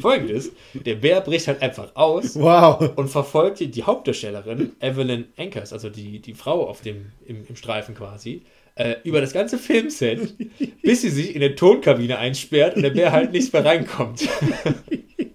Folgendes: 0.00 0.50
Der 0.74 0.96
Bär 0.96 1.20
bricht 1.20 1.46
halt 1.46 1.62
einfach 1.62 1.94
aus 1.94 2.34
Wow. 2.34 2.90
und 2.96 3.08
verfolgt 3.08 3.60
die, 3.60 3.70
die 3.70 3.84
Hauptdarstellerin, 3.84 4.72
Evelyn 4.80 5.26
Ankers, 5.38 5.72
also 5.72 5.90
die, 5.90 6.18
die 6.18 6.34
Frau 6.34 6.66
auf 6.68 6.80
dem, 6.80 7.12
im, 7.24 7.46
im 7.48 7.54
Streifen 7.56 7.94
quasi, 7.94 8.42
äh, 8.74 8.96
über 9.04 9.20
das 9.20 9.32
ganze 9.32 9.58
Filmset, 9.58 10.34
bis 10.82 11.02
sie 11.02 11.10
sich 11.10 11.34
in 11.34 11.40
der 11.40 11.54
Tonkabine 11.54 12.18
einsperrt 12.18 12.74
und 12.74 12.82
der 12.82 12.90
Bär 12.90 13.12
halt 13.12 13.32
nicht 13.32 13.52
mehr 13.52 13.64
reinkommt. 13.64 14.28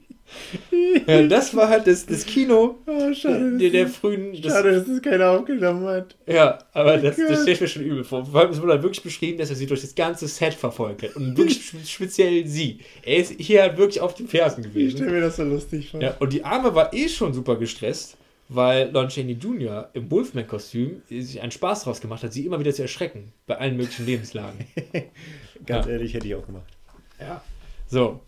ja, 1.08 1.24
das 1.28 1.56
war 1.56 1.70
halt 1.70 1.88
das, 1.88 2.06
das 2.06 2.26
Kino 2.26 2.76
Oh, 2.86 3.14
schade. 3.14 3.58
der, 3.58 3.70
der 3.70 3.88
frühen. 3.88 4.34
Das, 4.42 4.54
Schade, 4.54 4.72
dass 4.72 4.86
das 4.88 5.02
keiner 5.02 5.30
aufgenommen 5.32 5.86
hat. 5.88 6.16
ja, 6.28 6.58
aber 6.74 6.98
das, 6.98 7.16
das 7.16 7.28
Gott. 7.28 7.36
stelle 7.38 7.52
ich 7.52 7.62
mir 7.62 7.68
schon 7.68 7.84
übel 7.84 8.04
vor. 8.04 8.26
Vor 8.26 8.40
allem, 8.42 8.52
es 8.52 8.62
wurde 8.62 8.74
halt 8.74 8.84
wirklich 8.84 9.04
beschrieben, 9.04 9.38
dass 9.38 9.50
er 9.50 9.56
sie 9.56 9.66
durch 9.68 9.82
das 9.82 9.96
ganze 9.96 10.28
Set 10.28 10.54
verfolgt 10.54 11.04
hat. 11.04 11.16
Und 11.16 11.38
wirklich 11.38 11.66
spe- 11.68 11.78
speziell 11.86 12.46
sie. 12.48 12.80
Er 13.04 13.18
ist 13.18 13.34
hier 13.40 13.62
halt 13.62 13.78
wirklich 13.78 14.02
auf 14.02 14.14
den 14.16 14.28
Fersen 14.28 14.62
Ich 14.66 14.74
gewesen. 14.74 14.98
stelle 14.98 15.12
mir 15.12 15.22
das 15.22 15.36
so 15.38 15.44
lustig 15.44 15.92
vor. 15.92 16.02
Ja, 16.02 16.16
und 16.20 16.34
die 16.34 16.44
Arme 16.44 16.74
war 16.76 16.94
eh 16.94 17.08
schon 17.10 17.34
super 17.34 17.56
gestresst, 17.58 18.18
weil 18.48 18.90
Lon 18.92 19.10
Chaney 19.10 19.34
Jr. 19.34 19.90
im 19.94 20.10
Wolfman-Kostüm 20.10 21.04
sich 21.10 21.40
einen 21.42 21.52
Spaß 21.52 21.84
draus 21.84 22.02
gemacht 22.02 22.24
hat, 22.24 22.34
sie 22.34 22.46
immer 22.46 22.60
wieder 22.60 22.74
zu 22.74 22.82
erschrecken. 22.82 23.32
Bei 23.46 23.58
allen 23.58 23.78
möglichen 23.78 24.06
Lebenslagen. 24.06 24.66
Ganz 25.66 25.86
Ja. 25.86 25.92
ehrlich, 25.92 26.14
hätte 26.14 26.28
ich 26.28 26.34
auch 26.36 26.46
gemacht. 26.46 26.66
Ja. 27.20 27.42
So. 27.88 28.20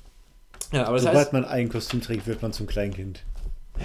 Ja, 0.71 0.85
aber 0.85 0.93
das 0.93 1.03
Sobald 1.03 1.17
heißt. 1.17 1.33
man 1.33 1.45
ein 1.45 1.69
Kostüm 1.69 2.01
trägt, 2.01 2.27
wird 2.27 2.41
man 2.41 2.53
zum 2.53 2.67
Kleinkind. 2.67 3.23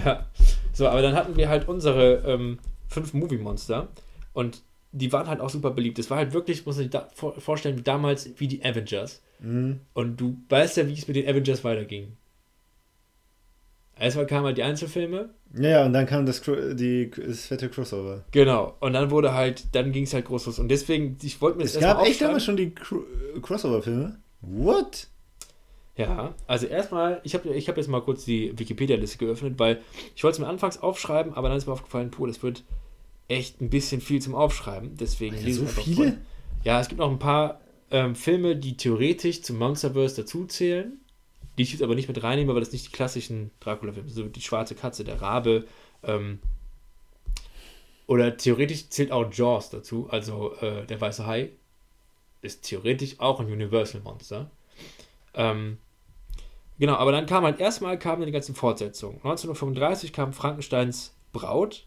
Ja. 0.05 0.25
So, 0.73 0.87
aber 0.87 1.01
dann 1.01 1.15
hatten 1.15 1.35
wir 1.35 1.49
halt 1.49 1.67
unsere 1.67 2.23
ähm, 2.25 2.59
fünf 2.87 3.13
Movie-Monster 3.13 3.87
und 4.33 4.61
die 4.91 5.11
waren 5.11 5.27
halt 5.27 5.41
auch 5.41 5.49
super 5.49 5.71
beliebt. 5.71 5.99
Es 5.99 6.09
war 6.09 6.17
halt 6.17 6.33
wirklich, 6.33 6.65
muss 6.65 6.75
man 6.75 6.83
sich 6.83 6.91
da 6.91 7.09
vor, 7.13 7.39
vorstellen, 7.39 7.77
wie 7.77 7.83
damals 7.83 8.29
wie 8.37 8.47
die 8.47 8.63
Avengers. 8.63 9.21
Mhm. 9.39 9.81
Und 9.93 10.17
du 10.21 10.37
weißt 10.49 10.77
ja, 10.77 10.87
wie 10.87 10.93
es 10.93 11.07
mit 11.07 11.17
den 11.17 11.27
Avengers 11.27 11.63
weiterging. 11.63 12.15
Erstmal 13.99 14.27
kamen 14.27 14.45
halt 14.45 14.57
die 14.57 14.63
Einzelfilme, 14.63 15.29
Ja, 15.55 15.69
ja, 15.69 15.85
und 15.85 15.93
dann 15.93 16.05
kam 16.05 16.25
das, 16.25 16.41
die, 16.43 17.09
das 17.09 17.47
fette 17.47 17.67
Crossover. 17.69 18.23
Genau, 18.31 18.75
und 18.79 18.93
dann 18.93 19.09
wurde 19.09 19.33
halt, 19.33 19.73
dann 19.73 19.91
ging 19.91 20.03
es 20.03 20.13
halt 20.13 20.25
groß 20.25 20.45
los. 20.45 20.59
Und 20.59 20.69
deswegen, 20.69 21.17
ich 21.23 21.41
wollte 21.41 21.57
mir 21.57 21.63
das 21.63 21.75
Es 21.75 21.81
gab 21.81 22.05
echt 22.05 22.21
damals 22.21 22.43
schon 22.45 22.57
die 22.57 22.75
Cro 22.75 23.03
Crossover-Filme? 23.41 24.19
What? 24.41 25.07
Ja, 25.97 26.35
also 26.45 26.67
erstmal, 26.67 27.21
ich 27.23 27.33
habe 27.33 27.49
ich 27.49 27.67
hab 27.67 27.77
jetzt 27.77 27.87
mal 27.87 28.01
kurz 28.01 28.23
die 28.23 28.57
Wikipedia-Liste 28.57 29.17
geöffnet, 29.17 29.57
weil 29.57 29.81
ich 30.15 30.23
wollte 30.23 30.35
es 30.35 30.39
mir 30.39 30.47
anfangs 30.47 30.77
aufschreiben, 30.77 31.33
aber 31.33 31.49
dann 31.49 31.57
ist 31.57 31.65
mir 31.65 31.73
aufgefallen, 31.73 32.11
puh, 32.11 32.27
das 32.27 32.43
wird 32.43 32.63
echt 33.27 33.61
ein 33.61 33.69
bisschen 33.69 33.99
viel 33.99 34.21
zum 34.21 34.35
Aufschreiben. 34.35 34.95
Deswegen 34.97 35.35
lese 35.35 35.59
so 35.59 35.63
ich 35.63 35.69
einfach 35.69 35.83
viele? 35.83 36.11
vor. 36.11 36.17
Ja, 36.63 36.79
es 36.79 36.87
gibt 36.87 36.99
noch 36.99 37.09
ein 37.09 37.19
paar 37.19 37.61
ähm, 37.89 38.15
Filme, 38.15 38.55
die 38.55 38.77
theoretisch 38.77 39.41
zum 39.41 39.57
Monsterverse 39.57 40.21
dazuzählen, 40.21 40.99
die 41.57 41.63
ich 41.63 41.71
jetzt 41.71 41.81
aber 41.81 41.95
nicht 41.95 42.07
mit 42.07 42.21
reinnehme, 42.21 42.53
weil 42.53 42.61
das 42.61 42.71
nicht 42.71 42.87
die 42.87 42.91
klassischen 42.91 43.51
Dracula-Filme 43.59 44.09
sind. 44.09 44.25
So 44.25 44.29
die 44.29 44.41
schwarze 44.41 44.75
Katze, 44.75 45.03
der 45.03 45.21
Rabe, 45.21 45.65
ähm, 46.03 46.39
oder 48.05 48.37
theoretisch 48.37 48.89
zählt 48.89 49.11
auch 49.11 49.31
Jaws 49.31 49.69
dazu, 49.69 50.07
also 50.09 50.53
äh, 50.61 50.85
der 50.85 51.01
weiße 51.01 51.27
Hai 51.27 51.49
ist 52.41 52.63
theoretisch 52.63 53.19
auch 53.19 53.39
ein 53.39 53.51
Universal-Monster. 53.51 54.49
Ähm, 55.33 55.77
genau, 56.79 56.95
aber 56.95 57.11
dann 57.11 57.25
kam 57.25 57.43
halt 57.43 57.59
erstmal 57.59 57.97
kamen 57.99 58.25
die 58.25 58.31
ganzen 58.31 58.55
Fortsetzungen. 58.55 59.17
1935 59.17 60.13
kam 60.13 60.33
Frankensteins 60.33 61.13
Braut, 61.33 61.85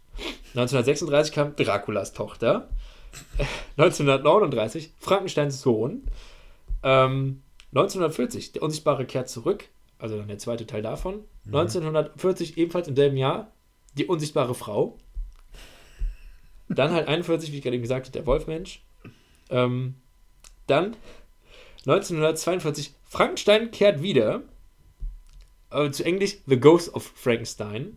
1936 0.54 1.34
kam 1.34 1.56
Draculas 1.56 2.12
Tochter, 2.12 2.68
1939 3.76 4.92
Frankensteins 4.98 5.60
Sohn, 5.60 6.04
ähm, 6.82 7.42
1940 7.72 8.52
Der 8.52 8.62
Unsichtbare 8.62 9.06
kehrt 9.06 9.28
zurück, 9.28 9.68
also 9.98 10.16
dann 10.16 10.28
der 10.28 10.38
zweite 10.38 10.66
Teil 10.66 10.82
davon, 10.82 11.24
1940 11.46 12.58
ebenfalls 12.58 12.88
im 12.88 12.96
selben 12.96 13.16
Jahr 13.16 13.52
Die 13.94 14.06
Unsichtbare 14.06 14.54
Frau, 14.54 14.98
dann 16.68 16.92
halt 16.92 17.08
41, 17.08 17.52
wie 17.52 17.56
ich 17.56 17.62
gerade 17.62 17.74
eben 17.76 17.82
gesagt 17.82 18.06
habe, 18.06 18.12
Der 18.12 18.26
Wolfmensch, 18.26 18.82
ähm, 19.50 19.96
dann 20.66 20.96
1942 21.86 22.94
Frankenstein 23.08 23.70
kehrt 23.70 24.02
wieder. 24.02 24.42
Äh, 25.70 25.90
zu 25.90 26.04
Englisch 26.04 26.38
The 26.46 26.58
Ghost 26.58 26.94
of 26.94 27.12
Frankenstein. 27.14 27.96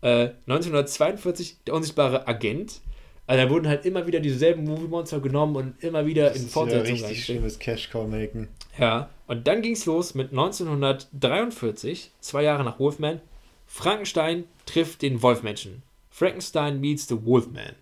Äh, 0.00 0.30
1942 0.46 1.58
Der 1.66 1.74
unsichtbare 1.74 2.26
Agent. 2.28 2.80
Also 3.26 3.44
da 3.44 3.50
wurden 3.50 3.68
halt 3.68 3.84
immer 3.84 4.06
wieder 4.06 4.20
dieselben 4.20 4.64
Movie-Monster 4.64 5.20
genommen 5.20 5.56
und 5.56 5.84
immer 5.84 6.06
wieder 6.06 6.28
in 6.30 6.36
ist 6.36 6.42
wieder 6.44 6.52
Fortsetzungen 6.52 7.04
richtig 7.04 7.24
schlimmes 7.24 7.58
Cash-Cow-Making. 7.58 8.48
Ja, 8.78 9.10
und 9.26 9.46
dann 9.46 9.60
ging 9.60 9.72
es 9.72 9.84
los 9.84 10.14
mit 10.14 10.30
1943, 10.30 12.10
zwei 12.20 12.42
Jahre 12.44 12.64
nach 12.64 12.78
Wolfman. 12.78 13.20
Frankenstein 13.66 14.44
trifft 14.64 15.02
den 15.02 15.20
Wolfmenschen. 15.20 15.82
Frankenstein 16.08 16.80
meets 16.80 17.06
the 17.06 17.22
Wolfman. 17.22 17.74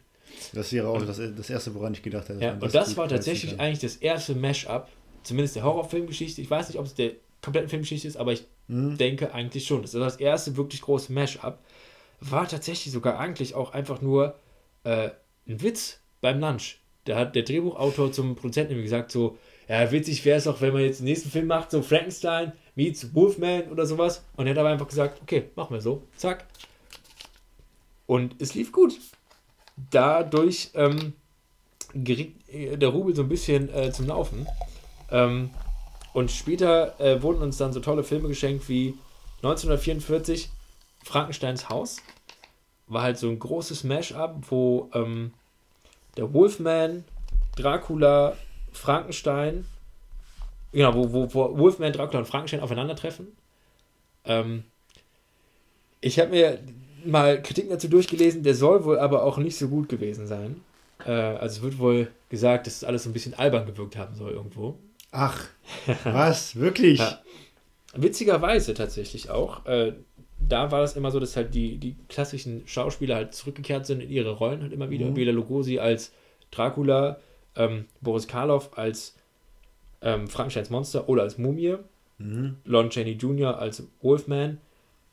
Das 0.52 0.72
wäre 0.72 0.88
auch 0.88 1.00
das, 1.00 1.18
das 1.18 1.48
erste, 1.48 1.74
woran 1.74 1.94
ich 1.94 2.02
gedacht 2.02 2.28
hätte. 2.28 2.42
Ja, 2.42 2.54
und 2.54 2.74
das 2.74 2.96
war 2.96 3.08
tatsächlich 3.08 3.60
eigentlich 3.60 3.78
das 3.78 3.96
erste 3.96 4.34
Mash-up, 4.34 4.90
zumindest 5.22 5.54
der 5.54 5.62
Horrorfilmgeschichte. 5.62 6.42
Ich 6.42 6.50
weiß 6.50 6.68
nicht, 6.68 6.78
ob 6.78 6.86
es 6.86 6.94
der 6.94 7.12
kompletten 7.42 7.68
Filmgeschichte 7.70 8.08
ist, 8.08 8.16
aber 8.16 8.32
ich 8.32 8.46
Mhm. 8.68 8.96
denke 8.98 9.32
eigentlich 9.32 9.66
schon. 9.66 9.82
Das 9.82 9.94
ist 9.94 10.00
das 10.00 10.16
erste 10.16 10.56
wirklich 10.56 10.80
große 10.80 11.12
Mash-up. 11.12 11.62
War 12.20 12.48
tatsächlich 12.48 12.92
sogar 12.92 13.18
eigentlich 13.18 13.54
auch 13.54 13.72
einfach 13.72 14.00
nur 14.00 14.34
äh, 14.84 15.10
ein 15.46 15.62
Witz 15.62 16.00
beim 16.20 16.40
Lunch. 16.40 16.78
Da 17.04 17.16
hat 17.16 17.36
der 17.36 17.44
Drehbuchautor 17.44 18.10
zum 18.10 18.34
Produzenten 18.34 18.80
gesagt, 18.82 19.12
so, 19.12 19.38
ja, 19.68 19.90
witzig 19.92 20.24
wäre 20.24 20.38
es 20.38 20.46
auch, 20.46 20.60
wenn 20.60 20.72
man 20.72 20.82
jetzt 20.82 20.98
den 20.98 21.04
nächsten 21.04 21.30
Film 21.30 21.46
macht, 21.46 21.70
so 21.70 21.82
Frankenstein 21.82 22.52
meets 22.74 23.14
Wolfman 23.14 23.70
oder 23.70 23.86
sowas. 23.86 24.24
Und 24.36 24.46
er 24.46 24.52
hat 24.52 24.58
aber 24.58 24.70
einfach 24.70 24.88
gesagt, 24.88 25.20
okay, 25.22 25.44
machen 25.54 25.74
wir 25.74 25.80
so. 25.80 26.02
Zack. 26.16 26.46
Und 28.06 28.40
es 28.40 28.54
lief 28.54 28.72
gut. 28.72 28.98
Dadurch 29.90 30.70
ähm, 30.74 31.12
geriet 31.94 32.48
äh, 32.48 32.76
der 32.76 32.88
Rubel 32.88 33.14
so 33.14 33.22
ein 33.22 33.28
bisschen 33.28 33.72
äh, 33.72 33.92
zum 33.92 34.06
Laufen. 34.06 34.46
Ähm, 35.10 35.50
und 36.16 36.30
später 36.30 36.98
äh, 36.98 37.20
wurden 37.20 37.42
uns 37.42 37.58
dann 37.58 37.74
so 37.74 37.80
tolle 37.80 38.02
Filme 38.02 38.28
geschenkt 38.28 38.70
wie 38.70 38.94
1944 39.42 40.48
Frankensteins 41.04 41.68
Haus. 41.68 41.98
War 42.86 43.02
halt 43.02 43.18
so 43.18 43.28
ein 43.28 43.38
großes 43.38 43.84
Mash-up, 43.84 44.38
wo 44.48 44.88
ähm, 44.94 45.34
der 46.16 46.32
Wolfman, 46.32 47.04
Dracula, 47.54 48.34
Frankenstein, 48.72 49.66
genau, 50.72 50.94
wo, 50.94 51.12
wo, 51.12 51.34
wo 51.34 51.58
Wolfman, 51.58 51.92
Dracula 51.92 52.20
und 52.20 52.24
Frankenstein 52.24 52.60
aufeinandertreffen. 52.60 53.26
Ähm, 54.24 54.64
ich 56.00 56.18
habe 56.18 56.30
mir 56.30 56.60
mal 57.04 57.42
Kritiken 57.42 57.68
dazu 57.68 57.88
durchgelesen, 57.88 58.42
der 58.42 58.54
soll 58.54 58.86
wohl 58.86 58.98
aber 58.98 59.22
auch 59.22 59.36
nicht 59.36 59.58
so 59.58 59.68
gut 59.68 59.90
gewesen 59.90 60.26
sein. 60.26 60.62
Äh, 61.04 61.10
also 61.10 61.58
es 61.58 61.62
wird 61.62 61.78
wohl 61.78 62.10
gesagt, 62.30 62.66
dass 62.66 62.76
es 62.76 62.84
alles 62.84 63.02
so 63.02 63.10
ein 63.10 63.12
bisschen 63.12 63.34
albern 63.34 63.66
gewirkt 63.66 63.98
haben 63.98 64.14
soll 64.14 64.32
irgendwo. 64.32 64.78
Ach, 65.12 65.46
was? 66.04 66.56
Wirklich? 66.56 66.98
Ja. 66.98 67.20
Witzigerweise 67.94 68.74
tatsächlich 68.74 69.30
auch. 69.30 69.64
Äh, 69.66 69.94
da 70.38 70.70
war 70.70 70.80
das 70.82 70.96
immer 70.96 71.10
so, 71.10 71.18
dass 71.18 71.36
halt 71.36 71.54
die, 71.54 71.78
die 71.78 71.96
klassischen 72.08 72.66
Schauspieler 72.66 73.16
halt 73.16 73.34
zurückgekehrt 73.34 73.86
sind 73.86 74.02
in 74.02 74.10
ihre 74.10 74.32
Rollen 74.32 74.62
halt 74.62 74.72
immer 74.72 74.90
wieder. 74.90 75.06
Mhm. 75.06 75.14
Bela 75.14 75.32
Lugosi 75.32 75.78
als 75.78 76.12
Dracula, 76.50 77.20
ähm, 77.56 77.86
Boris 78.00 78.28
Karloff 78.28 78.76
als 78.76 79.14
ähm, 80.02 80.28
Frankensteins 80.28 80.70
Monster 80.70 81.08
oder 81.08 81.22
als 81.22 81.38
Mumie, 81.38 81.76
Mhm. 82.18 82.56
Lon 82.64 82.88
Chaney 82.88 83.12
Jr. 83.12 83.58
als 83.58 83.82
Wolfman. 84.00 84.58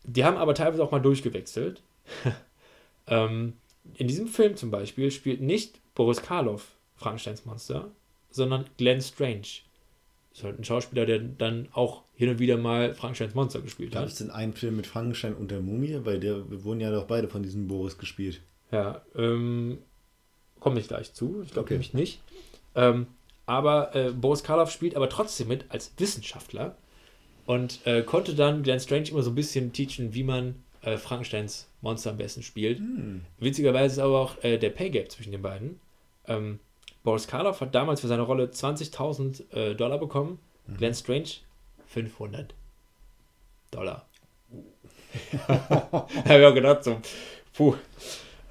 Die 0.06 0.24
haben 0.24 0.38
aber 0.38 0.54
teilweise 0.54 0.84
auch 0.84 0.92
mal 0.92 1.00
durchgewechselt. 1.00 1.82
ähm, 3.08 3.54
in 3.96 4.08
diesem 4.08 4.28
Film 4.28 4.56
zum 4.56 4.72
Beispiel 4.72 5.12
spielt 5.12 5.42
nicht 5.42 5.80
Boris 5.96 6.22
Karloff 6.22 6.76
Frankensteins 6.96 7.46
Monster, 7.46 7.92
sondern 8.32 8.66
Glenn 8.78 9.02
Strange. 9.02 9.48
Das 10.34 10.40
ist 10.40 10.46
halt 10.46 10.60
ein 10.60 10.64
Schauspieler, 10.64 11.06
der 11.06 11.20
dann 11.20 11.68
auch 11.74 12.04
hin 12.16 12.28
und 12.30 12.40
wieder 12.40 12.58
mal 12.58 12.94
Frankensteins 12.96 13.36
Monster 13.36 13.62
gespielt 13.62 13.92
Gab 13.94 14.02
hat. 14.02 14.10
es 14.10 14.16
denn 14.16 14.32
einen 14.32 14.54
Film 14.54 14.76
mit 14.76 14.88
Frankenstein 14.88 15.36
und 15.36 15.52
der 15.52 15.62
Mumie? 15.62 16.00
Weil 16.04 16.20
der, 16.20 16.50
wir 16.50 16.64
wurden 16.64 16.80
ja 16.82 16.90
doch 16.92 17.06
beide 17.06 17.28
von 17.28 17.44
diesem 17.44 17.68
Boris 17.68 17.98
gespielt. 17.98 18.42
Ja, 18.72 19.02
ähm, 19.16 19.78
Komme 20.60 20.80
ich 20.80 20.88
gleich 20.88 21.14
zu. 21.14 21.42
Ich 21.44 21.52
glaube 21.52 21.66
Okay. 21.66 21.74
nämlich 21.76 21.94
nicht. 21.94 22.22
Ähm, 22.74 23.06
aber 23.46 23.94
äh, 23.96 24.12
Boris 24.12 24.44
Karloff 24.44 24.72
spielt 24.72 24.96
aber 24.96 25.10
trotzdem 25.10 25.50
mit 25.50 25.66
als 25.70 25.94
Wissenschaftler 25.98 26.78
und 27.46 27.86
äh, 27.86 28.02
konnte 28.02 28.34
dann 28.34 28.64
Glenn 28.64 28.80
Strange 28.80 29.10
immer 29.10 29.22
so 29.22 29.32
ein 29.32 29.36
bisschen 29.36 29.74
teachen, 29.74 30.14
wie 30.16 30.24
man 30.24 30.56
äh, 30.82 30.98
Frankensteins 30.98 31.68
Monster 31.82 32.12
am 32.12 32.18
besten 32.18 32.42
spielt. 32.42 32.80
Hm. 32.80 33.22
Witzigerweise 33.40 33.96
ist 33.96 34.00
aber 34.00 34.20
auch 34.20 34.42
äh, 34.44 34.58
der 34.58 34.70
Pay 34.70 34.90
Gap 34.90 35.12
zwischen 35.12 35.32
den 35.34 35.42
beiden. 35.42 35.80
Ähm, 36.28 36.60
Boris 37.04 37.28
Karloff 37.28 37.62
hat 37.62 37.76
damals 37.76 38.02
für 38.02 38.08
seine 38.08 38.22
Rolle 38.24 38.46
20.000 38.46 39.52
äh, 39.54 39.76
Dollar 39.76 40.00
bekommen, 40.00 40.40
Glenn 40.78 40.94
Strange 40.94 41.30
500 41.88 42.54
Dollar. 43.72 44.08
Habe 45.48 46.40
ich 46.40 46.46
auch 46.46 46.54
gedacht, 46.54 46.84
so, 46.84 47.00
puh. 47.54 47.76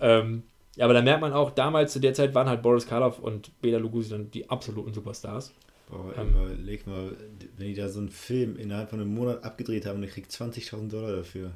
Ähm, 0.01 0.43
ja, 0.77 0.85
aber 0.85 0.95
da 0.95 1.03
merkt 1.03 1.21
man 1.21 1.33
auch, 1.33 1.51
damals 1.51 1.93
zu 1.93 2.01
der 2.01 2.15
Zeit 2.15 2.35
waren 2.35 2.49
halt 2.49 2.63
Boris 2.63 2.87
Karloff 2.87 3.19
und 3.19 3.61
Bela 3.61 3.79
Lugosi 3.79 4.11
dann 4.11 4.31
die 4.31 4.49
absoluten 4.49 4.93
Superstars. 4.95 5.53
Boah, 5.91 6.17
Ähm. 6.17 6.31
überleg 6.31 6.87
mal, 6.87 7.17
wenn 7.57 7.67
die 7.67 7.75
da 7.75 7.89
so 7.89 8.01
einen 8.01 8.09
Film 8.09 8.57
innerhalb 8.57 8.91
von 8.91 9.01
einem 9.01 9.13
Monat 9.15 9.45
abgedreht 9.45 9.87
haben 9.87 9.97
und 9.97 10.05
ich 10.05 10.13
krieg 10.13 10.27
20.000 10.27 10.89
Dollar 10.89 11.15
dafür. 11.17 11.53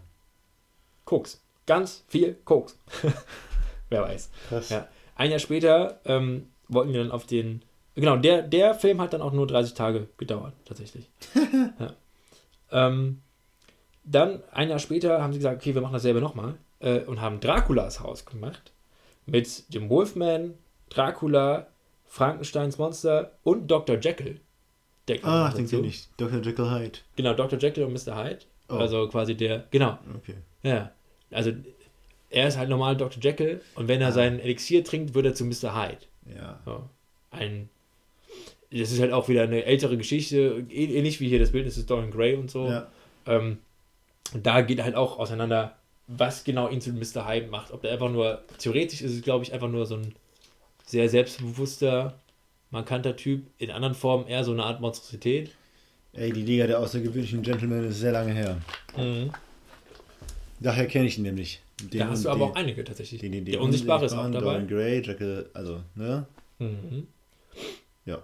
Koks. 1.05 1.43
Ganz 1.67 2.05
viel 2.09 2.35
Koks. 2.45 2.79
Wer 3.89 4.03
weiß. 4.03 4.31
Krass. 4.49 4.71
Ja. 4.71 4.89
Ein 5.15 5.31
Jahr 5.31 5.39
später 5.39 6.01
ähm, 6.05 6.51
wollten 6.69 6.93
wir 6.93 7.03
dann 7.03 7.11
auf 7.13 7.27
den. 7.27 7.63
Genau, 7.95 8.17
der, 8.17 8.43
der 8.43 8.75
Film 8.75 9.01
hat 9.01 9.13
dann 9.15 9.23
auch 9.23 9.33
nur 9.33 9.47
30 9.47 9.75
Tage 9.75 10.09
gedauert, 10.19 10.53
tatsächlich. 10.67 11.09
ja. 11.81 11.95
ähm, 12.71 13.23
dann, 14.05 14.43
ein 14.53 14.69
Jahr 14.69 14.79
später, 14.79 15.23
haben 15.23 15.33
sie 15.33 15.39
gesagt, 15.39 15.61
okay, 15.63 15.75
wir 15.75 15.81
machen 15.83 15.95
dasselbe 15.95 16.21
nochmal 16.21 16.55
äh, 16.81 17.01
und 17.01 17.21
haben 17.21 17.41
Draculas 17.41 18.01
Haus 18.01 18.25
gemacht. 18.27 18.73
Mit 19.25 19.73
dem 19.75 19.89
Wolfman, 19.89 20.55
Dracula, 20.91 21.67
Frankensteins 22.05 22.79
Monster 22.79 23.33
und 23.43 23.67
Dr. 23.69 23.97
Jekyll. 23.99 24.41
Der 25.09 25.25
Ah, 25.25 25.49
noch 25.49 25.55
den 25.55 25.65
dazu. 25.65 25.77
kenn 25.77 25.85
ich. 25.87 26.07
Dr. 26.19 26.41
Jekyll 26.41 26.71
Hyde. 26.71 26.99
Genau, 27.17 27.33
Dr. 27.35 27.59
Jekyll 27.59 27.85
und 27.85 27.93
Mr. 27.93 28.17
Hyde. 28.23 28.41
Oh. 28.69 28.75
Also 28.75 29.09
quasi 29.09 29.35
der, 29.37 29.65
genau, 29.71 29.99
Okay. 30.17 30.35
ja. 30.63 30.91
Also 31.33 31.53
er 32.31 32.49
ist 32.49 32.59
halt 32.59 32.69
normal 32.69 32.97
Dr. 32.97 33.21
Jekyll 33.23 33.61
und 33.75 33.89
wenn 33.89 34.01
er 34.01 34.09
Ah. 34.09 34.13
sein 34.13 34.39
Elixier 34.39 34.85
trinkt, 34.85 35.15
wird 35.15 35.27
er 35.27 35.35
zu 35.35 35.45
Mr. 35.45 35.75
Hyde. 35.75 35.99
Ja. 36.35 36.61
Ja. 36.67 36.89
Ein. 37.31 37.69
Das 38.71 38.91
ist 38.91 39.01
halt 39.01 39.13
auch 39.13 39.29
wieder 39.29 39.43
eine 39.43 39.65
ältere 39.65 39.97
Geschichte, 39.97 40.65
äh- 40.69 40.97
ähnlich 40.99 41.21
wie 41.21 41.29
hier 41.29 41.39
das 41.39 41.53
Bildnis 41.53 41.77
des 41.77 41.87
Dorian 41.87 42.11
Gray 42.11 42.35
und 42.35 42.51
so. 42.51 42.69
Ja. 42.69 42.89
Ähm, 43.27 43.59
da 44.35 44.61
geht 44.63 44.83
halt 44.83 44.97
auch 44.97 45.19
auseinander, 45.19 45.77
was 46.09 46.45
genau 46.45 46.69
ihn 46.69 46.81
zu 46.81 46.91
Mr. 46.93 47.29
Hyde 47.29 47.47
macht. 47.49 47.73
Ob 47.73 47.83
der 47.83 47.93
einfach 47.93 48.11
nur, 48.11 48.43
theoretisch 48.59 49.03
ist 49.03 49.13
es, 49.13 49.23
glaube 49.23 49.45
ich, 49.45 49.53
einfach 49.53 49.69
nur 49.69 49.87
so 49.87 49.97
ein 49.97 50.15
sehr 50.85 51.09
selbstbewusster, 51.09 52.15
markanter 52.71 53.17
Typ, 53.17 53.47
in 53.59 53.71
anderen 53.71 53.95
Formen 53.95 54.27
eher 54.27 54.45
so 54.45 54.53
eine 54.53 54.65
Art 54.65 54.81
Monstrosität. 54.81 55.51
Ey, 56.13 56.33
die 56.33 56.43
Liga 56.43 56.67
der 56.67 56.79
außergewöhnlichen 56.81 57.43
Gentlemen 57.43 57.85
ist 57.89 58.01
sehr 58.01 58.13
lange 58.13 58.33
her. 58.33 58.59
Daher 60.61 60.87
kenne 60.87 61.07
ich 61.07 61.19
ihn 61.19 61.25
nämlich. 61.25 61.61
Den, 61.83 62.01
da 62.01 62.09
hast 62.09 62.25
du 62.25 62.29
den, 62.29 62.37
aber 62.37 62.45
auch 62.53 62.55
einige 62.55 62.85
tatsächlich. 62.85 63.21
Den, 63.21 63.33
den, 63.33 63.45
den 63.45 63.53
der 63.53 63.61
Unsichtbare 63.61 64.07
ist 64.07 64.13
auch 64.13 64.31
dabei. 64.31 64.41
Dorian 64.41 64.69
Gray, 64.69 65.03
Jekyll, 65.03 65.51
also, 65.53 65.83
ne? 65.95 66.27
Mhm. 66.59 67.07
Ja. 68.07 68.23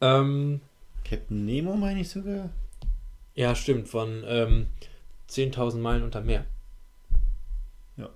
Ähm, 0.00 0.60
Captain 1.04 1.44
Nemo 1.44 1.76
meine 1.76 2.00
ich 2.00 2.08
sogar. 2.08 2.50
Ja, 3.34 3.54
stimmt, 3.54 3.88
von 3.88 4.24
ähm, 4.26 4.66
10.000 5.28 5.78
Meilen 5.78 6.02
unter 6.02 6.20
Meer. 6.20 6.46
Ja. 7.96 8.08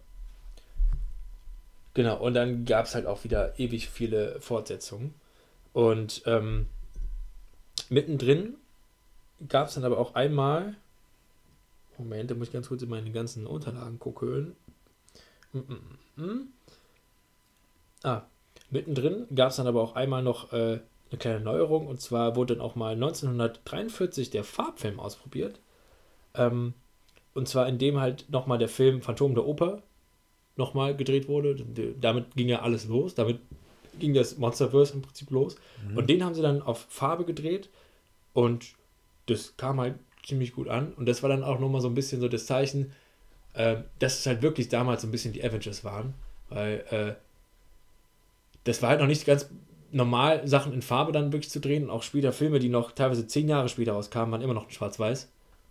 Genau, 1.95 2.19
und 2.19 2.35
dann 2.35 2.65
gab 2.65 2.87
es 2.87 2.95
halt 2.95 3.07
auch 3.07 3.25
wieder 3.25 3.59
ewig 3.59 3.89
viele 3.89 4.41
Fortsetzungen. 4.41 5.15
Und 5.73 6.23
ähm, 6.25 6.67
mittendrin 7.91 8.55
gab 9.49 9.69
es 9.69 9.75
dann 9.75 9.85
aber 9.85 9.99
auch 9.99 10.15
einmal. 10.15 10.75
Moment, 11.99 12.31
da 12.31 12.35
muss 12.35 12.49
ich 12.49 12.53
ganz 12.53 12.69
kurz 12.69 12.83
in 12.83 12.89
meine 12.89 13.11
ganzen 13.11 13.47
Unterlagen 13.47 13.99
gucken. 13.99 14.55
Mm, 15.53 15.59
mm, 15.59 16.25
mm. 16.25 16.49
Ah, 18.03 18.23
mittendrin 18.71 19.27
gab 19.35 19.51
es 19.51 19.57
dann 19.57 19.67
aber 19.67 19.83
auch 19.83 19.95
einmal 19.95 20.23
noch 20.23 20.53
äh, 20.53 20.81
eine 21.11 21.19
kleine 21.19 21.41
Neuerung. 21.41 21.87
Und 21.87 22.01
zwar 22.01 22.37
wurde 22.37 22.55
dann 22.55 22.65
auch 22.65 22.75
mal 22.75 22.93
1943 22.93 24.31
der 24.31 24.45
Farbfilm 24.45 25.01
ausprobiert. 25.01 25.61
Ähm, 26.35 26.75
und 27.35 27.49
zwar 27.49 27.69
indem 27.69 28.01
halt 28.01 28.31
nochmal 28.31 28.59
der 28.59 28.69
Film 28.69 29.03
Phantom 29.03 29.35
der 29.35 29.47
Oper 29.47 29.83
nochmal 30.57 30.97
gedreht 30.97 31.29
wurde. 31.29 31.55
Damit 32.01 32.35
ging 32.35 32.49
ja 32.49 32.63
alles 32.63 32.87
los. 32.87 33.15
Damit 33.15 33.41
ging 33.99 34.15
das 34.15 34.39
Monsterverse 34.39 34.95
im 34.95 35.03
Prinzip 35.03 35.31
los. 35.31 35.57
Und 35.95 36.09
den 36.09 36.25
haben 36.25 36.35
sie 36.35 36.43
dann 36.43 36.63
auf 36.63 36.87
Farbe 36.89 37.25
gedreht. 37.25 37.69
Und 38.33 38.75
das 39.27 39.57
kam 39.57 39.81
halt 39.81 39.95
ziemlich 40.27 40.53
gut 40.53 40.69
an. 40.69 40.93
Und 40.95 41.07
das 41.07 41.23
war 41.23 41.31
dann 41.31 41.45
auch 41.45 41.59
nochmal 41.59 41.81
so 41.81 41.89
ein 41.89 41.95
bisschen 41.95 42.21
so 42.21 42.29
das 42.29 42.47
Zeichen, 42.47 42.93
äh, 43.55 43.77
dass 43.99 44.19
es 44.19 44.27
halt 44.27 44.43
wirklich 44.43 44.69
damals 44.69 45.03
so 45.03 45.09
ein 45.09 45.13
bisschen 45.13 45.33
die 45.33 45.45
Avengers 45.45 45.85
waren. 45.85 46.15
Weil 46.49 46.85
äh, 46.91 47.15
das 48.65 48.83
war 48.83 48.91
halt 48.91 49.01
noch 49.01 49.07
nicht 49.07 49.25
ganz 49.25 49.49
normal, 49.93 50.47
Sachen 50.47 50.73
in 50.73 50.83
Farbe 50.83 51.13
dann 51.13 51.33
wirklich 51.33 51.51
zu 51.51 51.61
drehen. 51.61 51.85
Und 51.85 51.91
auch 51.91 52.03
später 52.03 52.33
Filme, 52.33 52.59
die 52.59 52.69
noch 52.69 52.93
teilweise 52.93 53.27
zehn 53.27 53.49
Jahre 53.49 53.69
später 53.69 53.93
rauskamen, 53.93 54.33
waren 54.33 54.43
immer 54.43 54.55
noch 54.55 54.65
in 54.65 54.73
Schwarz-Weiß. 54.73 55.31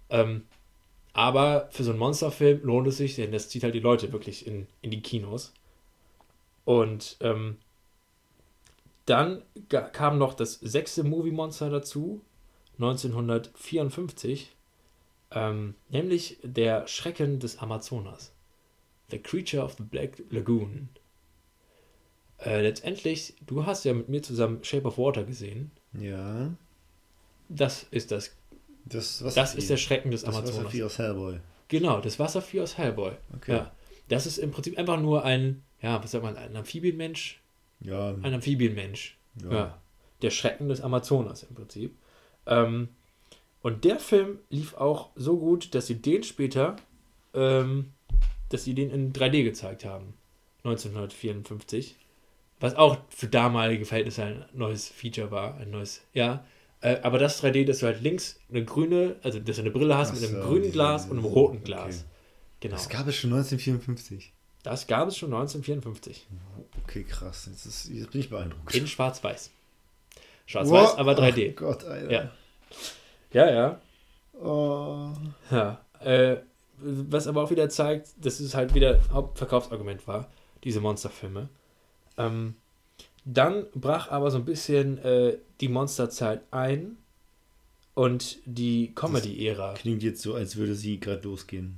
Ähm, 0.09 0.43
aber 1.13 1.67
für 1.71 1.83
so 1.83 1.91
einen 1.91 1.99
Monsterfilm 1.99 2.63
lohnt 2.63 2.87
es 2.87 2.97
sich, 2.97 3.15
denn 3.15 3.31
das 3.31 3.49
zieht 3.49 3.63
halt 3.63 3.75
die 3.75 3.79
Leute 3.79 4.11
wirklich 4.11 4.47
in, 4.47 4.67
in 4.81 4.91
die 4.91 5.01
Kinos. 5.01 5.53
Und 6.63 7.17
ähm, 7.21 7.57
dann 9.05 9.43
kam 9.93 10.17
noch 10.17 10.33
das 10.33 10.53
sechste 10.55 11.03
Movie 11.03 11.31
Monster 11.31 11.69
dazu, 11.69 12.21
1954, 12.77 14.55
ähm, 15.31 15.75
nämlich 15.89 16.37
der 16.43 16.87
Schrecken 16.87 17.39
des 17.39 17.59
Amazonas. 17.59 18.31
The 19.11 19.19
Creature 19.19 19.63
of 19.63 19.75
the 19.77 19.83
Black 19.83 20.23
Lagoon. 20.29 20.89
Äh, 22.39 22.61
letztendlich, 22.61 23.35
du 23.45 23.65
hast 23.65 23.85
ja 23.85 23.93
mit 23.93 24.09
mir 24.09 24.21
zusammen 24.21 24.63
Shape 24.63 24.85
of 24.85 24.97
Water 24.97 25.23
gesehen. 25.23 25.71
Ja. 25.93 26.53
Das 27.49 27.85
ist 27.91 28.11
das. 28.11 28.35
Das, 28.85 29.23
was 29.23 29.33
Das 29.35 29.55
ist 29.55 29.69
der 29.69 29.77
Schrecken 29.77 30.11
des 30.11 30.21
das 30.23 30.35
Amazonas. 30.35 30.59
Wasservieh 30.59 30.83
aus 30.83 30.99
Hellboy. 30.99 31.39
Genau, 31.67 32.01
das 32.01 32.19
Wasservieh 32.19 32.61
aus 32.61 32.77
Hellboy. 32.77 33.13
Okay. 33.35 33.53
Ja. 33.53 33.71
Das 34.09 34.25
ist 34.27 34.37
im 34.37 34.51
Prinzip 34.51 34.77
einfach 34.77 34.99
nur 34.99 35.23
ein, 35.23 35.63
ja, 35.81 36.03
was 36.03 36.11
sagt 36.11 36.23
man, 36.23 36.37
ein 36.37 36.55
Amphibienmensch? 36.55 37.41
Ja. 37.79 38.09
Ein 38.21 38.33
Amphibienmensch. 38.33 39.17
ja. 39.41 39.51
Ja. 39.51 39.81
Der 40.21 40.29
Schrecken 40.29 40.69
des 40.69 40.81
Amazonas 40.81 41.43
im 41.43 41.55
Prinzip. 41.55 41.95
Ähm, 42.47 42.89
und 43.61 43.83
der 43.83 43.99
Film 43.99 44.39
lief 44.49 44.75
auch 44.75 45.09
so 45.15 45.37
gut, 45.37 45.73
dass 45.73 45.87
sie 45.87 45.95
den 45.95 46.23
später, 46.23 46.75
ähm, 47.33 47.93
dass 48.49 48.63
sie 48.63 48.75
den 48.75 48.91
in 48.91 49.11
3D 49.11 49.43
gezeigt 49.43 49.85
haben. 49.85 50.13
1954. 50.63 51.95
Was 52.59 52.75
auch 52.75 52.97
für 53.09 53.27
damalige 53.27 53.85
Verhältnisse 53.85 54.23
ein 54.23 54.45
neues 54.53 54.87
Feature 54.87 55.31
war. 55.31 55.57
Ein 55.57 55.71
neues, 55.71 56.01
ja. 56.13 56.45
Äh, 56.81 56.99
aber 57.01 57.17
das 57.17 57.43
3D, 57.43 57.65
dass 57.65 57.79
du 57.79 57.87
halt 57.87 58.01
links 58.01 58.39
eine 58.49 58.63
grüne, 58.63 59.15
also 59.23 59.39
dass 59.39 59.55
du 59.55 59.63
eine 59.63 59.71
Brille 59.71 59.97
hast 59.97 60.11
Ach 60.11 60.19
mit 60.19 60.29
einem 60.29 60.41
so, 60.41 60.47
grünen 60.47 60.71
Glas 60.71 61.05
und 61.05 61.17
einem 61.17 61.25
roten 61.25 61.57
okay. 61.57 61.65
Glas. 61.65 62.05
Genau. 62.59 62.75
Das 62.75 62.89
gab 62.89 63.07
es 63.07 63.15
schon 63.15 63.33
1954. 63.33 64.31
Das 64.63 64.87
gab 64.87 65.07
es 65.07 65.17
schon 65.17 65.33
1954. 65.33 66.27
Okay, 66.83 67.03
krass. 67.03 67.47
Jetzt, 67.51 67.65
ist, 67.65 67.89
jetzt 67.89 68.11
bin 68.11 68.21
ich 68.21 68.29
beeindruckt. 68.29 68.73
In 68.73 68.87
Schwarz-Weiß. 68.87 69.51
Schwarz-Weiß, 70.45 70.91
Wow. 70.91 70.99
aber 70.99 71.13
3D. 71.13 71.51
Oh 71.51 71.55
Gott, 71.55 71.83
Alter. 71.85 72.11
Ja. 72.11 72.31
Ja, 73.31 73.51
ja. 73.51 73.81
Oh. 74.39 75.09
Ja. 75.51 75.79
Äh, 75.99 76.37
was 76.77 77.27
aber 77.27 77.43
auch 77.43 77.51
wieder 77.51 77.69
zeigt, 77.69 78.09
dass 78.23 78.39
es 78.39 78.53
halt 78.53 78.73
wieder 78.75 78.99
Hauptverkaufsargument 79.11 80.07
war, 80.07 80.29
diese 80.63 80.81
Monsterfilme. 80.81 81.49
Ähm, 82.17 82.55
dann 83.23 83.65
brach 83.73 84.09
aber 84.11 84.29
so 84.29 84.37
ein 84.37 84.45
bisschen 84.45 84.97
äh, 84.99 85.37
die 85.61 85.69
Monsterzeit 85.69 86.41
ein 86.51 86.97
und 87.93 88.37
die 88.45 88.93
Comedy-Ära. 88.93 89.73
Klingt 89.75 90.03
jetzt 90.03 90.21
so, 90.21 90.35
als 90.35 90.57
würde 90.57 90.75
sie 90.75 90.99
gerade 90.99 91.23
losgehen. 91.23 91.77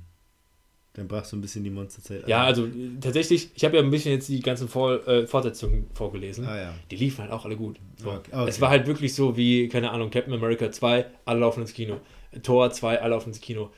Dann 0.98 1.08
brach 1.08 1.24
so 1.24 1.36
ein 1.36 1.40
bisschen 1.40 1.64
die 1.64 1.70
Monsterzeit 1.70 2.26
Ja, 2.28 2.40
an. 2.40 2.46
also 2.46 2.66
äh, 2.66 2.98
tatsächlich, 3.00 3.48
ich 3.54 3.64
habe 3.64 3.76
ja 3.76 3.82
ein 3.82 3.90
bisschen 3.90 4.12
jetzt 4.12 4.28
die 4.28 4.40
ganzen 4.40 4.68
Vor 4.68 5.06
äh, 5.08 5.26
Fortsetzungen 5.26 5.86
vorgelesen. 5.94 6.46
Ah 6.46 6.56
ja. 6.60 6.74
Die 6.90 6.96
liefen 6.96 7.22
halt 7.22 7.30
auch 7.32 7.44
alle 7.44 7.56
gut. 7.56 7.76
So. 7.96 8.10
Okay, 8.10 8.30
okay. 8.32 8.48
Es 8.48 8.60
war 8.60 8.68
halt 8.70 8.86
wirklich 8.86 9.14
so 9.14 9.36
wie, 9.36 9.68
keine 9.68 9.90
Ahnung, 9.90 10.10
Captain 10.10 10.34
America 10.34 10.70
2, 10.70 11.06
alle 11.24 11.40
laufen 11.40 11.60
ins 11.62 11.72
Kino. 11.72 12.00
Thor 12.42 12.70
2, 12.70 13.00
alle 13.00 13.10
laufen 13.14 13.28
ins 13.30 13.40
Kino. 13.40 13.70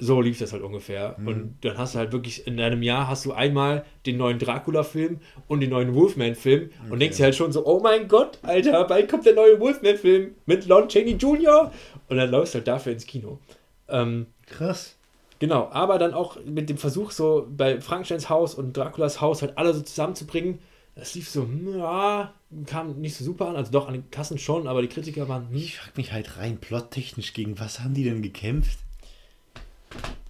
So 0.00 0.20
lief 0.20 0.38
das 0.38 0.52
halt 0.52 0.62
ungefähr. 0.62 1.16
Mhm. 1.18 1.26
Und 1.26 1.56
dann 1.62 1.76
hast 1.76 1.94
du 1.94 1.98
halt 1.98 2.12
wirklich, 2.12 2.46
in 2.46 2.60
einem 2.60 2.84
Jahr 2.84 3.08
hast 3.08 3.24
du 3.24 3.32
einmal 3.32 3.84
den 4.06 4.16
neuen 4.16 4.38
Dracula-Film 4.38 5.18
und 5.48 5.58
den 5.58 5.70
neuen 5.70 5.92
Wolfman-Film 5.94 6.70
und 6.84 6.90
Okay. 6.92 6.98
denkst 7.00 7.16
dir 7.16 7.24
halt 7.24 7.34
schon 7.34 7.50
so, 7.50 7.66
oh 7.66 7.80
mein 7.80 8.06
Gott, 8.06 8.38
Alter, 8.42 8.84
bald 8.84 9.10
kommt 9.10 9.26
der 9.26 9.34
neue 9.34 9.58
Wolfman-Film 9.58 10.36
mit 10.46 10.66
Lon 10.66 10.86
Chaney 10.88 11.14
Jr. 11.14 11.72
Und 12.08 12.16
dann 12.16 12.30
läufst 12.30 12.54
du 12.54 12.58
halt 12.58 12.68
dafür 12.68 12.92
ins 12.92 13.06
Kino. 13.06 13.40
Ähm, 13.88 14.26
Krass. 14.46 14.97
Genau, 15.38 15.68
aber 15.70 15.98
dann 15.98 16.14
auch 16.14 16.36
mit 16.44 16.68
dem 16.68 16.78
Versuch, 16.78 17.12
so 17.12 17.46
bei 17.48 17.80
Frankensteins 17.80 18.28
Haus 18.28 18.54
und 18.54 18.76
Draculas 18.76 19.20
Haus 19.20 19.42
halt 19.42 19.56
alle 19.56 19.72
so 19.72 19.82
zusammenzubringen, 19.82 20.58
Das 20.96 21.14
lief 21.14 21.28
so, 21.30 21.42
hm, 21.42 21.78
ja, 21.78 22.34
kam 22.66 23.00
nicht 23.00 23.14
so 23.16 23.24
super 23.24 23.46
an. 23.48 23.54
Also 23.56 23.70
doch 23.70 23.86
an 23.86 23.94
den 23.94 24.10
Kassen 24.10 24.36
schon, 24.36 24.66
aber 24.66 24.82
die 24.82 24.88
Kritiker 24.88 25.28
waren. 25.28 25.48
Hm. 25.48 25.56
Ich 25.56 25.78
frag 25.78 25.96
mich 25.96 26.12
halt 26.12 26.38
rein, 26.38 26.58
plottechnisch, 26.58 27.34
gegen 27.34 27.60
was 27.60 27.80
haben 27.80 27.94
die 27.94 28.02
denn 28.04 28.20
gekämpft? 28.22 28.78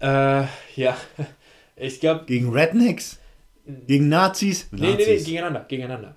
Äh, 0.01 0.45
ja. 0.77 0.97
Ich 1.81 2.01
glaube. 2.01 2.25
Gegen 2.27 2.51
Rednecks? 2.51 3.19
Gegen 3.87 4.09
Nazis? 4.09 4.67
Nee, 4.73 4.95
nee, 4.97 4.97
nee, 4.97 5.17
gegeneinander, 5.19 5.65
gegeneinander. 5.69 6.17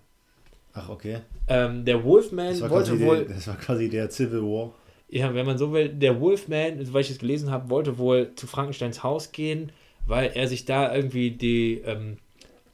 Ach, 0.74 0.90
okay. 0.90 1.20
Ähm, 1.48 1.86
der 1.86 2.04
Wolfman 2.04 2.60
wollte 2.68 3.00
wohl. 3.00 3.26
Das 3.26 3.48
war 3.48 3.58
quasi 3.58 3.88
der 3.88 4.10
Civil 4.10 4.42
War. 4.42 4.74
Ja, 5.12 5.34
wenn 5.34 5.46
man 5.46 5.58
so 5.58 5.74
will, 5.74 5.90
der 5.90 6.22
Wolfman, 6.22 6.94
weil 6.94 7.02
ich 7.02 7.12
es 7.12 7.20
gelesen 7.20 7.52
habe, 7.52 7.70
wollte 7.70 7.98
wohl 7.98 8.32
zu 8.36 8.48
Frankensteins 8.48 9.04
Haus 9.04 9.34
gehen, 9.34 9.72
weil 10.08 10.32
er 10.34 10.48
sich 10.48 10.64
da 10.64 10.96
irgendwie 10.96 11.32
die, 11.32 11.82
ähm, 11.86 12.18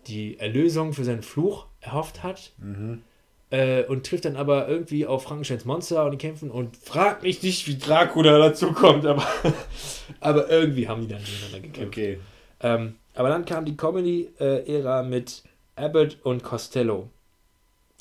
die 0.05 0.39
Erlösung 0.39 0.93
für 0.93 1.03
seinen 1.03 1.23
Fluch 1.23 1.65
erhofft 1.81 2.21
hat. 2.23 2.51
Mhm. 2.59 3.01
Äh, 3.49 3.85
und 3.85 4.05
trifft 4.05 4.25
dann 4.25 4.35
aber 4.35 4.67
irgendwie 4.67 5.05
auf 5.05 5.23
Frankensteins 5.23 5.65
Monster 5.65 6.05
und 6.05 6.11
die 6.11 6.17
kämpfen 6.17 6.51
und 6.51 6.75
fragt 6.77 7.23
mich 7.23 7.41
nicht, 7.41 7.65
wie 7.67 7.77
Dracula 7.77 8.37
dazu 8.37 8.73
kommt, 8.73 9.05
aber, 9.05 9.25
aber 10.19 10.49
irgendwie 10.49 10.87
haben 10.87 11.01
die 11.01 11.07
dann 11.07 11.23
gegeneinander 11.23 11.59
gekämpft. 11.61 11.87
Okay. 11.97 12.19
Ähm, 12.59 12.95
aber 13.15 13.29
dann 13.29 13.45
kam 13.45 13.65
die 13.65 13.77
Comedy-Ära 13.77 15.01
mit 15.03 15.43
Abbott 15.75 16.17
und 16.23 16.43
Costello. 16.43 17.09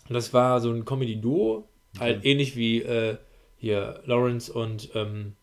Und 0.08 0.14
das 0.14 0.34
war 0.34 0.60
so 0.60 0.70
ein 0.70 0.84
Comedy-Duo, 0.84 1.64
halt 1.98 2.18
Okay. 2.18 2.30
ähnlich 2.30 2.56
wie 2.56 2.82
äh, 2.82 3.16
hier 3.56 4.00
Lawrence 4.04 4.52
und 4.52 4.90
ähm, 4.94 5.34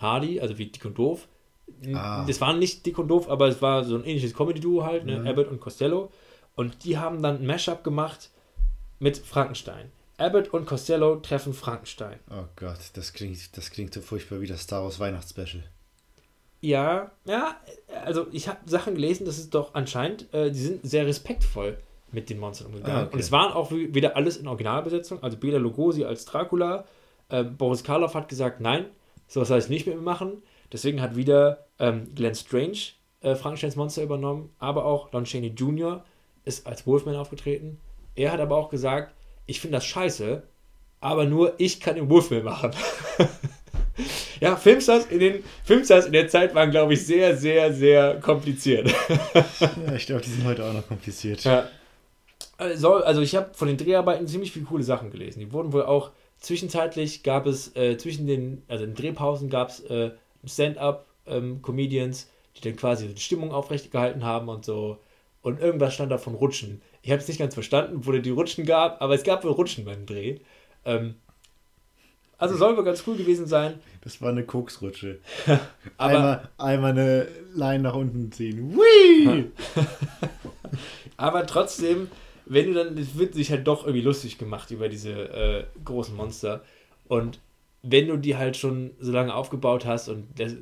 Hardy, 0.00 0.40
also 0.40 0.58
wie 0.58 0.66
Dick 0.66 0.84
und 0.84 0.96
Doof. 0.98 1.28
Ah. 1.94 2.24
Das 2.26 2.40
waren 2.40 2.58
nicht 2.58 2.86
Dick 2.86 2.98
und 2.98 3.08
Doof, 3.08 3.28
aber 3.28 3.48
es 3.48 3.60
war 3.60 3.84
so 3.84 3.94
ein 3.96 4.04
ähnliches 4.04 4.34
Comedy-Duo 4.34 4.84
halt, 4.84 5.04
ne? 5.04 5.18
Mhm. 5.20 5.26
Abbott 5.26 5.48
und 5.48 5.60
Costello. 5.60 6.10
Und 6.56 6.84
die 6.84 6.98
haben 6.98 7.22
dann 7.22 7.36
ein 7.42 7.46
Mashup 7.46 7.84
gemacht 7.84 8.30
mit 8.98 9.18
Frankenstein. 9.18 9.90
Abbott 10.16 10.48
und 10.48 10.66
Costello 10.66 11.16
treffen 11.16 11.52
Frankenstein. 11.54 12.18
Oh 12.30 12.44
Gott, 12.56 12.78
das 12.94 13.12
klingt, 13.12 13.56
das 13.56 13.70
klingt 13.70 13.94
so 13.94 14.00
furchtbar 14.00 14.40
wie 14.40 14.46
das 14.46 14.62
Star 14.62 14.82
Wars 14.82 14.98
Weihnachtsspecial. 14.98 15.62
Ja, 16.60 17.12
ja, 17.24 17.54
also 18.04 18.26
ich 18.32 18.48
habe 18.48 18.58
Sachen 18.66 18.96
gelesen, 18.96 19.24
das 19.26 19.38
ist 19.38 19.54
doch 19.54 19.74
anscheinend, 19.74 20.32
äh, 20.34 20.50
die 20.50 20.58
sind 20.58 20.80
sehr 20.84 21.06
respektvoll 21.06 21.78
mit 22.10 22.30
den 22.30 22.40
Monstern 22.40 22.68
umgegangen. 22.68 22.96
Ah, 22.96 23.02
okay. 23.04 23.12
Und 23.14 23.20
es 23.20 23.30
waren 23.30 23.52
auch 23.52 23.70
wie- 23.70 23.94
wieder 23.94 24.16
alles 24.16 24.38
in 24.38 24.48
Originalbesetzung, 24.48 25.22
also 25.22 25.36
Bela 25.36 25.58
Lugosi 25.58 26.04
als 26.04 26.24
Dracula, 26.24 26.84
äh, 27.28 27.44
Boris 27.44 27.84
Karloff 27.84 28.14
hat 28.14 28.28
gesagt, 28.28 28.60
nein, 28.60 28.86
sowas 29.26 29.50
heißt 29.50 29.70
nicht 29.70 29.86
mit 29.86 29.96
mir 29.96 30.02
machen. 30.02 30.42
Deswegen 30.72 31.00
hat 31.00 31.16
wieder 31.16 31.66
ähm, 31.78 32.14
Glenn 32.14 32.34
Strange 32.34 32.78
äh, 33.20 33.34
Frankensteins 33.34 33.76
Monster 33.76 34.02
übernommen, 34.02 34.50
aber 34.58 34.84
auch 34.84 35.12
Lon 35.12 35.24
Chaney 35.24 35.48
Jr. 35.48 36.04
ist 36.44 36.66
als 36.66 36.86
Wolfman 36.86 37.16
aufgetreten. 37.16 37.78
Er 38.14 38.32
hat 38.32 38.40
aber 38.40 38.56
auch 38.56 38.68
gesagt, 38.68 39.14
ich 39.46 39.60
finde 39.60 39.78
das 39.78 39.86
scheiße, 39.86 40.42
aber 41.00 41.24
nur 41.24 41.54
ich 41.58 41.80
kann 41.80 41.96
den 41.96 42.10
Wolfman 42.10 42.44
machen. 42.44 42.72
ja, 44.40 44.56
Filmstars 44.56 45.06
in, 45.06 45.20
den, 45.20 45.44
Filmstars 45.64 46.06
in 46.06 46.12
der 46.12 46.28
Zeit 46.28 46.54
waren, 46.54 46.70
glaube 46.70 46.94
ich, 46.94 47.06
sehr, 47.06 47.36
sehr, 47.36 47.72
sehr 47.72 48.20
kompliziert. 48.20 48.92
Ja, 49.60 49.94
ich 49.94 50.06
glaube, 50.06 50.22
die 50.22 50.30
sind 50.30 50.44
heute 50.44 50.64
auch 50.64 50.72
noch 50.72 50.86
kompliziert. 50.86 51.44
Ja. 51.44 51.68
Also, 52.56 52.94
also 52.94 53.20
ich 53.20 53.34
habe 53.36 53.50
von 53.54 53.68
den 53.68 53.76
Dreharbeiten 53.76 54.26
ziemlich 54.26 54.52
viele 54.52 54.64
coole 54.64 54.82
Sachen 54.82 55.10
gelesen. 55.10 55.40
Die 55.40 55.52
wurden 55.52 55.72
wohl 55.72 55.84
auch 55.84 56.10
zwischenzeitlich 56.38 57.22
gab 57.22 57.46
es 57.46 57.74
äh, 57.76 57.96
zwischen 57.98 58.26
den, 58.26 58.62
also 58.68 58.84
in 58.84 58.94
Drehpausen 58.94 59.50
gab 59.50 59.70
es 59.70 59.80
äh, 59.80 60.12
Stand-up-Comedians, 60.44 62.30
die 62.56 62.60
dann 62.62 62.76
quasi 62.76 63.08
die 63.08 63.20
Stimmung 63.20 63.52
aufrecht 63.52 63.90
gehalten 63.90 64.24
haben 64.24 64.48
und 64.48 64.64
so. 64.64 64.98
Und 65.42 65.60
irgendwas 65.60 65.94
stand 65.94 66.10
da 66.10 66.18
von 66.18 66.34
Rutschen. 66.34 66.82
Ich 67.02 67.10
habe 67.10 67.20
es 67.20 67.28
nicht 67.28 67.38
ganz 67.38 67.54
verstanden, 67.54 68.06
wo 68.06 68.12
die 68.12 68.30
Rutschen 68.30 68.66
gab, 68.66 69.00
aber 69.00 69.14
es 69.14 69.22
gab 69.22 69.44
wohl 69.44 69.52
Rutschen 69.52 69.84
beim 69.84 70.04
Dreh. 70.04 70.38
Ähm, 70.84 71.14
also 72.38 72.56
soll 72.56 72.76
wohl 72.76 72.84
ganz 72.84 73.02
cool 73.06 73.16
gewesen 73.16 73.46
sein. 73.46 73.80
Das 74.02 74.22
war 74.22 74.30
eine 74.30 74.44
Koksrutsche. 74.44 75.18
Aber 75.96 76.08
einmal, 76.08 76.48
einmal 76.56 76.90
eine 76.92 77.28
Line 77.52 77.82
nach 77.82 77.94
unten 77.94 78.30
ziehen. 78.30 78.76
Whee! 78.76 79.46
Aber 81.16 81.46
trotzdem, 81.46 82.08
wenn 82.48 82.66
du 82.66 82.74
dann, 82.74 82.96
es 82.98 83.18
wird 83.18 83.34
sich 83.34 83.50
halt 83.50 83.66
doch 83.66 83.84
irgendwie 83.84 84.02
lustig 84.02 84.38
gemacht 84.38 84.70
über 84.70 84.88
diese 84.88 85.12
äh, 85.12 85.64
großen 85.84 86.16
Monster. 86.16 86.62
Und 87.06 87.40
wenn 87.82 88.08
du 88.08 88.16
die 88.16 88.36
halt 88.36 88.56
schon 88.56 88.92
so 89.00 89.12
lange 89.12 89.34
aufgebaut 89.34 89.86
hast 89.86 90.08
und 90.08 90.26
das, 90.38 90.54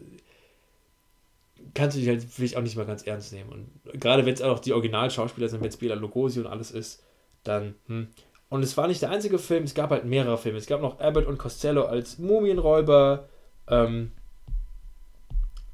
kannst 1.74 1.96
du 1.96 2.00
dich 2.00 2.08
halt 2.08 2.22
vielleicht 2.22 2.56
auch 2.56 2.62
nicht 2.62 2.76
mal 2.76 2.86
ganz 2.86 3.06
ernst 3.06 3.32
nehmen. 3.32 3.50
Und 3.50 4.00
gerade 4.00 4.26
wenn 4.26 4.34
es 4.34 4.42
auch 4.42 4.58
die 4.58 4.72
Originalschauspieler 4.72 5.48
sind, 5.48 5.60
wenn 5.60 5.68
es 5.68 5.76
Bela 5.76 5.94
Lugosi 5.94 6.40
und 6.40 6.46
alles 6.46 6.70
ist, 6.70 7.02
dann, 7.44 7.74
hm. 7.86 8.08
Und 8.48 8.62
es 8.62 8.76
war 8.76 8.86
nicht 8.86 9.02
der 9.02 9.10
einzige 9.10 9.38
Film, 9.38 9.64
es 9.64 9.74
gab 9.74 9.90
halt 9.90 10.04
mehrere 10.04 10.38
Filme. 10.38 10.58
Es 10.58 10.66
gab 10.66 10.80
noch 10.80 11.00
Abbott 11.00 11.26
und 11.26 11.36
Costello 11.36 11.84
als 11.86 12.18
Mumienräuber. 12.18 13.28
Ähm, 13.68 14.12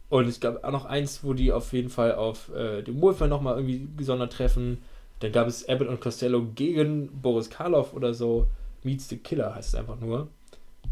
und 0.09 0.27
es 0.27 0.41
gab 0.41 0.65
auch 0.65 0.71
noch 0.71 0.87
eins, 0.87 1.23
wo 1.23 1.35
die 1.35 1.53
auf 1.53 1.73
jeden 1.73 1.91
Fall 1.91 2.15
auf 2.15 2.51
äh, 2.55 2.83
den 2.83 3.01
Wolfman 3.01 3.29
nochmal 3.29 3.57
irgendwie 3.57 3.89
gesondert 3.97 4.33
treffen. 4.33 4.83
Dann 5.23 5.31
gab 5.31 5.47
es 5.47 5.69
Abbott 5.69 5.87
und 5.87 6.01
Costello 6.01 6.45
gegen 6.57 7.09
Boris 7.23 7.49
Karloff 7.49 7.95
oder 7.95 8.13
so. 8.13 8.49
Meets 8.83 9.09
the 9.09 9.19
Killer 9.19 9.55
heißt 9.55 9.69
es 9.69 9.75
einfach 9.77 10.01
nur. 10.01 10.29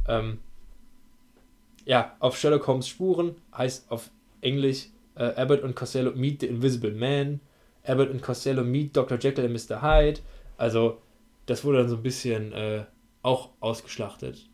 Ähm, 0.07 0.39
ja, 1.85 2.14
auf 2.20 2.39
Sherlock 2.39 2.64
Holmes 2.68 2.87
Spuren 2.87 3.35
heißt 3.57 3.91
auf 3.91 4.11
Englisch 4.41 4.87
äh, 5.16 5.35
Abbott 5.35 5.62
und 5.62 5.74
Costello 5.74 6.12
Meet 6.12 6.43
the 6.43 6.47
Invisible 6.47 6.93
Man. 6.93 7.41
Abbott 7.85 8.11
und 8.11 8.22
Costello 8.22 8.62
Meet 8.62 8.97
Dr. 8.97 9.18
Jekyll 9.18 9.47
and 9.47 9.53
Mr. 9.53 9.83
Hyde. 9.83 10.20
Also, 10.57 10.99
das 11.47 11.64
wurde 11.64 11.78
dann 11.78 11.89
so 11.89 11.97
ein 11.97 12.03
bisschen 12.05 12.53
äh, 12.53 12.85
auch 13.22 13.49
ausgeschlachtet. 13.59 14.47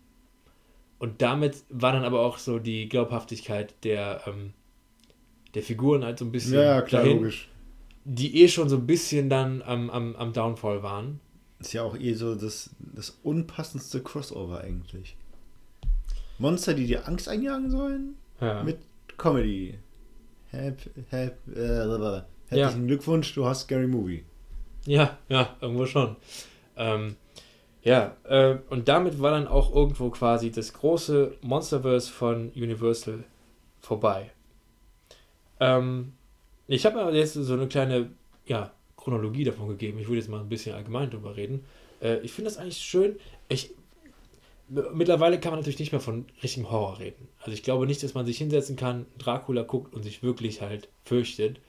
Und 0.98 1.20
damit 1.20 1.64
war 1.68 1.92
dann 1.92 2.04
aber 2.04 2.20
auch 2.20 2.38
so 2.38 2.58
die 2.58 2.88
Glaubhaftigkeit 2.88 3.74
der, 3.84 4.22
ähm, 4.26 4.54
der 5.54 5.62
Figuren 5.62 6.02
halt 6.02 6.18
so 6.18 6.24
ein 6.24 6.32
bisschen 6.32 6.54
Ja, 6.54 6.80
klar, 6.80 7.02
dahin, 7.02 7.18
logisch. 7.18 7.50
Die 8.08 8.40
eh 8.42 8.48
schon 8.48 8.68
so 8.68 8.76
ein 8.76 8.86
bisschen 8.86 9.28
dann 9.28 9.62
am, 9.62 9.90
am, 9.90 10.14
am 10.16 10.32
Downfall 10.32 10.82
waren. 10.82 11.20
Ist 11.58 11.72
ja 11.72 11.82
auch 11.82 11.98
eh 11.98 12.14
so 12.14 12.34
das, 12.34 12.70
das 12.78 13.18
unpassendste 13.22 14.00
Crossover 14.02 14.60
eigentlich. 14.60 15.16
Monster, 16.38 16.74
die 16.74 16.86
dir 16.86 17.08
Angst 17.08 17.28
einjagen 17.28 17.70
sollen, 17.70 18.14
Ja. 18.40 18.62
mit 18.62 18.78
Comedy. 19.16 19.78
Hap, 20.52 20.78
hap, 21.10 21.36
äh, 21.56 22.22
herzlichen 22.48 22.86
Glückwunsch, 22.86 23.34
du 23.34 23.44
hast 23.46 23.62
Scary 23.62 23.86
Movie. 23.88 24.24
Ja, 24.84 25.18
ja, 25.28 25.56
irgendwo 25.60 25.86
schon. 25.86 26.14
Ähm, 26.76 27.16
ja, 27.82 28.16
äh, 28.24 28.58
und 28.70 28.88
damit 28.88 29.20
war 29.20 29.32
dann 29.32 29.48
auch 29.48 29.74
irgendwo 29.74 30.10
quasi 30.10 30.50
das 30.52 30.72
große 30.72 31.34
Monsterverse 31.40 32.10
von 32.12 32.50
Universal 32.54 33.24
vorbei. 33.80 34.30
Ähm, 35.58 36.12
ich 36.68 36.84
habe 36.86 36.96
mir 37.04 37.16
jetzt 37.16 37.34
so 37.34 37.52
eine 37.52 37.66
kleine 37.68 38.10
ja, 38.46 38.72
Chronologie 38.96 39.44
davon 39.44 39.68
gegeben. 39.68 39.98
Ich 39.98 40.06
würde 40.08 40.18
jetzt 40.18 40.28
mal 40.28 40.40
ein 40.40 40.48
bisschen 40.48 40.74
allgemein 40.74 41.10
drüber 41.10 41.36
reden. 41.36 41.64
Äh, 42.02 42.18
ich 42.20 42.32
finde 42.32 42.50
das 42.50 42.58
eigentlich 42.58 42.78
schön. 42.78 43.16
Ich, 43.48 43.70
mittlerweile 44.68 45.38
kann 45.38 45.52
man 45.52 45.60
natürlich 45.60 45.78
nicht 45.78 45.92
mehr 45.92 46.00
von 46.00 46.24
richtigem 46.42 46.70
Horror 46.70 46.98
reden. 46.98 47.28
Also 47.40 47.52
ich 47.52 47.62
glaube 47.62 47.86
nicht, 47.86 48.02
dass 48.02 48.14
man 48.14 48.26
sich 48.26 48.38
hinsetzen 48.38 48.76
kann, 48.76 49.06
Dracula 49.18 49.62
guckt 49.62 49.94
und 49.94 50.02
sich 50.02 50.22
wirklich 50.22 50.60
halt 50.60 50.88
fürchtet. 51.04 51.60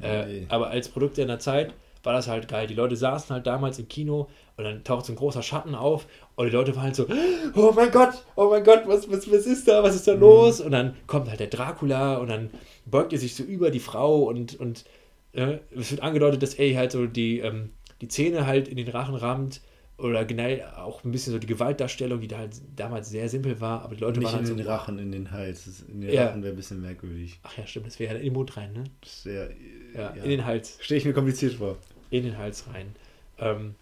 Äh, 0.00 0.26
Nee. 0.26 0.46
aber 0.48 0.68
als 0.70 0.88
Produkt 0.88 1.18
in 1.18 1.26
der 1.26 1.40
Zeit 1.40 1.74
war 2.02 2.12
das 2.14 2.28
halt 2.28 2.48
geil. 2.48 2.66
Die 2.66 2.74
Leute 2.74 2.96
saßen 2.96 3.34
halt 3.34 3.46
damals 3.46 3.78
im 3.78 3.88
Kino 3.88 4.28
und 4.56 4.64
dann 4.64 4.84
taucht 4.84 5.06
so 5.06 5.12
ein 5.12 5.16
großer 5.16 5.42
Schatten 5.42 5.74
auf 5.74 6.06
und 6.36 6.46
die 6.46 6.52
Leute 6.52 6.74
waren 6.76 6.84
halt 6.84 6.96
so, 6.96 7.06
oh 7.54 7.72
mein 7.74 7.90
Gott, 7.90 8.24
oh 8.36 8.48
mein 8.50 8.64
Gott, 8.64 8.82
was, 8.86 9.10
was, 9.10 9.30
was 9.30 9.46
ist 9.46 9.68
da, 9.68 9.82
was 9.82 9.94
ist 9.94 10.08
da 10.08 10.12
los? 10.12 10.60
Und 10.60 10.72
dann 10.72 10.94
kommt 11.06 11.28
halt 11.28 11.40
der 11.40 11.48
Dracula 11.48 12.16
und 12.18 12.28
dann 12.30 12.50
beugt 12.86 13.12
er 13.12 13.18
sich 13.18 13.34
so 13.34 13.42
über 13.42 13.70
die 13.70 13.80
Frau 13.80 14.22
und, 14.24 14.58
und 14.58 14.84
äh, 15.32 15.58
es 15.76 15.90
wird 15.90 16.02
angedeutet, 16.02 16.42
dass 16.42 16.54
er 16.54 16.76
halt 16.76 16.92
so 16.92 17.06
die, 17.06 17.40
ähm, 17.40 17.70
die 18.00 18.08
Zähne 18.08 18.46
halt 18.46 18.66
in 18.68 18.76
den 18.76 18.88
Rachen 18.88 19.14
rammt 19.14 19.60
oder 19.98 20.24
generell 20.24 20.64
auch 20.78 21.04
ein 21.04 21.12
bisschen 21.12 21.34
so 21.34 21.38
die 21.38 21.46
Gewaltdarstellung, 21.46 22.22
die 22.22 22.28
da 22.28 22.38
halt 22.38 22.52
damals 22.74 23.10
sehr 23.10 23.28
simpel 23.28 23.60
war, 23.60 23.82
aber 23.82 23.94
die 23.94 24.00
Leute 24.00 24.18
Nicht 24.18 24.32
waren 24.32 24.40
in 24.40 24.46
halt 24.48 24.58
den 24.58 24.64
so, 24.64 24.70
Rachen, 24.70 24.98
in 24.98 25.12
den 25.12 25.30
Hals. 25.30 25.66
Das- 25.66 25.82
In 25.82 26.00
den 26.00 26.10
Ja. 26.10 26.28
Rachen 26.28 26.42
wäre 26.42 26.54
ein 26.54 26.56
bisschen 26.56 26.80
merkwürdig. 26.80 27.38
ach 27.42 27.58
ja, 27.58 27.66
stimmt, 27.66 27.86
das 27.86 27.98
wäre 28.00 28.14
ja 28.14 28.18
in 28.18 28.24
den 28.24 28.32
Mund 28.32 28.56
rein, 28.56 28.72
ne? 28.72 28.84
Sehr, 29.04 29.50
Ja, 29.94 30.14
ja. 30.16 30.22
in 30.24 30.30
den 30.30 30.46
Hals. 30.46 30.78
Stelle 30.80 30.98
ich 30.98 31.04
mir 31.04 31.12
kompliziert 31.12 31.52
vor. 31.52 31.76
In 32.10 32.24
den 32.24 32.38
Hals 32.38 32.66
rein. 32.72 32.94
Ähm, 33.38 33.74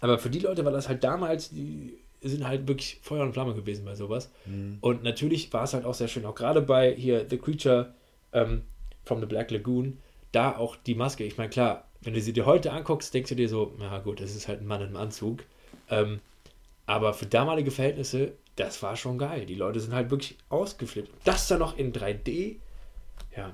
aber 0.00 0.18
für 0.18 0.30
die 0.30 0.40
Leute 0.40 0.64
war 0.64 0.72
das 0.72 0.88
halt 0.88 1.04
damals, 1.04 1.50
die 1.50 1.98
sind 2.22 2.46
halt 2.46 2.66
wirklich 2.66 2.98
Feuer 3.02 3.22
und 3.22 3.34
Flamme 3.34 3.54
gewesen 3.54 3.84
bei 3.84 3.94
sowas. 3.94 4.30
Mhm. 4.46 4.78
Und 4.80 5.02
natürlich 5.02 5.52
war 5.52 5.64
es 5.64 5.74
halt 5.74 5.84
auch 5.84 5.94
sehr 5.94 6.08
schön, 6.08 6.24
auch 6.24 6.34
gerade 6.34 6.62
bei 6.62 6.94
hier 6.94 7.26
The 7.28 7.38
Creature 7.38 7.94
ähm, 8.32 8.62
from 9.04 9.20
the 9.20 9.26
Black 9.26 9.50
Lagoon, 9.50 9.98
da 10.32 10.56
auch 10.56 10.76
die 10.76 10.94
Maske. 10.94 11.24
Ich 11.24 11.36
meine, 11.36 11.50
klar, 11.50 11.86
wenn 12.00 12.14
du 12.14 12.20
sie 12.20 12.32
dir 12.32 12.46
heute 12.46 12.72
anguckst, 12.72 13.12
denkst 13.12 13.30
du 13.30 13.34
dir 13.34 13.48
so, 13.48 13.74
na 13.78 13.98
gut, 13.98 14.20
das 14.20 14.34
ist 14.34 14.48
halt 14.48 14.60
ein 14.60 14.66
Mann 14.66 14.82
im 14.82 14.96
Anzug. 14.96 15.44
Ähm, 15.90 16.20
aber 16.86 17.14
für 17.14 17.26
damalige 17.26 17.70
Verhältnisse, 17.70 18.32
das 18.56 18.82
war 18.82 18.96
schon 18.96 19.18
geil. 19.18 19.46
Die 19.46 19.54
Leute 19.54 19.80
sind 19.80 19.94
halt 19.94 20.10
wirklich 20.10 20.36
ausgeflippt. 20.48 21.10
Das 21.24 21.48
dann 21.48 21.58
noch 21.58 21.76
in 21.76 21.92
3D. 21.92 22.56
Ja. 23.36 23.52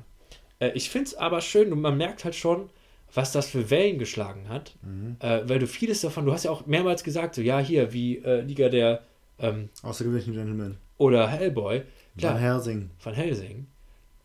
Äh, 0.59 0.73
ich 0.75 0.91
finde 0.91 1.07
es 1.07 1.15
aber 1.15 1.41
schön 1.41 1.73
und 1.73 1.81
man 1.81 1.97
merkt 1.97 2.25
halt 2.25 2.35
schon, 2.35 2.71
was 3.15 3.33
das 3.33 3.49
für 3.49 3.71
Wellen 3.71 3.99
geschlagen 3.99 4.49
hat, 4.49 4.75
Mhm. 4.83 5.17
äh, 5.21 5.49
weil 5.49 5.59
du 5.59 5.67
vieles 5.67 6.01
davon, 6.01 6.25
du 6.27 6.33
hast 6.33 6.45
ja 6.45 6.51
auch 6.51 6.67
mehrmals 6.67 7.03
gesagt, 7.05 7.35
so 7.35 7.43
ja, 7.43 7.59
hier, 7.59 7.93
wie 7.93 8.19
äh, 8.19 8.41
Liga 8.43 8.69
der 8.69 9.03
ähm, 9.39 9.69
Außergewöhnlichen 9.83 10.35
Gentleman. 10.35 10.77
oder 10.99 11.29
Hellboy, 11.29 11.83
klar, 12.19 12.35
Van 12.35 12.41
Helsing. 12.41 12.91
von 12.99 13.15
Helsing, 13.15 13.67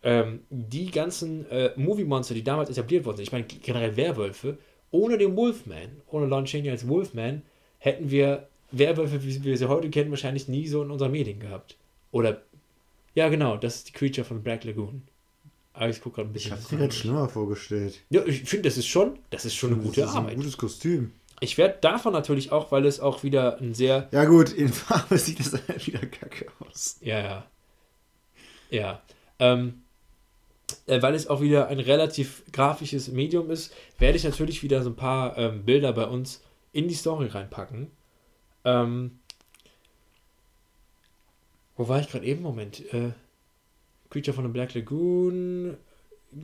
ähm, 0.03 0.41
die 0.49 0.91
ganzen 0.91 1.49
äh, 1.49 1.71
Movie-Monster, 1.77 2.33
die 2.35 2.43
damals 2.43 2.69
etabliert 2.69 3.05
worden 3.05 3.17
sind, 3.17 3.23
ich 3.27 3.31
meine 3.31 3.45
generell 3.45 3.95
Werwölfe, 3.97 4.57
ohne 4.91 5.17
den 5.17 5.35
Wolfman, 5.35 5.89
ohne 6.11 6.25
Lon 6.27 6.45
Chaney 6.45 6.69
als 6.69 6.87
Wolfman, 6.87 7.41
hätten 7.79 8.11
wir 8.11 8.47
Werwölfe, 8.71 9.23
wie 9.23 9.43
wir 9.43 9.57
sie 9.57 9.67
heute 9.69 9.89
kennen, 9.89 10.09
wahrscheinlich 10.11 10.47
nie 10.47 10.67
so 10.67 10.83
in 10.83 10.91
unseren 10.91 11.11
Medien 11.11 11.39
gehabt. 11.39 11.77
Oder, 12.11 12.41
ja 13.13 13.29
genau, 13.29 13.57
das 13.57 13.77
ist 13.77 13.87
die 13.89 13.93
Creature 13.93 14.25
von 14.25 14.43
Black 14.43 14.63
Lagoon. 14.63 15.03
Aber 15.77 15.89
ich 15.89 16.01
gucke 16.01 16.15
gerade 16.15 16.29
ein 16.29 16.35
Ich 16.35 16.43
bisschen. 16.43 16.51
hab's 16.53 16.71
mir 16.71 16.77
gerade 16.77 16.93
schlimmer 16.93 17.27
vorgestellt. 17.29 17.99
Ja, 18.09 18.25
ich 18.25 18.43
finde, 18.43 18.69
das 18.69 18.77
ist 18.77 18.87
schon, 18.87 19.19
das 19.29 19.43
ist 19.45 19.55
schon 19.55 19.71
eine 19.73 19.77
Das 19.79 19.85
gute 19.87 20.01
ist 20.01 20.07
Arbeit. 20.15 20.31
Ein 20.31 20.37
gutes 20.37 20.57
Kostüm. 20.57 21.11
Ich 21.41 21.57
werde 21.57 21.77
davon 21.81 22.13
natürlich 22.13 22.53
auch, 22.53 22.71
weil 22.71 22.85
es 22.85 23.01
auch 23.01 23.23
wieder 23.23 23.57
ein 23.59 23.73
sehr, 23.73 24.07
Ja 24.11 24.23
gut, 24.23 24.53
in 24.53 24.69
Farbe 24.71 25.17
sieht 25.19 25.39
das 25.39 25.51
halt 25.67 25.85
wieder 25.87 25.99
kacke 25.99 26.47
aus. 26.61 26.97
ja, 27.01 27.19
ja, 27.19 27.45
ja, 28.69 29.01
ähm, 29.39 29.81
äh, 30.87 31.01
weil 31.01 31.13
es 31.13 31.27
auch 31.27 31.41
wieder 31.41 31.67
ein 31.67 31.79
relativ 31.79 32.43
grafisches 32.53 33.09
Medium 33.09 33.51
ist, 33.51 33.73
werde 33.99 34.17
ich 34.17 34.23
natürlich 34.23 34.63
wieder 34.63 34.81
so 34.81 34.89
ein 34.91 34.95
paar 34.95 35.37
ähm, 35.37 35.65
Bilder 35.65 35.91
bei 35.91 36.05
uns 36.07 36.41
in 36.71 36.87
die 36.87 36.95
Story 36.95 37.27
reinpacken. 37.27 37.91
Ähm, 38.63 39.19
wo 41.75 41.87
war 41.89 41.99
ich 41.99 42.09
gerade 42.09 42.25
eben? 42.25 42.41
Moment. 42.41 42.81
Äh, 42.93 43.11
Creature 44.09 44.33
von 44.33 44.45
the 44.45 44.51
Black 44.51 44.73
Lagoon. 44.73 45.77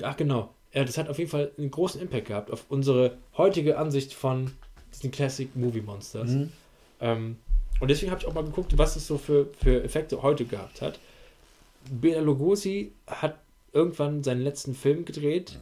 Ach 0.03 0.17
genau. 0.17 0.53
Ja, 0.73 0.85
das 0.85 0.97
hat 0.97 1.09
auf 1.09 1.19
jeden 1.19 1.29
Fall 1.29 1.51
einen 1.57 1.71
großen 1.71 2.01
Impact 2.01 2.27
gehabt 2.27 2.51
auf 2.51 2.65
unsere 2.69 3.17
heutige 3.37 3.77
Ansicht 3.77 4.13
von 4.13 4.51
diesen 4.93 5.11
Classic 5.11 5.53
Movie 5.55 5.81
Monsters. 5.81 6.29
Mhm. 6.31 6.51
Ähm, 7.01 7.37
und 7.79 7.89
deswegen 7.89 8.11
habe 8.11 8.21
ich 8.21 8.27
auch 8.27 8.33
mal 8.33 8.43
geguckt, 8.43 8.77
was 8.77 8.95
es 8.95 9.07
so 9.07 9.17
für, 9.17 9.47
für 9.59 9.83
Effekte 9.83 10.21
heute 10.21 10.45
gehabt 10.45 10.81
hat. 10.81 10.99
Bela 11.89 12.21
Lugosi 12.21 12.93
hat 13.07 13.39
irgendwann 13.73 14.23
seinen 14.23 14.41
letzten 14.41 14.75
Film 14.75 15.03
gedreht. 15.03 15.59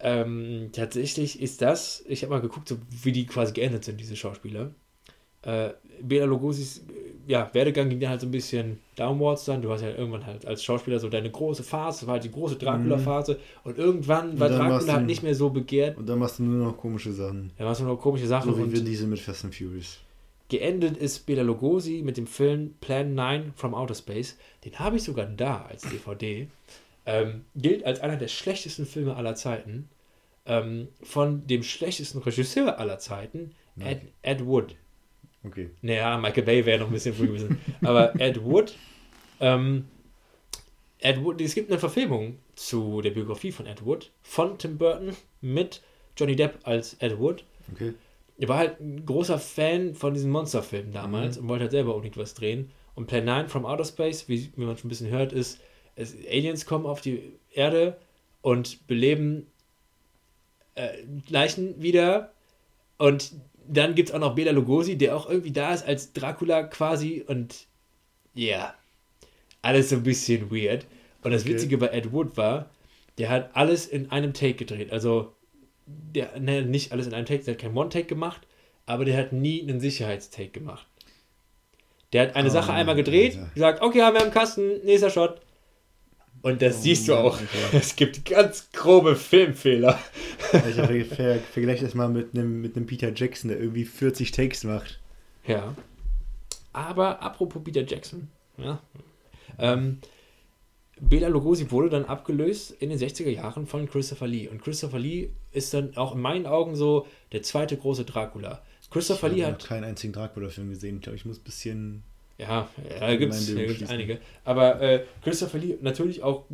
Ähm, 0.00 0.70
tatsächlich 0.72 1.40
ist 1.40 1.62
das, 1.62 2.02
ich 2.08 2.22
habe 2.22 2.34
mal 2.34 2.40
geguckt, 2.40 2.68
so 2.68 2.78
wie 2.90 3.12
die 3.12 3.26
quasi 3.26 3.52
geendet 3.52 3.84
sind, 3.84 4.00
diese 4.00 4.16
Schauspieler. 4.16 4.74
Äh, 5.42 5.70
Bela 6.00 6.24
Lugosis 6.24 6.82
ja, 7.26 7.48
Werdegang 7.52 7.88
ging 7.88 8.00
dann 8.00 8.10
halt 8.10 8.20
so 8.20 8.26
ein 8.26 8.30
bisschen 8.30 8.78
downwards 8.96 9.44
dann. 9.44 9.62
Du 9.62 9.70
hast 9.70 9.82
ja 9.82 9.90
irgendwann 9.90 10.26
halt 10.26 10.46
als 10.46 10.62
Schauspieler 10.64 10.98
so 10.98 11.08
deine 11.08 11.30
große 11.30 11.62
Phase, 11.62 12.06
war 12.06 12.14
halt 12.14 12.24
die 12.24 12.30
große 12.30 12.56
Dracula-Phase. 12.56 13.38
Und 13.64 13.78
irgendwann 13.78 14.38
war 14.40 14.50
Und 14.50 14.58
dann 14.58 14.68
Dracula 14.70 14.92
halt 14.94 15.02
du- 15.02 15.06
nicht 15.06 15.22
mehr 15.22 15.34
so 15.34 15.50
begehrt. 15.50 15.96
Und 15.98 16.08
dann 16.08 16.18
machst 16.18 16.38
du 16.38 16.42
nur 16.44 16.64
noch 16.66 16.76
komische 16.76 17.12
Sachen. 17.12 17.50
Da 17.58 17.64
war 17.64 17.74
so 17.74 17.84
noch 17.84 17.96
komische 17.96 18.26
Sachen. 18.26 18.50
So 18.52 18.58
wie 18.58 18.62
und 18.62 18.72
Vin 18.72 18.84
Diesel 18.84 19.06
mit 19.08 19.20
Fast 19.20 19.44
and 19.44 19.54
Furious. 19.54 19.98
Geendet 20.48 20.96
ist 20.98 21.24
Bela 21.24 21.42
Lugosi 21.42 22.02
mit 22.04 22.16
dem 22.18 22.26
Film 22.26 22.74
Plan 22.80 23.14
9 23.14 23.52
from 23.56 23.74
Outer 23.74 23.94
Space. 23.94 24.36
Den 24.64 24.78
habe 24.78 24.96
ich 24.96 25.02
sogar 25.04 25.24
da 25.26 25.64
als 25.68 25.82
DVD. 25.82 26.46
Ähm, 27.06 27.44
gilt 27.56 27.84
als 27.84 28.00
einer 28.00 28.16
der 28.16 28.28
schlechtesten 28.28 28.84
Filme 28.86 29.16
aller 29.16 29.34
Zeiten. 29.34 29.88
Ähm, 30.44 30.88
von 31.02 31.46
dem 31.46 31.62
schlechtesten 31.62 32.18
Regisseur 32.18 32.78
aller 32.80 32.98
Zeiten, 32.98 33.52
Ed, 33.78 34.00
Ed 34.22 34.44
Wood. 34.44 34.74
Okay. 35.44 35.70
Naja, 35.82 36.18
Michael 36.18 36.44
Bay 36.44 36.64
wäre 36.64 36.80
noch 36.80 36.86
ein 36.86 36.92
bisschen 36.92 37.14
früh 37.14 37.26
gewesen. 37.26 37.60
Aber 37.82 38.18
Ed 38.20 38.42
Wood, 38.44 38.76
ähm, 39.40 39.86
Ed 41.00 41.22
Wood, 41.22 41.40
es 41.40 41.54
gibt 41.54 41.70
eine 41.70 41.80
Verfilmung 41.80 42.38
zu 42.54 43.00
der 43.00 43.10
Biografie 43.10 43.52
von 43.52 43.66
Ed 43.66 43.84
Wood 43.84 44.10
von 44.22 44.56
Tim 44.58 44.78
Burton 44.78 45.16
mit 45.40 45.82
Johnny 46.16 46.36
Depp 46.36 46.60
als 46.62 46.94
Ed 47.00 47.18
Wood. 47.18 47.44
Okay. 47.72 47.94
Er 48.38 48.48
war 48.48 48.58
halt 48.58 48.80
ein 48.80 49.04
großer 49.04 49.38
Fan 49.38 49.94
von 49.94 50.14
diesen 50.14 50.30
Monsterfilmen 50.30 50.92
damals 50.92 51.38
und 51.38 51.48
wollte 51.48 51.62
halt 51.62 51.72
selber 51.72 51.94
unbedingt 51.94 52.16
was 52.16 52.34
drehen. 52.34 52.70
Und 52.94 53.06
Plan 53.06 53.24
9 53.24 53.48
from 53.48 53.64
Outer 53.64 53.84
Space, 53.84 54.28
wie, 54.28 54.52
wie 54.56 54.64
man 54.64 54.76
schon 54.76 54.86
ein 54.86 54.90
bisschen 54.90 55.10
hört, 55.10 55.32
ist, 55.32 55.60
es, 55.96 56.14
Aliens 56.26 56.66
kommen 56.66 56.86
auf 56.86 57.00
die 57.00 57.32
Erde 57.52 57.96
und 58.40 58.86
beleben 58.86 59.46
äh, 60.74 60.88
Leichen 61.28 61.80
wieder. 61.82 62.32
Und 62.98 63.32
dann 63.76 63.94
gibt 63.94 64.08
es 64.10 64.14
auch 64.14 64.18
noch 64.20 64.34
Bela 64.34 64.52
Lugosi, 64.52 64.96
der 64.96 65.16
auch 65.16 65.28
irgendwie 65.28 65.52
da 65.52 65.72
ist 65.74 65.86
als 65.86 66.12
Dracula 66.12 66.64
quasi. 66.64 67.24
Und 67.26 67.66
ja, 68.34 68.74
alles 69.62 69.90
so 69.90 69.96
ein 69.96 70.02
bisschen 70.02 70.50
weird. 70.50 70.86
Und 71.22 71.32
das 71.32 71.42
Okay. 71.42 71.54
Witzige 71.54 71.78
bei 71.78 71.88
Ed 71.88 72.12
Wood 72.12 72.36
war, 72.36 72.70
der 73.18 73.28
hat 73.30 73.50
alles 73.54 73.86
in 73.86 74.10
einem 74.10 74.32
Take 74.34 74.54
gedreht. 74.54 74.92
Also 74.92 75.32
der, 75.86 76.38
ne, 76.40 76.62
nicht 76.62 76.92
alles 76.92 77.06
in 77.06 77.14
einem 77.14 77.26
Take, 77.26 77.44
der 77.44 77.54
hat 77.54 77.60
kein 77.60 77.76
One-Take 77.76 78.06
gemacht, 78.06 78.40
aber 78.86 79.04
der 79.04 79.16
hat 79.16 79.32
nie 79.32 79.62
einen 79.62 79.80
Sicherheitstake 79.80 80.50
gemacht. 80.50 80.86
Der 82.12 82.22
hat 82.22 82.36
eine 82.36 82.48
Oh, 82.48 82.50
Sache 82.50 82.72
einmal 82.72 82.94
gedreht, 82.94 83.36
Alter. 83.36 83.50
gesagt, 83.54 83.82
okay, 83.82 84.02
haben 84.02 84.14
wir 84.16 84.24
im 84.24 84.30
Kasten, 84.32 84.84
nächster 84.84 85.10
Shot. 85.10 85.40
Und 86.42 86.60
das 86.60 86.78
Oh 86.78 86.80
siehst 86.82 87.08
du 87.08 87.14
auch. 87.14 87.38
Alter. 87.38 87.48
Es 87.72 87.96
gibt 87.96 88.24
ganz 88.24 88.68
grobe 88.72 89.16
Filmfehler. 89.16 89.98
Ich 90.52 91.06
ver 91.06 91.38
das 91.80 91.94
mal 91.94 92.08
mit 92.08 92.34
einem 92.34 92.60
mit 92.60 92.76
einem 92.76 92.86
Peter 92.86 93.12
Jackson, 93.14 93.48
der 93.48 93.60
irgendwie 93.60 93.84
40 93.84 94.32
Takes 94.32 94.64
macht. 94.64 95.00
Ja. 95.46 95.74
Aber 96.72 97.22
apropos 97.22 97.62
Peter 97.62 97.84
Jackson, 97.86 98.28
ja. 98.58 98.80
Ähm, 99.58 99.98
Bela 101.00 101.28
Lugosi 101.28 101.70
wurde 101.70 101.90
dann 101.90 102.04
abgelöst 102.04 102.70
in 102.78 102.90
den 102.90 102.98
60er 102.98 103.28
Jahren 103.28 103.66
von 103.66 103.88
Christopher 103.88 104.28
Lee. 104.28 104.48
Und 104.48 104.62
Christopher 104.62 104.98
Lee 104.98 105.30
ist 105.50 105.74
dann 105.74 105.96
auch 105.96 106.14
in 106.14 106.20
meinen 106.20 106.46
Augen 106.46 106.76
so 106.76 107.06
der 107.32 107.42
zweite 107.42 107.76
große 107.76 108.04
Dracula. 108.04 108.62
Christopher 108.90 109.28
ich 109.28 109.34
Lee 109.34 109.44
habe 109.44 109.54
hat 109.54 109.64
keinen 109.64 109.84
einzigen 109.84 110.12
Dracula-Film 110.12 110.70
gesehen. 110.70 110.96
Ich 110.96 111.02
glaube, 111.02 111.16
ich 111.16 111.24
muss 111.24 111.38
ein 111.38 111.44
bisschen. 111.44 112.02
Ja, 112.42 112.68
da 113.00 113.16
gibt 113.16 113.34
es 113.34 113.90
einige. 113.90 114.18
Aber 114.44 114.80
äh, 114.80 115.04
Christopher 115.22 115.58
Lee 115.58 115.78
natürlich 115.80 116.22
auch 116.22 116.44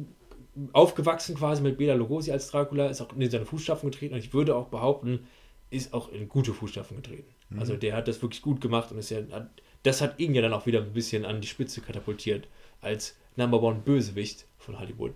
aufgewachsen 0.72 1.36
quasi 1.36 1.62
mit 1.62 1.78
Bela 1.78 1.94
Lugosi 1.94 2.32
als 2.32 2.50
Dracula, 2.50 2.88
ist 2.88 3.00
auch 3.00 3.14
in 3.16 3.30
seine 3.30 3.46
Fußstapfen 3.46 3.90
getreten 3.90 4.14
und 4.14 4.20
ich 4.20 4.32
würde 4.32 4.56
auch 4.56 4.68
behaupten, 4.68 5.26
ist 5.70 5.92
auch 5.92 6.10
in 6.10 6.28
gute 6.28 6.52
Fußstapfen 6.52 6.96
getreten. 6.96 7.32
Mhm. 7.50 7.60
Also 7.60 7.76
der 7.76 7.94
hat 7.94 8.08
das 8.08 8.22
wirklich 8.22 8.42
gut 8.42 8.60
gemacht 8.60 8.90
und 8.90 8.98
ist 8.98 9.10
ja, 9.10 9.20
das 9.82 10.00
hat 10.00 10.18
ihn 10.18 10.34
ja 10.34 10.42
dann 10.42 10.52
auch 10.52 10.66
wieder 10.66 10.82
ein 10.82 10.92
bisschen 10.92 11.24
an 11.24 11.40
die 11.40 11.46
Spitze 11.48 11.80
katapultiert 11.80 12.48
als 12.80 13.16
Number 13.36 13.62
One 13.62 13.80
Bösewicht 13.84 14.46
von 14.58 14.78
Hollywood. 14.78 15.14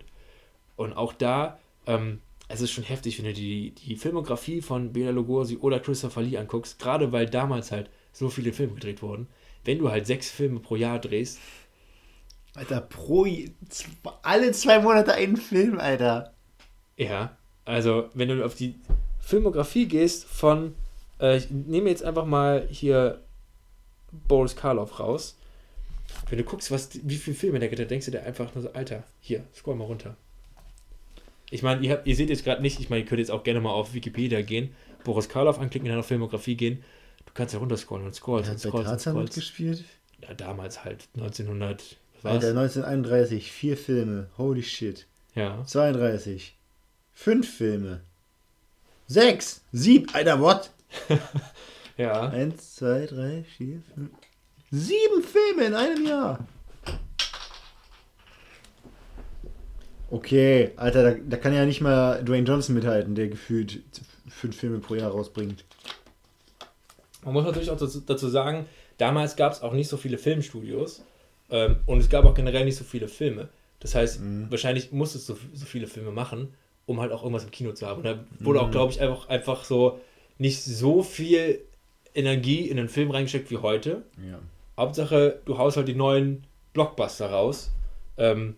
Und 0.75 0.93
auch 0.93 1.13
da, 1.13 1.59
ähm, 1.87 2.21
es 2.47 2.61
ist 2.61 2.71
schon 2.71 2.83
heftig, 2.83 3.17
wenn 3.17 3.25
du 3.25 3.33
die, 3.33 3.71
die 3.71 3.95
Filmografie 3.95 4.61
von 4.61 4.93
Bela 4.93 5.11
Lugosi 5.11 5.57
oder 5.57 5.79
Christopher 5.79 6.21
Lee 6.21 6.37
anguckst, 6.37 6.79
gerade 6.79 7.11
weil 7.11 7.25
damals 7.29 7.71
halt 7.71 7.89
so 8.11 8.29
viele 8.29 8.53
Filme 8.53 8.75
gedreht 8.75 9.01
wurden. 9.01 9.27
Wenn 9.65 9.79
du 9.79 9.89
halt 9.89 10.05
sechs 10.05 10.29
Filme 10.29 10.59
pro 10.59 10.75
Jahr 10.75 10.99
drehst, 10.99 11.39
Alter, 12.55 12.81
pro. 12.81 13.25
Alle 14.21 14.51
zwei 14.51 14.79
Monate 14.79 15.13
einen 15.13 15.37
Film, 15.37 15.79
Alter. 15.79 16.33
ja, 16.97 17.35
also 17.65 18.09
wenn 18.13 18.29
du 18.29 18.45
auf 18.45 18.55
die 18.55 18.75
Filmografie 19.19 19.87
gehst 19.87 20.25
von, 20.25 20.75
äh, 21.19 21.37
ich 21.37 21.49
nehme 21.49 21.89
jetzt 21.89 22.03
einfach 22.03 22.25
mal 22.25 22.67
hier 22.69 23.21
Boris 24.27 24.55
Karloff 24.55 24.99
raus. 24.99 25.37
Wenn 26.29 26.37
du 26.37 26.43
guckst, 26.43 26.69
was, 26.69 26.89
wie 27.01 27.15
viele 27.15 27.35
Filme 27.35 27.59
der 27.59 27.69
geht, 27.69 27.89
denkst 27.89 28.05
du 28.05 28.11
dir 28.11 28.23
einfach 28.23 28.53
nur 28.53 28.63
so, 28.63 28.73
Alter, 28.73 29.03
hier, 29.19 29.43
scroll 29.55 29.75
mal 29.75 29.85
runter. 29.85 30.15
Ich 31.49 31.63
meine, 31.63 31.81
ihr, 31.81 32.01
ihr 32.05 32.15
seht 32.15 32.29
jetzt 32.29 32.43
gerade 32.43 32.61
nicht, 32.61 32.79
ich 32.79 32.89
meine, 32.89 33.03
ihr 33.03 33.07
könnt 33.07 33.19
jetzt 33.19 33.31
auch 33.31 33.43
gerne 33.43 33.61
mal 33.61 33.71
auf 33.71 33.93
Wikipedia 33.93 34.41
gehen, 34.41 34.75
Boris 35.03 35.29
Karloff 35.29 35.59
anklicken, 35.59 35.87
in 35.87 35.91
deiner 35.91 36.03
Filmografie 36.03 36.55
gehen. 36.55 36.83
Du 37.33 37.37
kannst 37.39 37.53
ja 37.53 37.59
runterscrollen 37.59 38.05
und 38.05 38.13
scrollst 38.13 38.49
und 38.49 38.55
hat 38.55 38.63
bei 38.63 38.69
scrollst 38.69 38.87
und 38.87 38.91
Tarzan 38.91 39.17
mitgespielt. 39.17 39.83
Ja, 40.21 40.33
damals 40.35 40.85
halt, 40.85 41.07
1900, 41.15 41.97
was? 42.21 42.33
Alter, 42.33 42.49
1931, 42.49 43.51
vier 43.51 43.75
Filme. 43.75 44.27
Holy 44.37 44.61
shit. 44.61 45.07
Ja. 45.33 45.63
32. 45.65 46.55
Fünf 47.13 47.57
Filme. 47.57 48.01
Sechs. 49.07 49.61
Sieben. 49.71 50.07
Alter, 50.13 50.39
what? 50.39 50.69
Ja. 51.97 52.29
Eins, 52.29 52.75
zwei, 52.75 53.05
drei, 53.05 53.43
vier, 53.55 53.81
fünf. 53.93 54.09
Sieben 54.71 55.23
Filme 55.23 55.65
in 55.65 55.75
einem 55.75 56.07
Jahr. 56.07 56.39
Okay, 60.09 60.71
Alter, 60.75 61.03
da, 61.03 61.17
da 61.17 61.37
kann 61.37 61.53
ja 61.53 61.65
nicht 61.65 61.81
mal 61.81 62.23
Dwayne 62.23 62.47
Johnson 62.47 62.75
mithalten, 62.75 63.15
der 63.15 63.27
gefühlt 63.27 63.81
fünf 64.27 64.57
Filme 64.57 64.79
pro 64.79 64.95
Jahr 64.95 65.11
rausbringt. 65.11 65.65
Man 67.25 67.33
muss 67.33 67.45
natürlich 67.45 67.69
auch 67.71 67.77
dazu, 67.77 68.27
sagen, 68.29 68.65
damals 68.97 69.35
gab 69.35 69.51
es 69.53 69.61
auch 69.61 69.73
nicht 69.73 69.87
so 69.87 69.97
viele 69.97 70.17
Filmstudios 70.17 71.03
ähm, 71.49 71.77
und 71.85 71.99
es 71.99 72.09
gab 72.09 72.25
auch 72.25 72.33
generell 72.33 72.65
nicht 72.65 72.75
so 72.77 72.83
viele 72.83 73.07
Filme. 73.07 73.49
Das 73.79 73.95
heißt, 73.95 74.21
Mhm. 74.21 74.47
wahrscheinlich 74.49 74.91
musstest 74.91 75.29
du 75.29 75.33
so, 75.33 75.39
so 75.53 75.65
viele 75.65 75.87
Filme 75.87 76.11
machen, 76.11 76.53
um 76.85 76.99
halt 77.01 77.11
auch 77.11 77.21
irgendwas 77.23 77.43
im 77.43 77.51
Kino 77.51 77.71
zu 77.73 77.85
haben. 77.87 77.97
Und 77.99 78.05
da 78.05 78.23
wurde 78.39 78.61
auch, 78.61 78.67
Mhm. 78.67 78.71
glaube 78.71 78.91
ich, 78.91 79.01
einfach, 79.01 79.27
einfach 79.29 79.63
so 79.63 79.99
nicht 80.37 80.63
so 80.63 81.03
viel 81.03 81.61
Energie 82.15 82.67
in 82.69 82.77
den 82.77 82.89
Film 82.89 83.11
reingesteckt 83.11 83.49
wie 83.51 83.57
heute. 83.57 84.03
Ja. 84.17 84.39
Hauptsache, 84.77 85.39
du 85.45 85.57
haust 85.57 85.77
halt 85.77 85.87
die 85.87 85.95
neuen 85.95 86.43
Blockbuster 86.73 87.29
raus 87.29 87.71
ähm, 88.17 88.55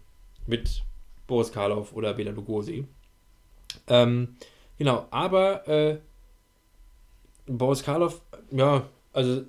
mit 0.47 0.83
Boris 1.27 1.51
Karloff 1.51 1.93
oder 1.93 2.13
Bela 2.13 2.31
Lugosi. 2.31 2.85
Ähm, 3.87 4.35
Genau, 4.77 5.05
aber 5.09 5.65
äh, 5.69 5.97
Boris 7.47 7.81
Karloff, 7.83 8.21
ja, 8.51 8.87
also 9.13 9.43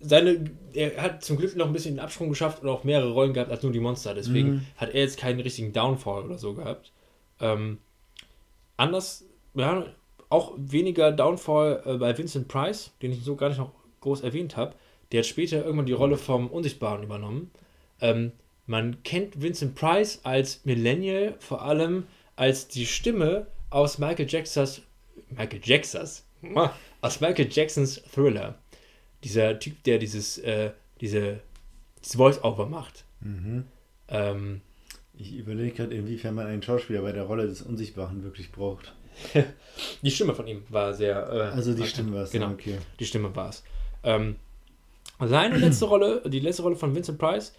seine, 0.00 0.44
er 0.72 1.02
hat 1.02 1.22
zum 1.24 1.36
Glück 1.36 1.54
noch 1.56 1.66
ein 1.66 1.72
bisschen 1.72 1.94
den 1.96 2.00
Absprung 2.00 2.30
geschafft 2.30 2.62
und 2.62 2.68
auch 2.68 2.84
mehrere 2.84 3.12
Rollen 3.12 3.34
gehabt 3.34 3.50
als 3.50 3.62
nur 3.62 3.72
die 3.72 3.80
Monster. 3.80 4.14
Deswegen 4.14 4.50
Mhm. 4.50 4.66
hat 4.76 4.90
er 4.94 5.00
jetzt 5.00 5.18
keinen 5.18 5.40
richtigen 5.40 5.72
Downfall 5.72 6.24
oder 6.24 6.38
so 6.38 6.54
gehabt. 6.54 6.92
Ähm, 7.40 7.78
anders, 8.76 9.24
ja, 9.54 9.86
auch 10.28 10.52
weniger 10.56 11.12
Downfall 11.12 11.82
äh, 11.84 11.96
bei 11.96 12.16
Vincent 12.16 12.48
Price, 12.48 12.92
den 13.02 13.12
ich 13.12 13.22
so 13.24 13.36
gar 13.36 13.48
nicht 13.48 13.58
noch 13.58 13.72
groß 14.00 14.22
erwähnt 14.22 14.56
habe. 14.56 14.74
Der 15.12 15.18
hat 15.20 15.26
später 15.26 15.64
irgendwann 15.64 15.86
die 15.86 15.92
Rolle 15.92 16.16
vom 16.16 16.46
Unsichtbaren 16.46 17.02
übernommen. 17.02 17.50
Ähm, 18.00 18.32
man 18.66 19.02
kennt 19.02 19.42
Vincent 19.42 19.74
Price 19.74 20.20
als 20.22 20.60
Millennial 20.64 21.34
vor 21.40 21.62
allem 21.62 22.06
als 22.36 22.68
die 22.68 22.86
Stimme 22.86 23.48
aus 23.70 23.98
Michael 23.98 24.26
Jacksons 24.28 24.82
Michael 25.30 25.60
Jacksons 25.62 26.24
aus 27.00 27.20
Michael 27.20 27.48
Jacksons 27.50 28.02
Thriller. 28.12 28.58
Dieser 29.24 29.58
Typ, 29.58 29.82
der 29.84 29.98
dieses 29.98 30.38
äh, 30.38 30.70
diese 31.00 31.40
dieses 32.00 32.16
Voice-Over 32.16 32.66
macht. 32.66 33.04
Mhm. 33.20 33.64
Ähm, 34.08 34.60
Ich 35.16 35.34
überlege 35.36 35.72
gerade, 35.76 35.94
inwiefern 35.94 36.34
man 36.34 36.46
einen 36.46 36.62
Schauspieler 36.62 37.02
bei 37.02 37.12
der 37.12 37.24
Rolle 37.24 37.46
des 37.46 37.62
Unsichtbaren 37.62 38.22
wirklich 38.24 38.50
braucht. 38.52 38.94
die 40.02 40.10
Stimme 40.10 40.34
von 40.34 40.46
ihm 40.46 40.62
war 40.68 40.94
sehr. 40.94 41.16
Äh, 41.30 41.56
Also 41.56 41.74
die. 41.74 41.86
Stimme 41.86 42.14
war 42.14 42.22
es. 42.22 42.30
Genau. 42.30 42.50
Okay. 42.50 42.78
Die 42.98 43.04
Stimme 43.04 43.34
war 43.36 43.50
es. 43.50 43.62
Ähm, 44.02 44.36
seine 45.18 45.58
letzte 45.58 45.84
Rolle, 45.84 46.22
die 46.26 46.40
letzte 46.40 46.62
Rolle 46.62 46.76
von 46.76 46.94
Vincent 46.94 47.18
Price, 47.18 47.52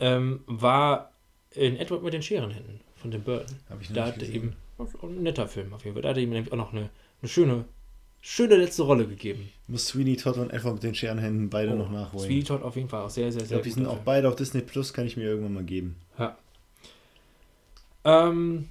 ähm, 0.00 0.40
war 0.46 1.12
in 1.50 1.76
Edward 1.76 2.02
mit 2.02 2.14
den 2.14 2.22
Scherenhänden 2.22 2.80
von 2.96 3.10
Tim 3.10 3.22
Burton. 3.22 3.56
Habe 3.68 3.82
ich 3.82 3.92
Da 3.92 4.06
hatte 4.06 4.24
eben 4.24 4.56
ein 4.78 5.22
netter 5.22 5.46
Film 5.48 5.74
auf 5.74 5.84
jeden 5.84 5.94
Fall. 5.94 6.02
Da 6.02 6.10
hat 6.10 6.16
er 6.16 6.22
ihm 6.22 6.30
nämlich 6.30 6.50
auch 6.52 6.56
noch 6.56 6.72
eine, 6.72 6.88
eine 7.20 7.28
schöne, 7.28 7.64
schöne 8.20 8.56
letzte 8.56 8.82
Rolle 8.82 9.06
gegeben. 9.06 9.50
Muss 9.66 9.88
Sweeney 9.88 10.16
Todd 10.16 10.36
und 10.38 10.50
Edward 10.50 10.74
mit 10.74 10.82
den 10.82 10.94
Scherenhänden 10.94 11.50
beide 11.50 11.74
noch 11.74 11.90
nachholen. 11.90 12.26
Sweetie 12.26 12.44
Todd 12.44 12.62
auf 12.62 12.76
jeden 12.76 12.88
Fall 12.88 13.02
auch 13.02 13.10
sehr, 13.10 13.30
sehr, 13.32 13.42
ich 13.42 13.48
sehr 13.48 13.56
glaube, 13.58 13.68
die 13.68 13.74
sind 13.74 13.86
auch 13.86 13.98
beide 13.98 14.28
auf 14.28 14.36
Disney 14.36 14.62
Plus, 14.62 14.92
kann 14.92 15.06
ich 15.06 15.16
mir 15.16 15.24
irgendwann 15.24 15.54
mal 15.54 15.64
geben. 15.64 15.96
Ähm, 18.04 18.68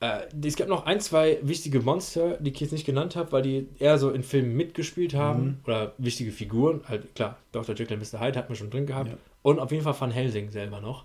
äh, 0.00 0.22
es 0.44 0.56
gab 0.56 0.68
noch 0.68 0.86
ein, 0.86 1.00
zwei 1.00 1.38
wichtige 1.42 1.80
Monster, 1.80 2.36
die 2.38 2.50
ich 2.50 2.60
jetzt 2.60 2.72
nicht 2.72 2.84
genannt 2.84 3.14
habe, 3.14 3.30
weil 3.32 3.42
die 3.42 3.68
eher 3.78 3.98
so 3.98 4.10
in 4.10 4.22
Filmen 4.24 4.56
mitgespielt 4.56 5.14
haben. 5.14 5.44
Mhm. 5.44 5.56
Oder 5.64 5.92
wichtige 5.98 6.32
Figuren. 6.32 6.80
Halt, 6.88 7.14
klar, 7.14 7.38
Dr. 7.52 7.74
Jekyll 7.74 7.98
und 7.98 8.12
Mr. 8.12 8.20
Hyde 8.20 8.38
hat 8.38 8.48
man 8.48 8.56
schon 8.56 8.70
drin 8.70 8.86
gehabt. 8.86 9.10
Ja. 9.10 9.18
Und 9.42 9.60
auf 9.60 9.70
jeden 9.70 9.84
Fall 9.84 9.98
Van 9.98 10.10
Helsing 10.10 10.50
selber 10.50 10.80
noch. 10.80 11.04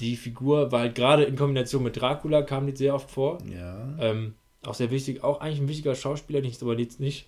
Die 0.00 0.16
Figur 0.16 0.72
war 0.72 0.80
halt 0.80 0.94
gerade 0.94 1.24
in 1.24 1.36
Kombination 1.36 1.82
mit 1.82 2.00
Dracula, 2.00 2.40
kam 2.42 2.66
die 2.66 2.74
sehr 2.74 2.94
oft 2.94 3.10
vor. 3.10 3.38
Ja. 3.44 3.88
Ähm, 4.00 4.34
auch 4.64 4.74
sehr 4.74 4.90
wichtig, 4.90 5.22
auch 5.24 5.40
eigentlich 5.40 5.60
ein 5.60 5.68
wichtiger 5.68 5.94
Schauspieler, 5.94 6.40
den 6.40 6.50
ich 6.50 6.60
aber 6.62 6.78
jetzt 6.78 7.00
nicht 7.00 7.26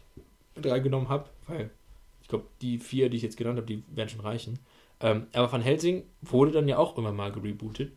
mit 0.54 0.66
reingenommen 0.66 1.08
habe, 1.08 1.28
weil 1.46 1.70
ich 2.20 2.28
glaube, 2.28 2.46
die 2.60 2.78
vier, 2.78 3.08
die 3.08 3.16
ich 3.16 3.22
jetzt 3.22 3.36
genannt 3.36 3.56
habe, 3.58 3.66
die 3.66 3.82
werden 3.94 4.08
schon 4.08 4.20
reichen. 4.20 4.58
Ähm, 5.00 5.26
aber 5.32 5.50
Van 5.50 5.62
Helsing 5.62 6.04
wurde 6.20 6.52
dann 6.52 6.68
ja 6.68 6.78
auch 6.78 6.96
immer 6.98 7.12
mal 7.12 7.32
gerebootet 7.32 7.92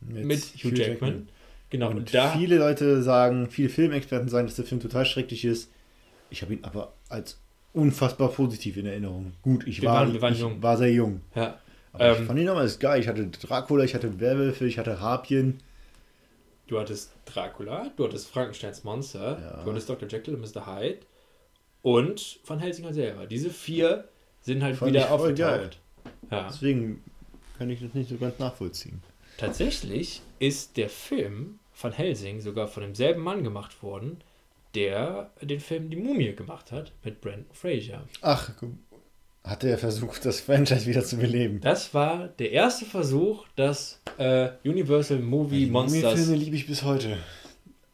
mit, 0.00 0.42
Hugh 0.62 0.74
Jackman. 0.76 1.28
Genau, 1.70 1.90
und, 1.90 1.98
Und 1.98 2.14
da. 2.14 2.30
viele 2.36 2.58
Leute 2.58 3.02
sagen, 3.02 3.48
viele 3.50 3.68
Filmexperten 3.68 4.28
sagen, 4.28 4.46
dass 4.46 4.56
der 4.56 4.64
Film 4.64 4.80
total 4.80 5.06
schrecklich 5.06 5.44
ist. 5.44 5.70
Ich 6.30 6.42
habe 6.42 6.54
ihn 6.54 6.64
aber 6.64 6.92
als 7.08 7.40
unfassbar 7.72 8.28
positiv 8.28 8.76
in 8.76 8.86
Erinnerung. 8.86 9.32
Gut, 9.42 9.66
ich, 9.66 9.82
war, 9.82 10.06
waren- 10.06 10.20
waren 10.20 10.32
ich 10.32 10.40
jung. 10.40 10.62
war 10.62 10.76
sehr 10.76 10.92
jung. 10.92 11.20
Ja, 11.34 11.58
Aber 11.92 12.12
ich 12.12 12.18
Ähm, 12.18 12.26
fand 12.26 12.38
ihn 12.40 12.46
damals 12.46 12.78
geil. 12.78 13.00
Ich 13.00 13.08
hatte 13.08 13.26
Dracula, 13.26 13.84
ich 13.84 13.94
hatte 13.94 14.20
Werwölfe, 14.20 14.66
ich 14.66 14.78
hatte 14.78 15.00
Harpien. 15.00 15.58
Du 16.66 16.78
hattest 16.78 17.12
Dracula, 17.26 17.90
du 17.96 18.04
hattest 18.04 18.28
Frankensteins 18.30 18.84
Monster, 18.84 19.38
Ja. 19.40 19.64
du 19.64 19.70
hattest 19.70 19.88
Dr. 19.88 20.08
Jekyll 20.08 20.34
und 20.34 20.40
Mr. 20.40 20.66
Hyde 20.66 21.00
und 21.82 22.40
Van 22.46 22.58
Helsing 22.58 22.92
selber. 22.92 23.26
Diese 23.26 23.50
vier 23.50 24.08
sind 24.40 24.62
halt 24.62 24.76
Fand 24.76 24.92
wieder 24.92 25.10
aufgetaucht. 25.10 25.78
Ja. 26.30 26.48
Deswegen 26.48 27.02
kann 27.58 27.70
ich 27.70 27.80
das 27.80 27.94
nicht 27.94 28.08
so 28.08 28.16
ganz 28.16 28.38
nachvollziehen. 28.38 29.02
Tatsächlich 29.38 30.22
ist 30.38 30.76
der 30.76 30.88
Film 30.88 31.58
Van 31.80 31.92
Helsing 31.92 32.40
sogar 32.40 32.68
von 32.68 32.82
demselben 32.82 33.22
Mann 33.22 33.42
gemacht 33.42 33.82
worden, 33.82 34.20
der 34.74 35.30
den 35.40 35.60
Film 35.60 35.90
Die 35.90 35.96
Mumie 35.96 36.34
gemacht 36.34 36.72
hat 36.72 36.92
mit 37.02 37.20
Brandon 37.20 37.46
Fraser. 37.52 38.02
Ach, 38.22 38.50
hat 39.44 39.62
er 39.62 39.76
versucht, 39.78 40.24
das 40.24 40.40
Franchise 40.40 40.86
wieder 40.86 41.04
zu 41.04 41.16
beleben. 41.18 41.60
Das 41.60 41.92
war 41.92 42.28
der 42.28 42.50
erste 42.52 42.86
Versuch, 42.86 43.44
dass 43.56 44.00
äh, 44.18 44.48
Universal 44.64 45.18
Movie 45.18 45.66
Die 45.66 45.70
Monsters, 45.70 46.14
Filme 46.14 46.36
liebe 46.36 46.56
ich 46.56 46.66
bis 46.66 46.82
heute. 46.82 47.18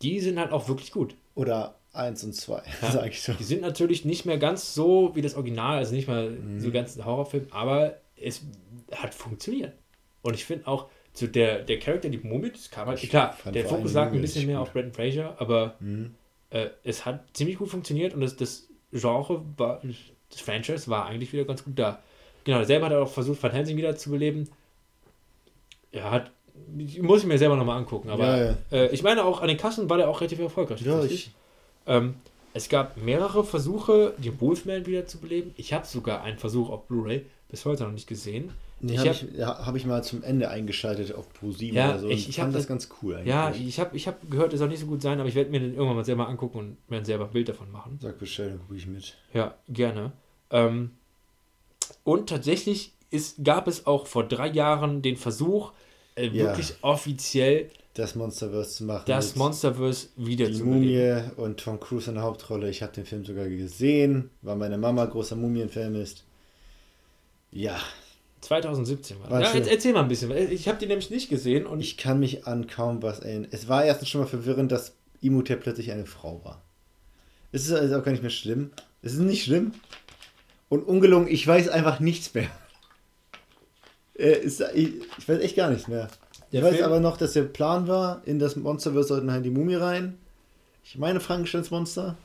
die 0.02 0.20
sind 0.20 0.38
halt 0.38 0.52
auch 0.52 0.68
wirklich 0.68 0.92
gut. 0.92 1.14
Oder 1.34 1.74
eins 1.92 2.22
und 2.22 2.34
zwei, 2.34 2.62
Ja. 2.82 2.90
sag 2.92 3.08
ich 3.08 3.20
so. 3.22 3.32
Die 3.32 3.42
sind 3.44 3.62
natürlich 3.62 4.04
nicht 4.04 4.26
mehr 4.26 4.38
ganz 4.38 4.74
so 4.74 5.10
wie 5.14 5.22
das 5.22 5.34
Original, 5.34 5.78
also 5.78 5.94
nicht 5.94 6.06
mal 6.06 6.30
Mhm. 6.30 6.60
so 6.60 6.70
ganz 6.70 6.96
ein 6.96 7.04
Horrorfilm, 7.04 7.48
aber 7.50 7.96
es 8.16 8.42
hat 8.92 9.12
funktioniert. 9.14 9.72
Und 10.22 10.34
ich 10.34 10.44
finde 10.44 10.68
auch, 10.68 10.86
zu 11.12 11.26
der, 11.26 11.62
der 11.64 11.80
Charakter, 11.80 12.08
die 12.08 12.18
Mumie, 12.18 12.50
das 12.52 12.70
kam 12.70 12.86
halt, 12.86 13.02
Ich 13.02 13.10
klar, 13.10 13.36
der 13.52 13.64
Fokus 13.66 13.90
die 13.90 13.96
lag 13.96 14.12
ein 14.12 14.20
bisschen 14.20 14.46
mehr 14.46 14.58
gut. 14.58 14.68
auf 14.68 14.72
Brandon 14.72 14.92
Fraser, 14.92 15.34
aber 15.40 15.74
Mhm. 15.80 16.14
äh, 16.50 16.68
es 16.84 17.04
hat 17.04 17.24
ziemlich 17.32 17.58
gut 17.58 17.68
funktioniert 17.68 18.14
und 18.14 18.20
das, 18.20 18.36
das 18.36 18.68
Genre 18.92 19.42
war, 19.56 19.80
das 20.30 20.40
Franchise 20.40 20.88
war 20.88 21.06
eigentlich 21.06 21.32
wieder 21.32 21.44
ganz 21.44 21.64
gut 21.64 21.78
da. 21.78 22.02
Genau, 22.44 22.64
selber 22.64 22.86
hat 22.86 22.92
er 22.92 23.02
auch 23.02 23.10
versucht, 23.10 23.42
Van 23.42 23.50
Helsing 23.50 23.76
wieder 23.76 23.96
zu 23.96 24.10
beleben. 24.10 24.48
Er 25.92 26.10
hat, 26.10 26.30
muss 27.00 27.20
ich 27.20 27.26
mir 27.26 27.38
selber 27.38 27.56
nochmal 27.56 27.78
angucken, 27.78 28.10
aber 28.10 28.24
Ja, 28.26 28.44
ja. 28.44 28.56
Äh, 28.70 28.94
ich 28.94 29.02
meine 29.02 29.24
auch 29.24 29.40
an 29.40 29.48
den 29.48 29.56
Kassen 29.56 29.90
war 29.90 29.98
der 29.98 30.08
auch 30.08 30.20
relativ 30.20 30.38
erfolgreich. 30.38 30.80
Ja, 30.82 31.02
ich, 31.04 31.32
ähm, 31.86 32.14
es 32.54 32.68
gab 32.68 32.96
mehrere 32.96 33.44
Versuche, 33.44 34.14
den 34.18 34.40
Wolfman 34.40 34.86
wieder 34.86 35.06
zu 35.06 35.18
beleben. 35.18 35.52
Ich 35.56 35.72
habe 35.72 35.86
sogar 35.86 36.22
einen 36.22 36.38
Versuch 36.38 36.70
auf 36.70 36.86
Blu-ray 36.86 37.26
bis 37.48 37.64
heute 37.64 37.84
noch 37.84 37.92
nicht 37.92 38.06
gesehen. 38.06 38.52
Nee, 38.80 38.94
ich 38.94 38.98
habe 39.00 39.10
hab- 39.10 39.22
ich, 39.22 39.36
ja, 39.38 39.66
hab 39.66 39.76
ich 39.76 39.86
mal 39.86 40.02
zum 40.04 40.22
Ende 40.22 40.48
eingeschaltet 40.50 41.14
auf 41.14 41.32
Pro 41.32 41.52
7 41.52 41.76
Ja, 41.76 41.90
oder 41.90 41.98
so. 42.00 42.08
ich- 42.08 42.28
ich 42.28 42.36
fand 42.36 42.48
hab 42.48 42.52
das 42.54 42.62
das- 42.62 42.68
ganz 42.68 42.88
cool 43.02 43.14
eigentlich. 43.16 43.28
Ja, 43.28 43.50
ich 43.52 43.80
habe 43.80 43.96
ich 43.96 44.06
hab 44.08 44.30
gehört, 44.30 44.52
es 44.52 44.58
soll 44.58 44.68
nicht 44.68 44.80
so 44.80 44.86
gut 44.86 45.02
sein, 45.02 45.18
aber 45.20 45.28
ich 45.28 45.34
werde 45.34 45.50
mir 45.50 45.60
den 45.60 45.74
irgendwann 45.74 45.96
mal 45.96 46.04
selber 46.04 46.28
angucken 46.28 46.58
und 46.58 46.90
mir 46.90 47.04
selber 47.04 47.26
ein 47.26 47.30
Bild 47.32 47.48
davon 47.48 47.70
machen. 47.70 47.98
Sag 48.02 48.18
Bescheid, 48.18 48.50
dann 48.50 48.60
gucke 48.60 48.76
ich 48.76 48.86
mit. 48.86 49.16
Ja, 49.34 49.54
gerne. 49.68 50.12
Ähm, 50.50 50.90
und 52.04 52.28
tatsächlich 52.28 52.92
ist, 53.10 53.42
gab 53.44 53.66
es 53.68 53.86
auch 53.86 54.06
vor 54.06 54.24
drei 54.26 54.48
Jahren 54.48 55.02
den 55.02 55.16
Versuch, 55.16 55.72
äh, 56.14 56.26
Ja. 56.26 56.32
wirklich 56.46 56.74
offiziell 56.82 57.70
Das 57.94 58.14
Monsterverse 58.14 58.70
zu 58.76 58.84
machen. 58.84 59.02
das 59.06 59.34
Monsterverse 59.36 60.08
wieder 60.16 60.46
Die 60.46 60.54
zu. 60.54 60.64
Mumie 60.64 61.20
und 61.36 61.58
Tom 61.58 61.80
Cruise 61.80 62.08
in 62.08 62.14
der 62.14 62.24
Hauptrolle. 62.24 62.70
Ich 62.70 62.82
habe 62.82 62.92
den 62.92 63.04
Film 63.04 63.24
sogar 63.24 63.48
gesehen, 63.48 64.30
weil 64.42 64.56
meine 64.56 64.78
Mama 64.78 65.04
großer 65.06 65.34
Mumien-Fan 65.36 65.94
ist. 65.96 66.24
Ja, 67.50 67.76
2017 68.40 69.16
war 69.22 69.40
Ja, 69.40 69.52
erzähl 69.52 69.92
mal 69.92 70.02
ein 70.02 70.08
bisschen. 70.08 70.30
weil 70.30 70.50
Ich 70.52 70.68
habe 70.68 70.78
die 70.78 70.86
nämlich 70.86 71.10
nicht 71.10 71.28
gesehen 71.28 71.66
und 71.66 71.80
ich 71.80 71.96
kann 71.96 72.18
mich 72.20 72.46
an 72.46 72.66
kaum 72.66 73.02
was 73.02 73.20
erinnern. 73.20 73.48
Es 73.50 73.68
war 73.68 73.84
erstens 73.84 74.08
schon 74.08 74.20
mal 74.22 74.26
verwirrend, 74.26 74.72
dass 74.72 74.94
Imhotep 75.20 75.62
plötzlich 75.62 75.92
eine 75.92 76.06
Frau 76.06 76.42
war. 76.44 76.62
Es 77.52 77.66
ist 77.66 77.72
also 77.72 77.98
auch 77.98 78.02
gar 78.04 78.12
nicht 78.12 78.22
mehr 78.22 78.30
schlimm. 78.30 78.70
Es 79.02 79.12
ist 79.12 79.18
nicht 79.20 79.44
schlimm. 79.44 79.72
Und 80.68 80.84
ungelungen, 80.84 81.28
ich 81.28 81.46
weiß 81.46 81.68
einfach 81.68 82.00
nichts 82.00 82.32
mehr. 82.34 82.48
Äh, 84.18 84.38
ist, 84.40 84.60
ich, 84.74 84.90
ich 85.16 85.26
weiß 85.28 85.38
echt 85.40 85.56
gar 85.56 85.70
nichts 85.70 85.88
mehr. 85.88 86.08
Ich 86.32 86.40
Der 86.50 86.62
weiß 86.62 86.74
Film- 86.74 86.84
aber 86.84 87.00
noch, 87.00 87.16
dass 87.16 87.32
der 87.32 87.44
Plan 87.44 87.88
war, 87.88 88.20
in 88.26 88.38
das 88.38 88.54
Monsterverse 88.54 89.08
sollten 89.08 89.32
halt 89.32 89.46
die 89.46 89.50
Mumie 89.50 89.76
rein. 89.76 90.18
Ich 90.84 90.98
meine 90.98 91.20
Frankensteins 91.20 91.70
Monster. 91.70 92.16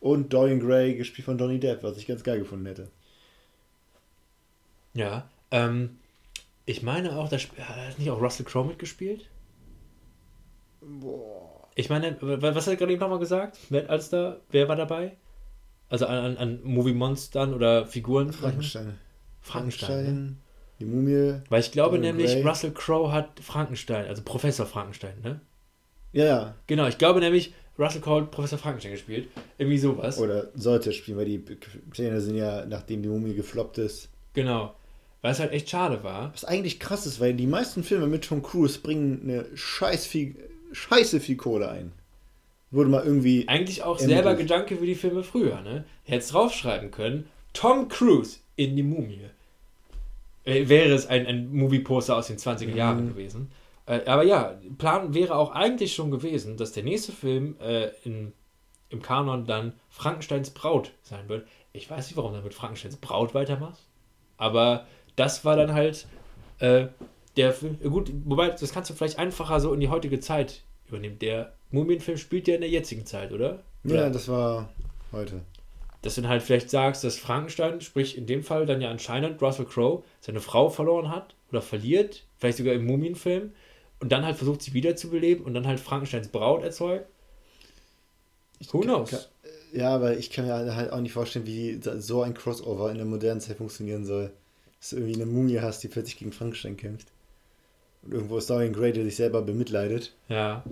Und 0.00 0.32
Dorian 0.32 0.58
Gray, 0.58 0.96
gespielt 0.96 1.26
von 1.26 1.38
Johnny 1.38 1.60
Depp, 1.60 1.84
was 1.84 1.96
ich 1.96 2.08
ganz 2.08 2.24
geil 2.24 2.40
gefunden 2.40 2.66
hätte. 2.66 2.88
Ja, 4.94 5.28
ähm, 5.54 5.98
ich 6.66 6.82
meine 6.82 7.16
auch, 7.16 7.28
da 7.28 7.36
sp- 7.38 7.58
hat 7.60 7.98
nicht 7.98 8.10
auch 8.10 8.20
Russell 8.20 8.44
Crowe 8.46 8.66
mitgespielt? 8.66 9.28
Boah. 10.80 11.68
Ich 11.74 11.88
meine, 11.90 12.16
was 12.20 12.66
hat 12.66 12.74
er 12.74 12.76
gerade 12.76 12.92
eben 12.92 13.00
nochmal 13.00 13.18
gesagt? 13.18 13.58
Wer, 13.70 13.90
als 13.90 14.10
da, 14.10 14.40
wer 14.50 14.68
war 14.68 14.76
dabei? 14.76 15.16
Also 15.88 16.06
an, 16.06 16.18
an, 16.18 16.36
an 16.36 16.60
Movie-Monstern 16.62 17.52
oder 17.54 17.86
Figuren? 17.86 18.32
Frankenstein. 18.32 18.98
Frankenstein. 19.40 20.04
ne? 20.04 20.36
Die 20.80 20.84
Mumie. 20.84 21.40
Weil 21.48 21.60
ich 21.60 21.72
glaube 21.72 21.98
nämlich, 21.98 22.32
Gray. 22.32 22.42
Russell 22.42 22.72
Crowe 22.72 23.12
hat 23.12 23.40
Frankenstein, 23.40 24.06
also 24.06 24.22
Professor 24.22 24.66
Frankenstein, 24.66 25.14
ne? 25.22 25.40
Ja, 26.12 26.24
ja. 26.24 26.54
Genau, 26.66 26.86
ich 26.86 26.98
glaube 26.98 27.20
nämlich, 27.20 27.52
Russell 27.78 28.00
Crowe 28.00 28.22
hat 28.22 28.30
Professor 28.30 28.58
Frankenstein 28.58 28.92
gespielt. 28.92 29.28
Irgendwie 29.58 29.78
sowas. 29.78 30.18
Oder 30.18 30.48
sollte 30.54 30.92
spielen, 30.92 31.18
weil 31.18 31.26
die 31.26 31.38
Pläne 31.38 32.20
sind 32.20 32.36
ja, 32.36 32.64
nachdem 32.66 33.02
die 33.02 33.08
Mumie 33.08 33.34
gefloppt 33.34 33.78
ist. 33.78 34.08
Genau. 34.32 34.74
Weil 35.24 35.32
es 35.32 35.40
halt 35.40 35.52
echt 35.52 35.70
schade 35.70 36.04
war. 36.04 36.34
Was 36.34 36.44
eigentlich 36.44 36.78
krass 36.78 37.06
ist, 37.06 37.18
weil 37.18 37.32
die 37.32 37.46
meisten 37.46 37.82
Filme 37.82 38.06
mit 38.06 38.24
Tom 38.24 38.42
Cruise 38.42 38.78
bringen 38.78 39.22
eine 39.22 39.46
scheiß 39.56 40.04
viel, 40.04 40.36
scheiße 40.72 41.18
viel 41.18 41.38
Kohle 41.38 41.70
ein. 41.70 41.92
Wurde 42.70 42.90
mal 42.90 43.02
irgendwie. 43.02 43.48
Eigentlich 43.48 43.82
auch 43.82 43.98
selber 43.98 44.32
Ruf. 44.32 44.40
Gedanke 44.40 44.76
für 44.76 44.84
die 44.84 44.94
Filme 44.94 45.22
früher, 45.22 45.62
ne? 45.62 45.86
Hätte 46.02 46.18
es 46.18 46.28
draufschreiben 46.28 46.90
können, 46.90 47.26
Tom 47.54 47.88
Cruise 47.88 48.40
in 48.56 48.76
die 48.76 48.82
Mumie. 48.82 49.30
Äh, 50.44 50.68
wäre 50.68 50.92
es 50.92 51.06
ein, 51.06 51.26
ein 51.26 51.50
Movie-Poster 51.54 52.16
aus 52.18 52.26
den 52.26 52.36
20er 52.36 52.66
Mhm. 52.66 52.76
Jahren 52.76 53.08
gewesen. 53.08 53.50
Äh, 53.86 54.04
aber 54.04 54.24
ja, 54.24 54.60
Plan 54.76 55.14
wäre 55.14 55.36
auch 55.36 55.52
eigentlich 55.52 55.94
schon 55.94 56.10
gewesen, 56.10 56.58
dass 56.58 56.72
der 56.72 56.82
nächste 56.82 57.12
Film 57.12 57.56
äh, 57.62 57.88
in, 58.04 58.34
im 58.90 59.00
Kanon 59.00 59.46
dann 59.46 59.72
Frankensteins 59.88 60.50
Braut 60.50 60.92
sein 61.02 61.30
wird. 61.30 61.48
Ich 61.72 61.88
weiß 61.88 62.08
nicht, 62.08 62.18
warum 62.18 62.34
du 62.34 62.42
mit 62.42 62.52
Frankensteins 62.52 62.96
Braut 62.96 63.32
weitermachst, 63.32 63.84
aber 64.36 64.86
das 65.16 65.44
war 65.44 65.56
dann 65.56 65.74
halt 65.74 66.06
äh, 66.58 66.86
der 67.36 67.52
Film. 67.52 67.78
Gut, 67.80 68.12
wobei, 68.24 68.50
das 68.50 68.72
kannst 68.72 68.90
du 68.90 68.94
vielleicht 68.94 69.18
einfacher 69.18 69.60
so 69.60 69.72
in 69.72 69.80
die 69.80 69.88
heutige 69.88 70.20
Zeit 70.20 70.62
übernehmen. 70.88 71.18
Der 71.18 71.52
Mumienfilm 71.70 72.18
spielt 72.18 72.48
ja 72.48 72.54
in 72.54 72.60
der 72.60 72.70
jetzigen 72.70 73.06
Zeit, 73.06 73.32
oder? 73.32 73.62
Ja, 73.84 73.94
oder? 73.94 74.10
das 74.10 74.28
war 74.28 74.68
heute. 75.12 75.40
Dass 76.02 76.16
du 76.16 76.20
dann 76.20 76.30
halt 76.30 76.42
vielleicht 76.42 76.70
sagst, 76.70 77.02
dass 77.02 77.16
Frankenstein, 77.16 77.80
sprich 77.80 78.18
in 78.18 78.26
dem 78.26 78.42
Fall 78.42 78.66
dann 78.66 78.80
ja 78.80 78.90
anscheinend 78.90 79.40
Russell 79.40 79.64
Crowe, 79.64 80.02
seine 80.20 80.40
Frau 80.40 80.68
verloren 80.68 81.10
hat 81.10 81.34
oder 81.50 81.62
verliert, 81.62 82.24
vielleicht 82.36 82.58
sogar 82.58 82.74
im 82.74 82.84
Mumienfilm, 82.84 83.52
und 84.00 84.12
dann 84.12 84.24
halt 84.24 84.36
versucht, 84.36 84.60
sie 84.60 84.74
wiederzubeleben 84.74 85.44
und 85.44 85.54
dann 85.54 85.66
halt 85.66 85.80
Frankensteins 85.80 86.28
Braut 86.28 86.62
erzeugt. 86.62 87.06
Who 88.70 88.80
knows? 88.80 89.10
Kann, 89.10 89.20
ja, 89.72 89.94
aber 89.94 90.16
ich 90.16 90.30
kann 90.30 90.46
mir 90.46 90.74
halt 90.74 90.92
auch 90.92 91.00
nicht 91.00 91.12
vorstellen, 91.12 91.46
wie 91.46 91.80
so 91.98 92.22
ein 92.22 92.34
Crossover 92.34 92.90
in 92.90 92.96
der 92.96 93.06
modernen 93.06 93.40
Zeit 93.40 93.56
funktionieren 93.56 94.04
soll. 94.04 94.30
Dass 94.84 94.90
du 94.90 94.96
irgendwie 94.96 95.14
eine 95.14 95.24
Mumie 95.24 95.60
hast, 95.60 95.82
die 95.82 95.88
plötzlich 95.88 96.18
gegen 96.18 96.30
Frankenstein 96.30 96.76
kämpft. 96.76 97.08
Und 98.02 98.12
irgendwo 98.12 98.36
ist 98.36 98.50
Dorian 98.50 98.74
Gray, 98.74 98.92
der 98.92 99.04
sich 99.04 99.16
selber 99.16 99.40
bemitleidet. 99.40 100.14
Ja. 100.28 100.62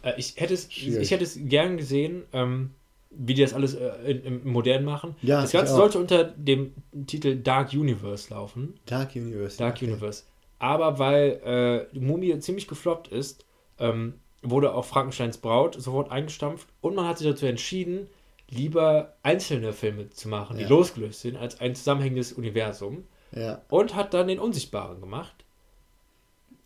Äh, 0.00 0.14
ich, 0.16 0.36
hätte 0.36 0.54
es, 0.54 0.68
ich 0.70 1.10
hätte 1.10 1.22
es 1.22 1.38
gern 1.38 1.76
gesehen, 1.76 2.22
ähm, 2.32 2.70
wie 3.10 3.34
die 3.34 3.42
das 3.42 3.52
alles 3.52 3.74
äh, 3.74 4.10
im 4.24 4.50
Modernen 4.50 4.86
machen. 4.86 5.16
Ja, 5.20 5.42
das 5.42 5.52
Ganze 5.52 5.74
sollte 5.74 5.98
unter 5.98 6.24
dem 6.24 6.72
Titel 7.06 7.36
Dark 7.36 7.74
Universe 7.74 8.32
laufen. 8.32 8.72
Dark 8.86 9.16
Universe. 9.16 9.58
Dark 9.58 9.76
okay. 9.76 9.88
Universe. 9.88 10.22
Aber 10.58 10.98
weil 10.98 11.88
äh, 11.92 11.98
Mumie 11.98 12.38
ziemlich 12.38 12.66
gefloppt 12.66 13.08
ist, 13.08 13.44
ähm, 13.78 14.14
wurde 14.40 14.72
auch 14.72 14.86
Frankensteins 14.86 15.36
Braut 15.36 15.74
sofort 15.74 16.10
eingestampft 16.10 16.68
und 16.80 16.94
man 16.94 17.06
hat 17.06 17.18
sich 17.18 17.28
dazu 17.28 17.44
entschieden, 17.44 18.06
lieber 18.48 19.14
einzelne 19.22 19.74
Filme 19.74 20.08
zu 20.08 20.30
machen, 20.30 20.56
die 20.56 20.62
ja. 20.62 20.70
losgelöst 20.70 21.20
sind, 21.20 21.36
als 21.36 21.60
ein 21.60 21.74
zusammenhängendes 21.74 22.32
Universum. 22.32 23.04
Ja. 23.34 23.62
Und 23.68 23.94
hat 23.94 24.14
dann 24.14 24.28
den 24.28 24.38
Unsichtbaren 24.38 25.00
gemacht. 25.00 25.44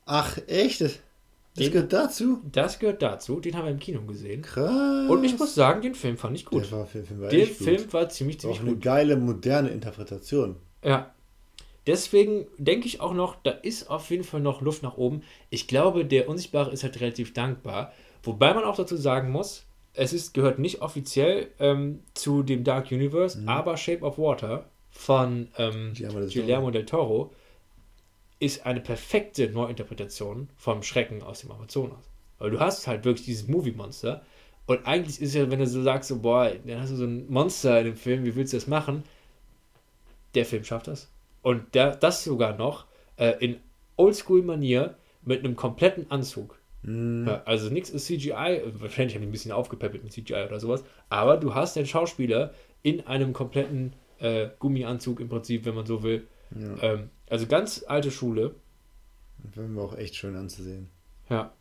Ach, 0.04 0.38
echt? 0.46 0.80
Das 0.80 0.98
den, 1.58 1.72
gehört 1.72 1.92
dazu? 1.92 2.40
Das 2.52 2.78
gehört 2.78 3.02
dazu. 3.02 3.40
Den 3.40 3.56
haben 3.56 3.64
wir 3.64 3.72
im 3.72 3.78
Kino 3.78 4.02
gesehen. 4.02 4.42
Krass. 4.42 5.08
Und 5.08 5.24
ich 5.24 5.38
muss 5.38 5.54
sagen, 5.54 5.80
den 5.80 5.94
Film 5.94 6.18
fand 6.18 6.36
ich 6.36 6.44
gut. 6.44 6.64
Der 6.64 6.72
war, 6.72 6.86
Film 6.86 7.06
war 7.20 7.28
der 7.28 7.46
Film 7.46 7.82
gut. 7.82 7.92
war 7.94 8.08
ziemlich, 8.08 8.40
ziemlich 8.40 8.58
auch 8.58 8.64
gut. 8.64 8.72
Eine 8.72 8.78
geile, 8.78 9.16
moderne 9.16 9.70
Interpretation. 9.70 10.56
Ja. 10.84 11.12
Deswegen 11.86 12.46
denke 12.58 12.86
ich 12.86 13.00
auch 13.00 13.14
noch, 13.14 13.36
da 13.42 13.50
ist 13.50 13.88
auf 13.90 14.10
jeden 14.10 14.24
Fall 14.24 14.40
noch 14.40 14.60
Luft 14.60 14.82
nach 14.82 14.96
oben. 14.96 15.22
Ich 15.50 15.68
glaube, 15.68 16.04
der 16.04 16.28
Unsichtbare 16.28 16.72
ist 16.72 16.82
halt 16.82 17.00
relativ 17.00 17.32
dankbar. 17.32 17.92
Wobei 18.22 18.52
man 18.54 18.64
auch 18.64 18.76
dazu 18.76 18.96
sagen 18.96 19.30
muss, 19.30 19.64
es 19.94 20.12
ist, 20.12 20.34
gehört 20.34 20.58
nicht 20.58 20.82
offiziell 20.82 21.48
ähm, 21.58 22.00
zu 22.12 22.42
dem 22.42 22.64
Dark 22.64 22.90
Universe, 22.90 23.38
mhm. 23.38 23.48
aber 23.48 23.76
Shape 23.76 24.02
of 24.02 24.18
Water 24.18 24.68
von 24.96 25.48
ähm, 25.58 25.92
Guillermo 25.94 26.70
del 26.70 26.86
Toro 26.86 27.32
ist 28.38 28.66
eine 28.66 28.80
perfekte 28.80 29.48
Neuinterpretation 29.48 30.48
vom 30.56 30.82
Schrecken 30.82 31.22
aus 31.22 31.40
dem 31.40 31.52
Amazonas. 31.52 32.10
Weil 32.38 32.50
du 32.50 32.60
hast 32.60 32.86
halt 32.86 33.04
wirklich 33.04 33.26
dieses 33.26 33.48
Movie-Monster 33.48 34.22
und 34.66 34.86
eigentlich 34.86 35.22
ist 35.22 35.34
ja, 35.34 35.48
wenn 35.50 35.60
du 35.60 35.66
so 35.66 35.82
sagst, 35.82 36.08
so, 36.08 36.18
boah, 36.18 36.50
dann 36.50 36.80
hast 36.80 36.90
du 36.90 36.96
so 36.96 37.04
ein 37.04 37.30
Monster 37.30 37.78
in 37.78 37.86
dem 37.86 37.96
Film, 37.96 38.24
wie 38.24 38.34
willst 38.34 38.52
du 38.52 38.56
das 38.56 38.66
machen? 38.66 39.04
Der 40.34 40.44
Film 40.44 40.64
schafft 40.64 40.88
das. 40.88 41.08
Und 41.42 41.74
der, 41.74 41.94
das 41.94 42.24
sogar 42.24 42.56
noch 42.56 42.86
äh, 43.16 43.34
in 43.38 43.60
Oldschool-Manier 43.96 44.96
mit 45.22 45.44
einem 45.44 45.56
kompletten 45.56 46.10
Anzug. 46.10 46.58
Mm. 46.82 47.28
Ja, 47.28 47.42
also 47.44 47.70
nichts 47.70 47.90
ist 47.90 48.06
CGI, 48.06 48.62
wahrscheinlich 48.74 49.14
haben 49.14 49.22
die 49.22 49.28
ein 49.28 49.32
bisschen 49.32 49.52
aufgepäppelt 49.52 50.02
mit 50.02 50.12
CGI 50.12 50.46
oder 50.46 50.58
sowas, 50.58 50.84
aber 51.08 51.36
du 51.36 51.54
hast 51.54 51.76
den 51.76 51.86
Schauspieler 51.86 52.52
in 52.82 53.06
einem 53.06 53.32
kompletten 53.32 53.94
äh, 54.18 54.48
Gummianzug 54.58 55.20
im 55.20 55.28
Prinzip, 55.28 55.64
wenn 55.64 55.74
man 55.74 55.86
so 55.86 56.02
will. 56.02 56.26
Ja. 56.58 56.82
Ähm, 56.82 57.10
also 57.28 57.46
ganz 57.46 57.84
alte 57.86 58.10
Schule. 58.10 58.54
Film 59.52 59.76
war 59.76 59.84
auch 59.84 59.96
echt 59.96 60.16
schön 60.16 60.36
anzusehen. 60.36 60.88
Ja. 61.28 61.52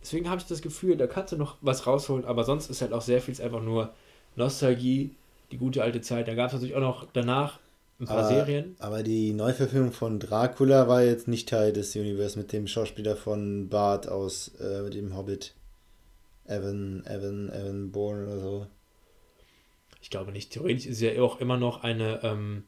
Deswegen 0.00 0.28
habe 0.28 0.40
ich 0.40 0.46
das 0.46 0.62
Gefühl, 0.62 0.96
da 0.96 1.06
kannst 1.06 1.32
du 1.32 1.36
noch 1.36 1.56
was 1.60 1.86
rausholen, 1.86 2.24
aber 2.24 2.44
sonst 2.44 2.70
ist 2.70 2.82
halt 2.82 2.92
auch 2.92 3.02
sehr 3.02 3.20
viel 3.20 3.40
einfach 3.42 3.62
nur 3.62 3.94
Nostalgie, 4.36 5.14
die 5.50 5.58
gute 5.58 5.82
alte 5.82 6.00
Zeit. 6.00 6.28
Da 6.28 6.34
gab 6.34 6.48
es 6.48 6.52
natürlich 6.52 6.76
auch 6.76 6.80
noch 6.80 7.06
danach 7.12 7.58
ein 8.00 8.06
paar 8.06 8.18
aber, 8.18 8.28
Serien. 8.28 8.76
Aber 8.78 9.02
die 9.02 9.32
Neuverfilmung 9.32 9.92
von 9.92 10.20
Dracula 10.20 10.86
war 10.86 11.02
jetzt 11.02 11.26
nicht 11.26 11.48
Teil 11.48 11.72
des 11.72 11.96
Universums 11.96 12.36
mit 12.36 12.52
dem 12.52 12.68
Schauspieler 12.68 13.16
von 13.16 13.68
Bart 13.68 14.08
aus 14.08 14.54
äh, 14.60 14.88
dem 14.90 15.16
Hobbit. 15.16 15.54
Evan, 16.46 17.04
Evan, 17.04 17.50
Evan 17.50 17.90
Bourne 17.90 18.26
oder 18.26 18.38
so. 18.40 18.66
Ich 20.00 20.10
glaube 20.10 20.32
nicht. 20.32 20.52
Theoretisch 20.52 20.86
ist 20.86 21.00
ja 21.00 21.20
auch 21.22 21.40
immer 21.40 21.56
noch 21.56 21.82
eine, 21.82 22.22
ähm, 22.22 22.64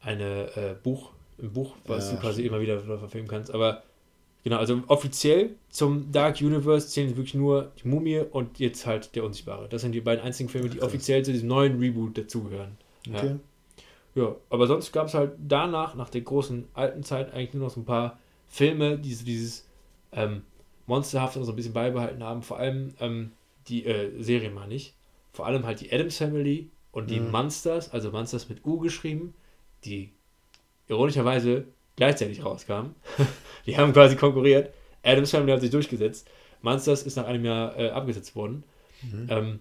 eine 0.00 0.56
äh, 0.56 0.74
Buch, 0.82 1.10
ein 1.40 1.52
Buch, 1.52 1.74
was 1.86 2.10
ja, 2.10 2.16
du 2.16 2.20
quasi 2.20 2.46
immer 2.46 2.60
wieder 2.60 2.80
verfilmen 2.80 3.28
kannst. 3.28 3.52
Aber 3.52 3.82
genau, 4.44 4.58
also 4.58 4.82
offiziell 4.86 5.56
zum 5.68 6.12
Dark 6.12 6.40
Universe 6.40 6.88
zählen 6.88 7.16
wirklich 7.16 7.34
nur 7.34 7.72
die 7.82 7.88
Mumie 7.88 8.20
und 8.20 8.58
jetzt 8.58 8.86
halt 8.86 9.14
der 9.16 9.24
Unsichtbare. 9.24 9.68
Das 9.68 9.82
sind 9.82 9.92
die 9.92 10.00
beiden 10.00 10.24
einzigen 10.24 10.48
Filme, 10.48 10.68
die 10.68 10.82
offiziell 10.82 11.24
zu 11.24 11.32
diesem 11.32 11.48
neuen 11.48 11.78
Reboot 11.78 12.16
dazugehören. 12.16 12.76
Okay. 13.08 13.26
Ja. 13.26 13.36
Ja, 14.14 14.36
aber 14.50 14.66
sonst 14.66 14.92
gab 14.92 15.06
es 15.06 15.14
halt 15.14 15.32
danach, 15.38 15.94
nach 15.94 16.10
der 16.10 16.20
großen 16.20 16.68
alten 16.74 17.02
Zeit, 17.02 17.32
eigentlich 17.32 17.54
nur 17.54 17.64
noch 17.64 17.74
so 17.74 17.80
ein 17.80 17.86
paar 17.86 18.18
Filme, 18.46 18.98
die 18.98 19.14
so 19.14 19.24
dieses 19.24 19.66
ähm, 20.12 20.42
Monsterhafte 20.86 21.42
so 21.42 21.52
ein 21.52 21.56
bisschen 21.56 21.72
beibehalten 21.72 22.22
haben. 22.22 22.42
Vor 22.42 22.58
allem 22.58 22.94
ähm, 23.00 23.32
die 23.68 23.86
äh, 23.86 24.22
Serie 24.22 24.50
meine 24.50 24.74
ich. 24.74 24.94
Vor 25.32 25.46
allem 25.46 25.64
halt 25.64 25.80
die 25.80 25.92
Adams 25.92 26.18
Family 26.18 26.70
und 26.90 27.10
die 27.10 27.20
mhm. 27.20 27.30
Monsters, 27.30 27.90
also 27.90 28.10
Monsters 28.10 28.48
mit 28.48 28.64
U 28.64 28.78
geschrieben, 28.78 29.34
die 29.84 30.12
ironischerweise 30.88 31.64
gleichzeitig 31.96 32.44
rauskamen. 32.44 32.94
die 33.66 33.76
haben 33.76 33.92
quasi 33.92 34.16
konkurriert. 34.16 34.72
Adams 35.02 35.30
Family 35.30 35.52
hat 35.52 35.60
sich 35.60 35.70
durchgesetzt. 35.70 36.28
Monsters 36.60 37.02
ist 37.02 37.16
nach 37.16 37.26
einem 37.26 37.44
Jahr 37.44 37.78
äh, 37.78 37.90
abgesetzt 37.90 38.36
worden. 38.36 38.64
Mhm. 39.02 39.26
Ähm, 39.30 39.60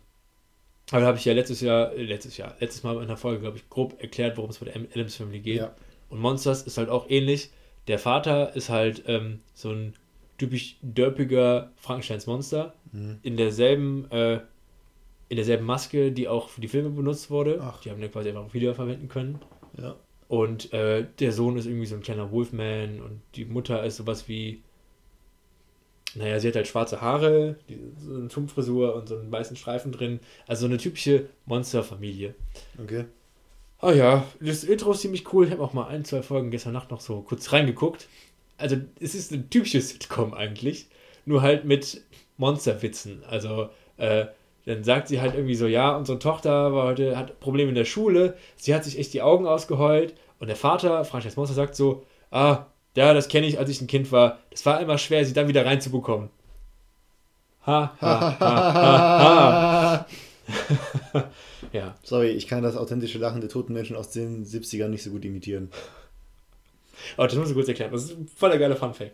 aber 0.92 1.02
da 1.02 1.08
habe 1.08 1.18
ich 1.18 1.26
ja 1.26 1.34
letztes 1.34 1.62
Jahr, 1.62 1.94
äh, 1.94 2.04
letztes 2.04 2.38
Jahr, 2.38 2.56
letztes 2.60 2.84
Mal 2.84 3.02
in 3.02 3.08
der 3.08 3.18
Folge, 3.18 3.42
glaube 3.42 3.58
ich, 3.58 3.70
grob 3.70 4.02
erklärt, 4.02 4.38
worum 4.38 4.52
es 4.52 4.60
bei 4.60 4.66
der 4.66 4.76
Adams 4.76 5.16
Family 5.16 5.40
geht. 5.40 5.58
Ja. 5.58 5.74
Und 6.10 6.20
Monsters 6.20 6.64
ist 6.64 6.78
halt 6.78 6.90
auch 6.90 7.10
ähnlich. 7.10 7.50
Der 7.88 7.98
Vater 7.98 8.56
ist 8.56 8.70
halt 8.70 9.04
ähm, 9.08 9.40
so 9.54 9.72
ein 9.72 9.94
typisch 10.38 10.78
dörpiger 10.82 11.72
Frankensteins 11.78 12.28
Monster. 12.28 12.74
Mhm. 12.92 13.20
In 13.24 13.38
derselben, 13.38 14.12
äh, 14.12 14.42
in 15.32 15.38
derselben 15.38 15.66
Maske, 15.66 16.12
die 16.12 16.28
auch 16.28 16.50
für 16.50 16.60
die 16.60 16.68
Filme 16.68 16.90
benutzt 16.90 17.32
wurde. 17.32 17.60
Ach. 17.62 17.80
Die 17.80 17.90
haben 17.90 18.02
wir 18.02 18.10
quasi 18.10 18.28
einfach 18.28 18.54
wiederverwenden 18.54 19.08
können. 19.08 19.40
Ja. 19.82 19.96
Und 20.28 20.74
äh, 20.74 21.06
der 21.20 21.32
Sohn 21.32 21.56
ist 21.56 21.68
irgendwie 21.68 21.86
so 21.86 21.96
ein 21.96 22.02
kleiner 22.02 22.32
Wolfman 22.32 23.02
und 23.02 23.22
die 23.36 23.46
Mutter 23.46 23.82
ist 23.86 23.96
sowas 23.96 24.28
wie 24.28 24.62
naja, 26.16 26.38
sie 26.38 26.50
hat 26.50 26.58
halt 26.58 26.68
schwarze 26.68 27.00
Haare, 27.00 27.56
die, 27.70 27.80
so 27.98 28.14
eine 28.14 28.28
Tumpfrisur 28.28 28.94
und 28.94 29.08
so 29.08 29.18
einen 29.18 29.32
weißen 29.32 29.56
Streifen 29.56 29.94
drin. 29.94 30.20
Also 30.48 30.62
so 30.62 30.66
eine 30.68 30.78
typische 30.78 31.30
Monsterfamilie. 31.46 32.36
Okay. 32.84 33.06
Ah 33.80 33.94
ja, 33.94 34.28
das 34.42 34.66
Intro 34.66 34.92
ist 34.92 35.00
ziemlich 35.00 35.32
cool. 35.32 35.46
Ich 35.46 35.52
habe 35.54 35.64
auch 35.64 35.72
mal 35.72 35.88
ein, 35.88 36.04
zwei 36.04 36.24
Folgen 36.24 36.52
gestern 36.52 36.74
Nacht 36.74 36.92
noch 36.92 37.00
so 37.00 37.22
kurz 37.22 37.54
reingeguckt. 37.54 38.10
Also 38.58 38.76
es 39.00 39.16
ist 39.16 39.32
ein 39.32 39.50
typisches 39.50 39.92
Sitcom 39.92 40.34
eigentlich, 40.34 40.88
nur 41.26 41.42
halt 41.42 41.64
mit 41.64 42.02
Monsterwitzen. 42.36 43.24
Also 43.24 43.70
äh, 43.96 44.26
dann 44.66 44.84
sagt 44.84 45.08
sie 45.08 45.22
halt 45.22 45.34
irgendwie 45.34 45.56
so, 45.56 45.68
ja, 45.68 45.96
unsere 45.96 46.20
Tochter 46.20 46.74
war 46.74 46.86
heute, 46.86 47.18
hat 47.18 47.40
Probleme 47.40 47.70
in 47.70 47.76
der 47.76 47.86
Schule, 47.86 48.38
sie 48.56 48.76
hat 48.76 48.84
sich 48.84 49.00
echt 49.00 49.14
die 49.14 49.22
Augen 49.22 49.48
ausgeheult 49.48 50.14
und 50.40 50.48
der 50.48 50.56
Vater, 50.56 51.04
Franchise 51.06 51.36
Monster, 51.36 51.56
sagt 51.56 51.76
so, 51.76 52.04
ah, 52.32 52.66
ja, 52.96 53.14
das 53.14 53.28
kenne 53.28 53.48
ich, 53.48 53.58
als 53.58 53.70
ich 53.70 53.82
ein 53.82 53.88
Kind 53.88 54.12
war. 54.12 54.40
Das 54.50 54.66
war 54.66 54.82
immer 54.82 54.98
schwer, 54.98 55.26
sie 55.26 55.34
dann 55.34 55.48
wieder 55.48 55.66
reinzubekommen. 55.66 56.30
Ha, 57.66 57.96
ha, 58.02 58.40
ha, 58.40 58.74
ha, 58.74 60.06
ha. 60.06 60.06
ja. 61.72 61.96
Sorry, 62.04 62.30
ich 62.30 62.48
kann 62.48 62.64
das 62.64 62.76
authentische 62.76 63.20
Lachen 63.20 63.42
der 63.42 63.50
toten 63.50 63.74
Menschen 63.74 63.96
aus 63.96 64.10
den 64.10 64.46
70ern 64.46 64.90
nicht 64.90 65.04
so 65.04 65.12
gut 65.12 65.24
imitieren. 65.26 65.70
Oh, 67.18 67.24
das 67.24 67.36
muss 67.36 67.50
ich 67.50 67.56
kurz 67.56 67.68
erklären. 67.68 67.92
Das 67.92 68.04
ist 68.04 68.18
ein 68.18 68.28
voller 68.28 68.58
geiler 68.58 68.76
Funfact. 68.76 69.14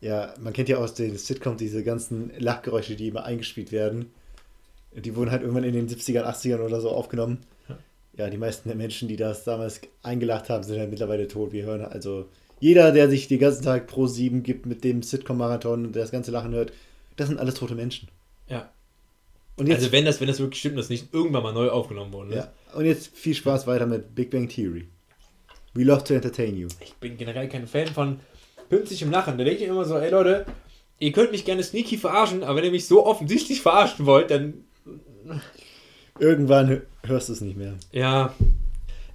Ja, 0.00 0.34
man 0.40 0.52
kennt 0.52 0.68
ja 0.68 0.76
aus 0.76 0.94
den 0.94 1.16
Sitcoms 1.16 1.58
diese 1.58 1.82
ganzen 1.82 2.32
Lachgeräusche, 2.38 2.96
die 2.96 3.08
immer 3.08 3.24
eingespielt 3.24 3.72
werden. 3.72 4.12
Die 4.96 5.14
wurden 5.14 5.30
halt 5.30 5.42
irgendwann 5.42 5.64
in 5.64 5.74
den 5.74 5.88
70ern, 5.88 6.24
80ern 6.24 6.60
oder 6.60 6.80
so 6.80 6.90
aufgenommen. 6.90 7.38
Ja, 7.68 7.78
ja 8.16 8.30
die 8.30 8.38
meisten 8.38 8.68
der 8.68 8.76
Menschen, 8.76 9.08
die 9.08 9.16
das 9.16 9.44
damals 9.44 9.80
eingelacht 10.02 10.48
haben, 10.48 10.64
sind 10.64 10.78
halt 10.78 10.90
mittlerweile 10.90 11.28
tot. 11.28 11.52
Wir 11.52 11.64
hören 11.64 11.82
also 11.82 12.28
jeder, 12.60 12.92
der 12.92 13.10
sich 13.10 13.28
den 13.28 13.38
ganzen 13.38 13.62
Tag 13.62 13.86
pro 13.86 14.06
7 14.06 14.42
gibt 14.42 14.66
mit 14.66 14.82
dem 14.84 15.02
Sitcom-Marathon 15.02 15.86
und 15.86 15.96
das 15.96 16.10
ganze 16.10 16.30
Lachen 16.30 16.54
hört, 16.54 16.72
das 17.16 17.28
sind 17.28 17.38
alles 17.38 17.54
tote 17.54 17.74
Menschen. 17.74 18.08
Ja. 18.48 18.70
Und 19.56 19.68
jetzt, 19.68 19.78
also 19.78 19.92
wenn 19.92 20.04
das, 20.04 20.20
wenn 20.20 20.28
das 20.28 20.38
wirklich 20.38 20.60
stimmt, 20.60 20.78
dass 20.78 20.88
nicht 20.88 21.12
irgendwann 21.12 21.42
mal 21.42 21.52
neu 21.52 21.68
aufgenommen 21.68 22.12
worden 22.12 22.30
ist. 22.30 22.36
Ja. 22.36 22.52
Und 22.74 22.84
jetzt 22.84 23.16
viel 23.16 23.34
Spaß 23.34 23.66
weiter 23.66 23.86
mit 23.86 24.14
Big 24.14 24.30
Bang 24.30 24.48
Theory. 24.48 24.88
We 25.74 25.84
love 25.84 26.04
to 26.04 26.14
entertain 26.14 26.56
you. 26.56 26.68
Ich 26.80 26.94
bin 26.94 27.16
generell 27.16 27.48
kein 27.48 27.66
Fan 27.66 27.88
von 27.88 28.20
pünktlichem 28.68 29.10
Lachen. 29.10 29.38
Da 29.38 29.44
denke 29.44 29.62
ich 29.62 29.68
immer 29.68 29.84
so, 29.84 29.96
ey 29.96 30.10
Leute, 30.10 30.46
ihr 30.98 31.12
könnt 31.12 31.32
mich 31.32 31.44
gerne 31.44 31.62
sneaky 31.62 31.98
verarschen, 31.98 32.42
aber 32.42 32.56
wenn 32.56 32.64
ihr 32.64 32.70
mich 32.70 32.86
so 32.86 33.04
offensichtlich 33.06 33.60
verarschen 33.60 34.06
wollt, 34.06 34.30
dann 34.30 34.64
Irgendwann 36.18 36.82
hörst 37.04 37.28
du 37.28 37.32
es 37.34 37.40
nicht 37.40 37.56
mehr. 37.56 37.74
Ja, 37.92 38.34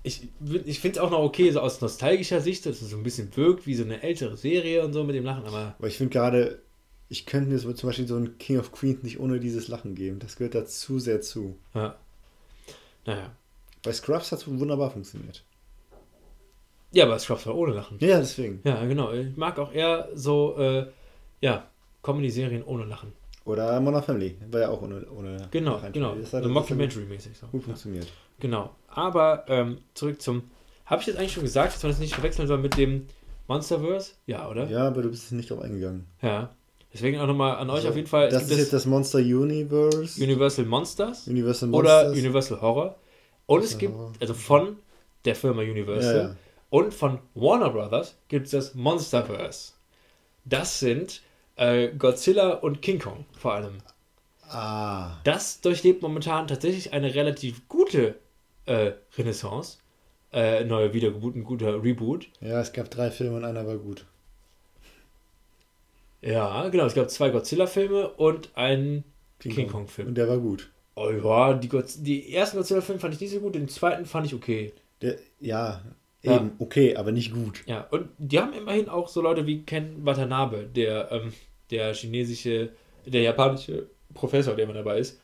ich, 0.04 0.30
ich 0.66 0.80
finde 0.80 0.98
es 0.98 1.04
auch 1.04 1.12
noch 1.12 1.20
okay, 1.20 1.52
so 1.52 1.60
aus 1.60 1.82
nostalgischer 1.82 2.42
Sicht, 2.42 2.66
dass 2.66 2.82
es 2.82 2.90
so 2.90 2.98
ein 2.98 3.04
bisschen 3.04 3.36
wirkt 3.36 3.68
wie 3.68 3.76
so 3.76 3.84
eine 3.84 4.02
ältere 4.02 4.36
Serie 4.36 4.84
und 4.84 4.94
so 4.94 5.04
mit 5.04 5.16
dem 5.16 5.26
Lachen, 5.26 5.46
aber. 5.46 5.76
Aber 5.78 5.88
ich 5.88 5.98
finde 5.98 6.14
gerade, 6.14 6.62
ich 7.08 7.26
könnte 7.26 7.50
mir 7.50 7.60
so 7.60 7.72
zum 7.74 7.90
Beispiel 7.90 8.08
so 8.08 8.16
ein 8.16 8.38
King 8.38 8.60
of 8.60 8.72
Queens 8.72 9.04
nicht 9.04 9.20
ohne 9.20 9.40
dieses 9.40 9.68
Lachen 9.68 9.96
geben. 9.96 10.20
Das 10.20 10.38
gehört 10.38 10.56
da 10.56 10.66
zu 10.66 10.98
sehr 11.00 11.22
zu. 11.22 11.58
Ja. 11.76 11.96
Naja. 13.06 13.36
Bei 13.84 13.94
Scrubs 13.94 14.32
hat 14.32 14.40
es 14.40 14.48
wunderbar 14.48 14.92
funktioniert. 14.92 15.44
Ja, 16.92 17.06
aber 17.06 17.20
Scrubs 17.20 17.46
war 17.46 17.56
ohne 17.56 17.74
Lachen. 17.74 17.98
Ja, 18.00 18.20
deswegen. 18.20 18.62
Ja, 18.64 18.84
genau. 18.86 19.14
Ich 19.14 19.38
mag 19.38 19.58
auch 19.60 19.72
eher 19.72 20.10
so, 20.14 20.58
äh, 20.58 20.88
ja, 21.42 21.68
Comedy-Serien 22.02 22.64
ohne 22.64 22.86
Lachen. 22.86 23.14
Oder 23.44 23.80
Modern 23.80 24.04
Family, 24.04 24.38
war 24.52 24.62
ja 24.62 24.70
auch 24.70 24.82
ohne, 24.82 25.04
ohne 25.10 25.48
Genau, 25.50 25.80
genau. 25.92 26.14
Das 26.16 26.32
hat 26.34 26.44
So 26.44 26.50
Mockumentary-mäßig 26.50 27.36
so. 27.40 27.48
gut 27.48 27.64
funktioniert. 27.64 28.08
Genau. 28.40 28.70
Aber 28.88 29.46
ähm, 29.48 29.80
zurück 29.94 30.22
zum. 30.22 30.44
Habe 30.86 31.02
ich 31.02 31.08
jetzt 31.08 31.18
eigentlich 31.18 31.34
schon 31.34 31.44
gesagt, 31.44 31.74
dass 31.74 31.82
man 31.84 31.92
das 31.92 32.00
nicht 32.00 32.14
verwechseln 32.14 32.48
soll 32.48 32.58
mit 32.60 32.78
dem 32.78 33.08
Monsterverse? 33.48 34.12
Ja, 34.28 34.48
oder? 34.50 34.68
Ja, 34.70 34.88
aber 34.88 35.02
du 35.02 35.10
bist 35.10 35.32
nicht 35.32 35.50
drauf 35.50 35.62
eingegangen. 35.62 36.06
Ja. 36.22 36.54
Deswegen 36.94 37.20
auch 37.20 37.28
nochmal 37.28 37.56
an 37.56 37.70
euch 37.70 37.78
Also, 37.78 37.90
auf 37.90 37.96
jeden 37.96 38.08
Fall. 38.08 38.30
Das 38.30 38.44
ist 38.50 38.58
jetzt 38.58 38.74
das 38.74 38.86
Monster 38.86 39.20
Universe. 39.20 40.22
Universal 40.22 40.66
Monsters 40.66 41.28
Universal 41.28 41.70
oder 41.74 42.04
Monsters. 42.04 42.20
Universal 42.24 42.62
Horror. 42.62 42.96
Und 43.46 43.64
es 43.64 43.78
gibt, 43.78 43.96
also 44.20 44.34
von 44.34 44.78
der 45.26 45.36
Firma 45.36 45.62
Universal 45.62 46.16
Ja, 46.16 46.22
ja. 46.24 46.36
und 46.70 46.94
von 46.94 47.20
Warner 47.34 47.70
Brothers 47.70 48.16
gibt 48.28 48.46
es 48.48 48.52
das 48.52 48.76
Monsterverse. 48.76 49.74
Das 50.46 50.80
sind 50.80 51.22
äh, 51.56 51.90
Godzilla 51.90 52.54
und 52.54 52.82
King 52.82 53.00
Kong 53.00 53.26
vor 53.38 53.54
allem. 53.54 53.78
Ah. 54.50 55.18
Das 55.24 55.62
durchlebt 55.62 56.02
momentan 56.02 56.48
tatsächlich 56.48 56.94
eine 56.94 57.14
relativ 57.14 57.68
gute 57.68 58.16
äh, 58.66 58.92
Renaissance. 59.18 59.78
Äh, 60.34 60.64
neue 60.64 60.94
Wiedergeburt, 60.94 61.36
ein 61.36 61.44
guter 61.44 61.84
Reboot. 61.84 62.28
Ja, 62.40 62.62
es 62.62 62.72
gab 62.72 62.90
drei 62.90 63.12
Filme 63.12 63.38
und 63.38 63.44
einer 63.44 63.68
war 63.68 63.78
gut. 63.78 64.06
Ja, 66.22 66.70
genau. 66.70 66.86
Es 66.86 66.94
gab 66.94 67.10
zwei 67.10 67.30
Godzilla-Filme 67.30 68.10
und 68.10 68.50
einen 68.56 69.04
King 69.40 69.68
Kong-Film. 69.68 70.10
Und 70.10 70.16
der 70.16 70.30
war 70.30 70.38
gut. 70.38 70.72
Oh 70.96 71.10
ja, 71.10 71.54
die, 71.54 71.68
Godz 71.68 72.02
die 72.02 72.34
ersten 72.34 72.58
Godzilla-Filme 72.58 73.00
fand 73.00 73.14
ich 73.16 73.22
nicht 73.22 73.32
so 73.32 73.40
gut, 73.40 73.56
den 73.56 73.68
zweiten 73.68 74.06
fand 74.06 74.28
ich 74.28 74.36
okay. 74.36 74.74
Der, 75.02 75.18
ja, 75.40 75.82
Ja. 76.24 76.36
eben, 76.36 76.52
okay, 76.60 76.96
aber 76.96 77.12
nicht 77.12 77.34
gut. 77.34 77.64
Ja, 77.66 77.88
und 77.90 78.08
die 78.20 78.40
haben 78.40 78.54
immerhin 78.54 78.90
auch 78.90 79.08
so 79.08 79.22
Leute 79.22 79.46
wie 79.48 79.64
Ken 79.64 80.06
Watanabe, 80.06 80.68
der, 80.76 81.12
ähm, 81.12 81.34
der 81.72 81.94
chinesische, 81.94 82.70
der 83.06 83.22
japanische 83.22 83.88
Professor, 84.14 84.54
der 84.56 84.66
immer 84.66 84.74
dabei 84.74 85.00
ist, 85.00 85.20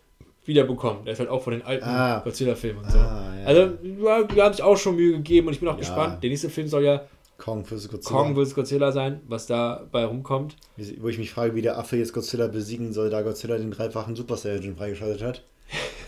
wiederbekommen. 0.46 1.04
Der 1.06 1.14
ist 1.14 1.20
halt 1.20 1.30
auch 1.30 1.44
von 1.44 1.54
den 1.54 1.62
alten 1.62 1.84
Ah. 1.86 2.20
Godzilla-Filmen 2.24 2.84
und 2.84 2.92
so. 2.92 2.98
Ah, 2.98 3.34
ja. 3.42 3.46
Also, 3.46 3.62
ja, 4.04 4.24
die 4.24 4.42
haben 4.42 4.54
sich 4.54 4.64
auch 4.64 4.78
schon 4.78 4.96
Mühe 4.96 5.12
gegeben 5.18 5.48
und 5.48 5.54
ich 5.54 5.60
bin 5.60 5.68
auch 5.70 5.74
Ja. 5.74 5.80
gespannt. 5.80 6.24
Der 6.24 6.30
nächste 6.30 6.50
Film 6.50 6.68
soll 6.68 6.84
ja 6.86 7.04
Kong 7.38 7.64
vs. 7.66 7.90
Godzilla. 7.90 8.20
Kong 8.20 8.36
vs. 8.36 8.56
Godzilla 8.56 8.92
sein, 8.92 9.22
was 9.28 9.46
dabei 9.46 10.06
rumkommt. 10.06 10.56
Wo 11.00 11.08
ich 11.10 11.20
mich 11.20 11.30
frage, 11.30 11.54
wie 11.54 11.62
der 11.62 11.78
Affe 11.78 11.98
jetzt 11.98 12.12
Godzilla 12.14 12.48
besiegen 12.48 12.94
soll, 12.94 13.12
da 13.12 13.22
Godzilla 13.22 13.58
den 13.60 13.70
dreifachen 13.70 14.16
Super 14.16 14.38
Saiyan 14.38 14.76
freigeschaltet 14.76 15.22
hat. 15.22 15.44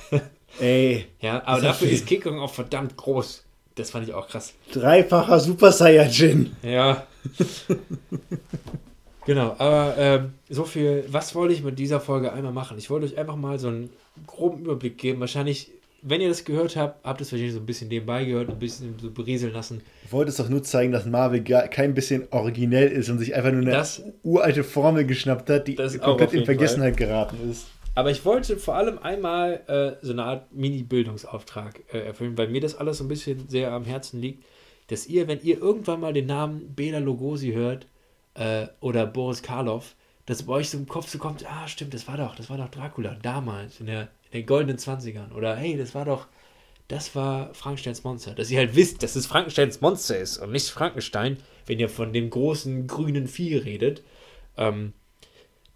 Ey, 0.60 1.06
Ja, 1.22 1.44
aber 1.46 1.58
ja 1.62 1.68
dafür 1.68 1.90
ist 1.90 2.08
King 2.08 2.22
Kong 2.22 2.40
auch 2.40 2.52
verdammt 2.52 2.98
groß. 2.98 3.46
Das 3.76 3.92
fand 3.92 4.08
ich 4.08 4.14
auch 4.14 4.28
krass. 4.28 4.54
dreifacher 4.74 5.40
Super 5.40 5.72
Saiyajin. 5.72 6.56
Ja. 6.64 7.08
genau, 9.26 9.56
aber 9.58 9.96
ähm, 9.98 10.34
so 10.50 10.64
viel. 10.66 11.06
Was 11.10 11.36
wollte 11.36 11.54
ich 11.54 11.64
mit 11.64 11.80
dieser 11.80 12.00
Folge 12.00 12.34
einmal 12.34 12.52
machen? 12.52 12.78
Ich 12.78 12.90
wollte 12.90 13.06
euch 13.06 13.18
einfach 13.18 13.36
mal 13.36 13.60
so 13.60 13.68
einen 13.70 13.90
groben 14.28 14.64
Überblick 14.64 14.98
geben. 14.98 15.20
Wahrscheinlich, 15.20 15.72
wenn 16.02 16.22
ihr 16.22 16.30
das 16.30 16.44
gehört 16.46 16.76
habt, 16.76 17.06
habt 17.06 17.22
ihr 17.22 17.24
es 17.26 17.32
wahrscheinlich 17.32 17.54
so 17.54 17.60
ein 17.60 17.66
bisschen 17.66 17.88
nebenbei 17.90 18.26
gehört, 18.26 18.50
ein 18.50 18.60
bisschen 18.60 18.96
so 19.02 19.12
berieseln 19.12 19.54
lassen. 19.54 19.82
Ich 20.06 20.12
wollte 20.12 20.30
es 20.32 20.38
doch 20.38 20.50
nur 20.50 20.64
zeigen, 20.64 20.92
dass 20.92 21.06
Marvel 21.06 21.42
gar 21.42 21.68
kein 21.68 21.94
bisschen 21.94 22.28
originell 22.32 22.88
ist 22.90 23.10
und 23.10 23.20
sich 23.20 23.36
einfach 23.36 23.52
nur 23.52 23.62
eine 23.62 23.72
Das- 23.72 24.02
uralte 24.24 24.64
Formel 24.64 25.06
geschnappt 25.06 25.50
hat, 25.50 25.68
die 25.68 25.76
komplett 25.76 26.34
in 26.34 26.46
Vergessenheit 26.46 26.98
geraten 26.98 27.38
ist. 27.50 27.68
Aber 27.96 28.12
ich 28.12 28.24
wollte 28.24 28.58
vor 28.58 28.76
allem 28.76 29.00
einmal 29.00 29.64
äh, 29.68 30.06
so 30.06 30.14
eine 30.14 30.24
Art 30.24 30.54
Mini-Bildungsauftrag 30.54 31.82
äh, 31.92 32.00
erfüllen, 32.00 32.38
weil 32.38 32.48
mir 32.48 32.62
das 32.62 32.76
alles 32.76 33.00
so 33.00 33.04
ein 33.04 33.10
bisschen 33.10 33.50
sehr 33.50 33.72
am 33.72 33.86
Herzen 33.86 34.22
liegt, 34.22 34.46
dass 34.88 35.08
ihr, 35.08 35.28
wenn 35.28 35.42
ihr 35.42 35.60
irgendwann 35.60 36.00
mal 36.00 36.14
den 36.14 36.26
Namen 36.26 36.74
Bela 36.76 37.00
Lugosi 37.00 37.52
hört 37.52 37.88
äh, 38.36 38.68
oder 38.80 39.06
Boris 39.06 39.42
Karloff, 39.42 39.96
dass 40.26 40.44
bei 40.44 40.54
euch 40.54 40.70
so 40.70 40.78
im 40.78 40.88
Kopf 40.88 41.10
so 41.10 41.18
kommt, 41.18 41.46
ah 41.50 41.68
stimmt, 41.68 41.94
das 41.94 42.08
war 42.08 42.18
doch, 42.18 42.36
das 42.36 42.50
war 42.50 42.58
doch 42.58 42.70
Dracula 42.70 43.18
damals 43.22 43.80
in, 43.80 43.88
der, 43.88 44.10
in 44.32 44.42
den 44.42 44.46
goldenen 44.46 44.78
20ern. 44.78 45.34
Oder 45.34 45.56
hey, 45.56 45.78
das 45.78 45.96
war 45.96 46.06
doch, 46.06 46.28
das 46.88 47.16
war 47.16 47.54
Frankensteins 47.54 48.04
Monster. 48.04 48.36
Dass 48.36 48.52
ihr 48.52 48.60
halt 48.60 48.76
wisst, 48.76 49.04
dass 49.04 49.16
es 49.16 49.26
Frankensteins 49.26 49.82
Monster 49.82 50.18
ist 50.18 50.38
und 50.38 50.52
nicht 50.52 50.70
Frankenstein, 50.70 51.38
wenn 51.66 51.80
ihr 51.80 51.90
von 51.90 52.14
dem 52.14 52.30
großen 52.30 52.88
grünen 52.88 53.28
Vieh 53.28 53.58
redet. 53.58 54.04
Ähm, 54.58 54.94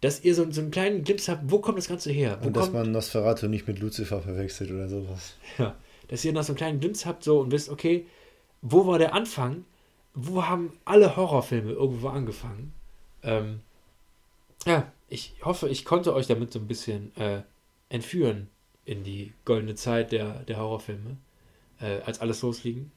dass 0.04 0.22
ihr 0.22 0.36
so, 0.36 0.51
so 0.51 0.60
einen 0.60 0.72
kleinen 0.72 1.06
Glimpse 1.06 1.32
habt, 1.32 1.49
wo 1.49 1.60
kommt 1.60 1.78
das 1.78 1.88
Ganze 1.88 2.12
her? 2.12 2.38
Wo 2.41 2.47
Und 2.47 2.58
dass 2.58 2.66
kommt, 2.66 2.76
man 2.76 2.91
Nosferatu 2.91 3.47
nicht 3.47 3.70
mit 3.70 3.80
Lucifer 3.80 4.22
verwechselt 4.22 4.70
oder 4.70 4.89
sowas. 4.89 5.36
ja, 5.58 5.76
dass 6.10 6.26
ihr 6.26 6.34
noch 6.34 6.43
so 6.43 6.51
einen 6.51 6.58
kleinen 6.58 6.80
Glimpse 6.82 7.06
habt 7.06 7.24
so 7.24 7.39
und 7.39 7.51
wisst, 7.51 7.70
okay, 7.70 8.06
wo 8.62 8.86
war 8.86 8.99
der 8.99 9.14
Anfang? 9.14 9.64
Wo 10.14 10.45
haben 10.45 10.78
alle 10.84 11.16
Horrorfilme 11.16 11.72
irgendwo 11.72 12.10
angefangen? 12.10 12.74
Ähm, 13.24 13.62
ja, 14.66 14.91
ich 15.08 15.36
hoffe, 15.41 15.70
ich 15.70 15.86
konnte 15.86 16.14
euch 16.14 16.28
damit 16.28 16.51
so 16.51 16.60
ein 16.60 16.68
bisschen 16.68 17.16
äh, 17.16 17.43
entführen 17.88 18.49
in 18.84 19.06
die 19.06 19.32
goldene 19.45 19.76
Zeit 19.76 20.12
der, 20.12 20.39
der 20.43 20.58
Horrorfilme, 20.58 21.16
äh, 21.80 22.01
als 22.01 22.20
alles 22.20 22.41
losliegen. 22.41 22.91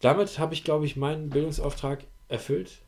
Damit 0.00 0.38
habe 0.38 0.54
ich, 0.54 0.64
glaube 0.64 0.86
ich, 0.86 0.96
meinen 0.96 1.28
Bildungsauftrag 1.28 2.04
erfüllt. 2.28 2.78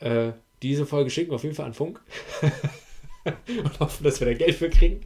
Äh, 0.00 0.32
diese 0.62 0.86
Folge 0.86 1.10
schicken 1.10 1.30
wir 1.30 1.36
auf 1.36 1.42
jeden 1.42 1.54
Fall 1.54 1.66
an 1.66 1.74
Funk. 1.74 2.00
und 3.24 3.80
hoffen, 3.80 4.04
dass 4.04 4.20
wir 4.20 4.28
da 4.28 4.34
Geld 4.34 4.54
für 4.54 4.70
kriegen. 4.70 5.00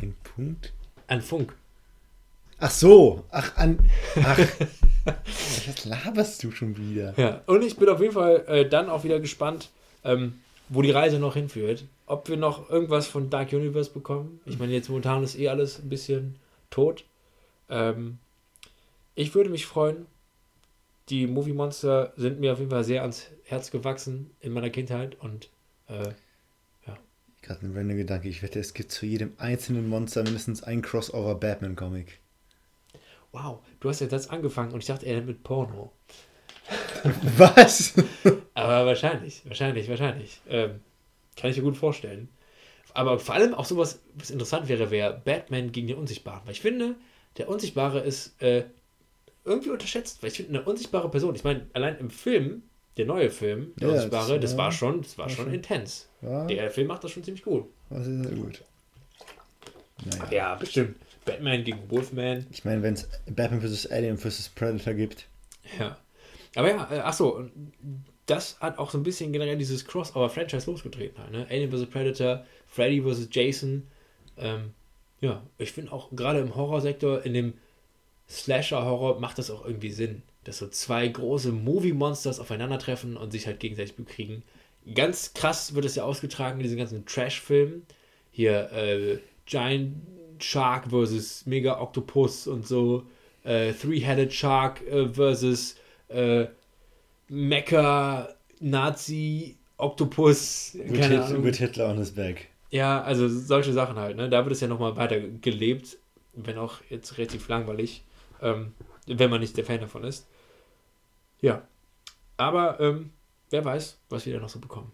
Ein 0.00 0.14
Punkt? 0.22 0.72
An 1.06 1.22
Funk. 1.22 1.54
Ach 2.58 2.70
so, 2.70 3.24
ach, 3.30 3.56
an. 3.56 3.78
Ach. 4.22 4.38
Was 5.66 5.84
laberst 5.84 6.42
du 6.42 6.50
schon 6.50 6.76
wieder? 6.76 7.14
Ja, 7.16 7.42
und 7.46 7.62
ich 7.62 7.76
bin 7.76 7.88
auf 7.88 8.00
jeden 8.00 8.14
Fall 8.14 8.44
äh, 8.46 8.68
dann 8.68 8.88
auch 8.88 9.04
wieder 9.04 9.20
gespannt, 9.20 9.70
ähm, 10.02 10.40
wo 10.68 10.80
die 10.80 10.90
Reise 10.90 11.18
noch 11.18 11.34
hinführt. 11.34 11.84
Ob 12.06 12.28
wir 12.28 12.36
noch 12.36 12.70
irgendwas 12.70 13.06
von 13.06 13.30
Dark 13.30 13.52
Universe 13.52 13.90
bekommen. 13.90 14.40
Ich 14.46 14.58
meine, 14.58 14.72
jetzt 14.72 14.88
momentan 14.88 15.22
ist 15.22 15.38
eh 15.38 15.48
alles 15.48 15.78
ein 15.78 15.88
bisschen 15.88 16.36
tot. 16.70 17.04
Ähm, 17.68 18.18
ich 19.14 19.34
würde 19.34 19.50
mich 19.50 19.66
freuen. 19.66 20.06
Die 21.08 21.26
Movie 21.26 21.52
Monster 21.52 22.12
sind 22.16 22.40
mir 22.40 22.52
auf 22.52 22.58
jeden 22.58 22.70
Fall 22.70 22.84
sehr 22.84 23.02
ans 23.02 23.30
Herz 23.44 23.70
gewachsen 23.70 24.30
in 24.40 24.52
meiner 24.52 24.70
Kindheit 24.70 25.20
und 25.20 25.50
äh, 25.88 26.12
Gerade 27.44 27.66
ein 27.66 27.76
random 27.76 27.98
Gedanke. 27.98 28.26
Ich 28.26 28.42
wette, 28.42 28.58
es 28.58 28.72
gibt 28.72 28.90
zu 28.90 29.04
jedem 29.04 29.34
einzelnen 29.36 29.86
Monster 29.86 30.22
mindestens 30.22 30.62
ein 30.62 30.80
Crossover 30.80 31.34
Batman-Comic. 31.34 32.18
wow, 33.32 33.58
du 33.80 33.90
hast 33.90 34.00
jetzt 34.00 34.14
das 34.14 34.30
angefangen 34.30 34.72
und 34.72 34.80
ich 34.80 34.86
dachte, 34.86 35.04
er 35.04 35.20
mit 35.20 35.42
Porno. 35.42 35.92
Was? 37.36 37.92
Aber 38.54 38.86
wahrscheinlich, 38.86 39.42
wahrscheinlich, 39.44 39.90
wahrscheinlich. 39.90 40.40
Ähm, 40.48 40.80
kann 41.36 41.50
ich 41.50 41.58
mir 41.58 41.64
gut 41.64 41.76
vorstellen. 41.76 42.30
Aber 42.94 43.18
vor 43.18 43.34
allem 43.34 43.52
auch 43.52 43.66
sowas, 43.66 44.00
was 44.14 44.30
interessant 44.30 44.68
wäre, 44.68 44.90
wäre 44.90 45.20
Batman 45.22 45.70
gegen 45.70 45.88
den 45.88 45.98
Unsichtbaren. 45.98 46.40
Weil 46.46 46.52
ich 46.52 46.62
finde, 46.62 46.96
der 47.36 47.50
Unsichtbare 47.50 48.00
ist 48.00 48.40
äh, 48.40 48.64
irgendwie 49.44 49.70
unterschätzt. 49.70 50.22
Weil 50.22 50.30
ich 50.30 50.36
finde, 50.36 50.58
eine 50.58 50.62
unsichtbare 50.68 51.10
Person, 51.10 51.34
ich 51.34 51.44
meine, 51.44 51.66
allein 51.72 51.98
im 51.98 52.10
Film, 52.10 52.62
der 52.96 53.06
neue 53.06 53.30
Film, 53.30 53.72
der 53.76 53.88
Ja, 53.88 53.94
Unsichtbare, 53.94 54.40
das, 54.40 54.50
das 54.52 54.58
war 54.58 54.72
schon, 54.72 55.02
das 55.02 55.18
war 55.18 55.26
war 55.26 55.30
schon 55.30 55.44
schon- 55.46 55.54
intens. 55.54 56.08
Ja, 56.22 56.46
Der 56.46 56.70
Film 56.70 56.86
macht 56.88 57.04
das 57.04 57.10
schon 57.10 57.24
ziemlich 57.24 57.42
gut. 57.44 57.66
das 57.90 58.06
ist 58.06 58.22
sehr 58.24 58.36
gut. 58.36 58.62
Naja. 60.04 60.32
Ja, 60.32 60.54
bestimmt. 60.56 60.96
Batman 61.24 61.64
gegen 61.64 61.90
Wolfman. 61.90 62.46
Ich 62.50 62.64
meine, 62.64 62.82
wenn 62.82 62.94
es 62.94 63.08
Batman 63.26 63.60
vs. 63.62 63.86
Alien 63.86 64.18
vs. 64.18 64.50
Predator 64.50 64.92
gibt. 64.94 65.26
Ja. 65.78 65.96
Aber 66.54 66.68
ja, 66.70 66.88
äh, 66.92 66.98
achso, 67.00 67.48
das 68.26 68.60
hat 68.60 68.78
auch 68.78 68.90
so 68.90 68.98
ein 68.98 69.02
bisschen 69.02 69.32
generell 69.32 69.56
dieses 69.56 69.84
Crossover-Franchise 69.86 70.70
losgetreten. 70.70 71.18
Halt, 71.22 71.32
ne? 71.32 71.46
Alien 71.48 71.70
vs. 71.70 71.86
Predator, 71.86 72.44
Freddy 72.66 73.00
vs. 73.02 73.28
Jason. 73.30 73.86
Ähm, 74.36 74.72
ja, 75.20 75.42
ich 75.58 75.72
finde 75.72 75.92
auch 75.92 76.10
gerade 76.14 76.40
im 76.40 76.54
Horrorsektor, 76.54 77.22
in 77.24 77.32
dem 77.32 77.54
Slasher-Horror 78.28 79.20
macht 79.20 79.38
das 79.38 79.50
auch 79.50 79.64
irgendwie 79.64 79.90
Sinn, 79.90 80.22
dass 80.44 80.58
so 80.58 80.68
zwei 80.68 81.06
große 81.06 81.52
Movie-Monsters 81.52 82.40
aufeinandertreffen 82.40 83.16
und 83.16 83.30
sich 83.30 83.46
halt 83.46 83.60
gegenseitig 83.60 83.96
bekriegen. 83.96 84.42
Ganz 84.94 85.32
krass 85.34 85.74
wird 85.74 85.84
es 85.84 85.94
ja 85.94 86.04
ausgetragen 86.04 86.58
in 86.58 86.64
diesen 86.64 86.78
ganzen 86.78 87.06
Trash-Filmen. 87.06 87.86
Hier 88.30 88.70
äh, 88.72 89.18
Giant 89.46 89.94
Shark 90.38 90.90
versus 90.90 91.46
Mega 91.46 91.80
Octopus 91.80 92.46
und 92.46 92.66
so. 92.66 93.04
Äh, 93.44 93.72
Three-Headed 93.72 94.32
Shark 94.32 94.86
äh, 94.86 95.08
versus 95.08 95.76
äh, 96.08 96.46
Mecha 97.28 98.28
Nazi 98.60 99.56
Octopus. 99.76 100.74
With 100.74 101.56
Hitler 101.56 101.88
on 101.88 101.98
his 101.98 102.10
back. 102.10 102.48
Ja, 102.70 103.02
also 103.02 103.28
solche 103.28 103.72
Sachen 103.72 103.96
halt, 103.96 104.16
ne? 104.16 104.28
Da 104.28 104.44
wird 104.44 104.52
es 104.52 104.60
ja 104.60 104.66
nochmal 104.68 104.96
weiter 104.96 105.20
gelebt, 105.20 105.96
wenn 106.32 106.58
auch 106.58 106.80
jetzt 106.90 107.16
relativ 107.18 107.46
langweilig, 107.48 108.02
ähm, 108.40 108.74
wenn 109.06 109.30
man 109.30 109.40
nicht 109.40 109.56
der 109.56 109.64
Fan 109.64 109.80
davon 109.80 110.04
ist. 110.04 110.26
Ja. 111.40 111.66
Aber 112.36 112.80
ähm, 112.80 113.10
wer 113.50 113.64
weiß, 113.64 113.98
was 114.08 114.26
wir 114.26 114.34
da 114.34 114.40
noch 114.40 114.48
so 114.48 114.58
bekommen. 114.58 114.92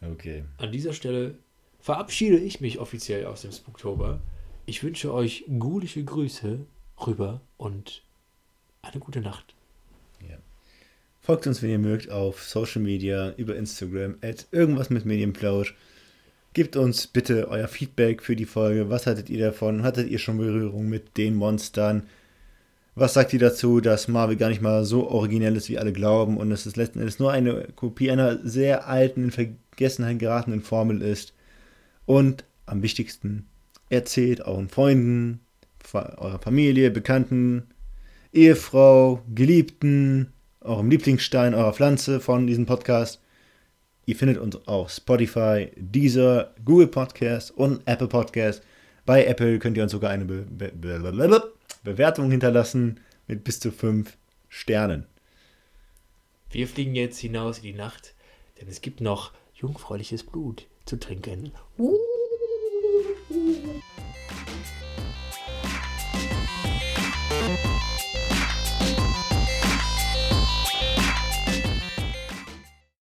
Okay. 0.00 0.44
An 0.58 0.72
dieser 0.72 0.92
Stelle 0.92 1.38
verabschiede 1.80 2.38
ich 2.38 2.60
mich 2.60 2.78
offiziell 2.78 3.26
aus 3.26 3.42
dem 3.42 3.52
Spooktober. 3.52 4.20
Ich 4.66 4.82
wünsche 4.82 5.12
euch 5.12 5.44
gutige 5.58 6.04
Grüße 6.04 6.60
rüber 7.06 7.40
und 7.56 8.02
eine 8.82 9.00
gute 9.00 9.20
Nacht. 9.20 9.54
Folgt 11.28 11.46
uns, 11.46 11.62
wenn 11.62 11.68
ihr 11.68 11.78
mögt, 11.78 12.10
auf 12.10 12.42
Social 12.42 12.80
Media, 12.80 13.34
über 13.36 13.54
Instagram, 13.54 14.16
at 14.22 14.46
irgendwas 14.50 14.88
mit 14.88 15.04
Medienplausch. 15.04 15.74
Gebt 16.54 16.76
uns 16.76 17.06
bitte 17.06 17.48
euer 17.48 17.68
Feedback 17.68 18.22
für 18.22 18.34
die 18.34 18.46
Folge. 18.46 18.88
Was 18.90 19.06
hattet 19.06 19.30
ihr 19.30 19.44
davon? 19.44 19.82
Hattet 19.82 20.08
ihr 20.08 20.18
schon 20.18 20.38
Berührung 20.38 20.88
mit 20.88 21.16
den 21.16 21.34
Monstern? 21.34 22.04
Was 22.94 23.14
sagt 23.14 23.32
ihr 23.32 23.38
dazu, 23.38 23.80
dass 23.80 24.08
Marvel 24.08 24.36
gar 24.36 24.48
nicht 24.48 24.62
mal 24.62 24.84
so 24.84 25.08
originell 25.08 25.54
ist, 25.54 25.68
wie 25.68 25.78
alle 25.78 25.92
glauben 25.92 26.36
und 26.36 26.50
dass 26.50 26.66
es 26.66 26.74
letzten 26.74 26.98
Endes 26.98 27.20
nur 27.20 27.30
eine 27.30 27.68
Kopie 27.76 28.10
einer 28.10 28.44
sehr 28.44 28.88
alten, 28.88 29.24
in 29.24 29.30
Vergessenheit 29.30 30.18
geratenen 30.18 30.62
Formel 30.62 31.02
ist? 31.02 31.32
Und 32.06 32.44
am 32.66 32.82
wichtigsten, 32.82 33.46
erzählt 33.88 34.40
euren 34.40 34.68
Freunden, 34.68 35.40
eurer 35.92 36.40
Familie, 36.40 36.90
Bekannten, 36.90 37.68
Ehefrau, 38.32 39.22
Geliebten, 39.32 40.32
eurem 40.60 40.90
Lieblingsstein, 40.90 41.54
eurer 41.54 41.72
Pflanze 41.72 42.18
von 42.18 42.46
diesem 42.46 42.66
Podcast. 42.66 43.20
Ihr 44.08 44.16
findet 44.16 44.38
uns 44.38 44.56
auf 44.66 44.90
Spotify, 44.90 45.70
Deezer, 45.76 46.54
Google 46.64 46.86
Podcast 46.86 47.50
und 47.50 47.86
Apple 47.86 48.08
Podcast. 48.08 48.62
Bei 49.04 49.26
Apple 49.26 49.58
könnt 49.58 49.76
ihr 49.76 49.82
uns 49.82 49.92
sogar 49.92 50.08
eine 50.08 50.24
Be 50.24 50.46
Be 50.48 50.72
Be 50.72 51.52
Bewertung 51.84 52.30
hinterlassen 52.30 53.00
mit 53.26 53.44
bis 53.44 53.60
zu 53.60 53.70
fünf 53.70 54.16
Sternen. 54.48 55.04
Wir 56.50 56.66
fliegen 56.66 56.94
jetzt 56.94 57.18
hinaus 57.18 57.58
in 57.58 57.64
die 57.64 57.74
Nacht, 57.74 58.14
denn 58.58 58.68
es 58.68 58.80
gibt 58.80 59.02
noch 59.02 59.32
jungfräuliches 59.52 60.22
Blut 60.22 60.64
zu 60.86 60.98
trinken. 60.98 61.52
Uh. 61.76 62.07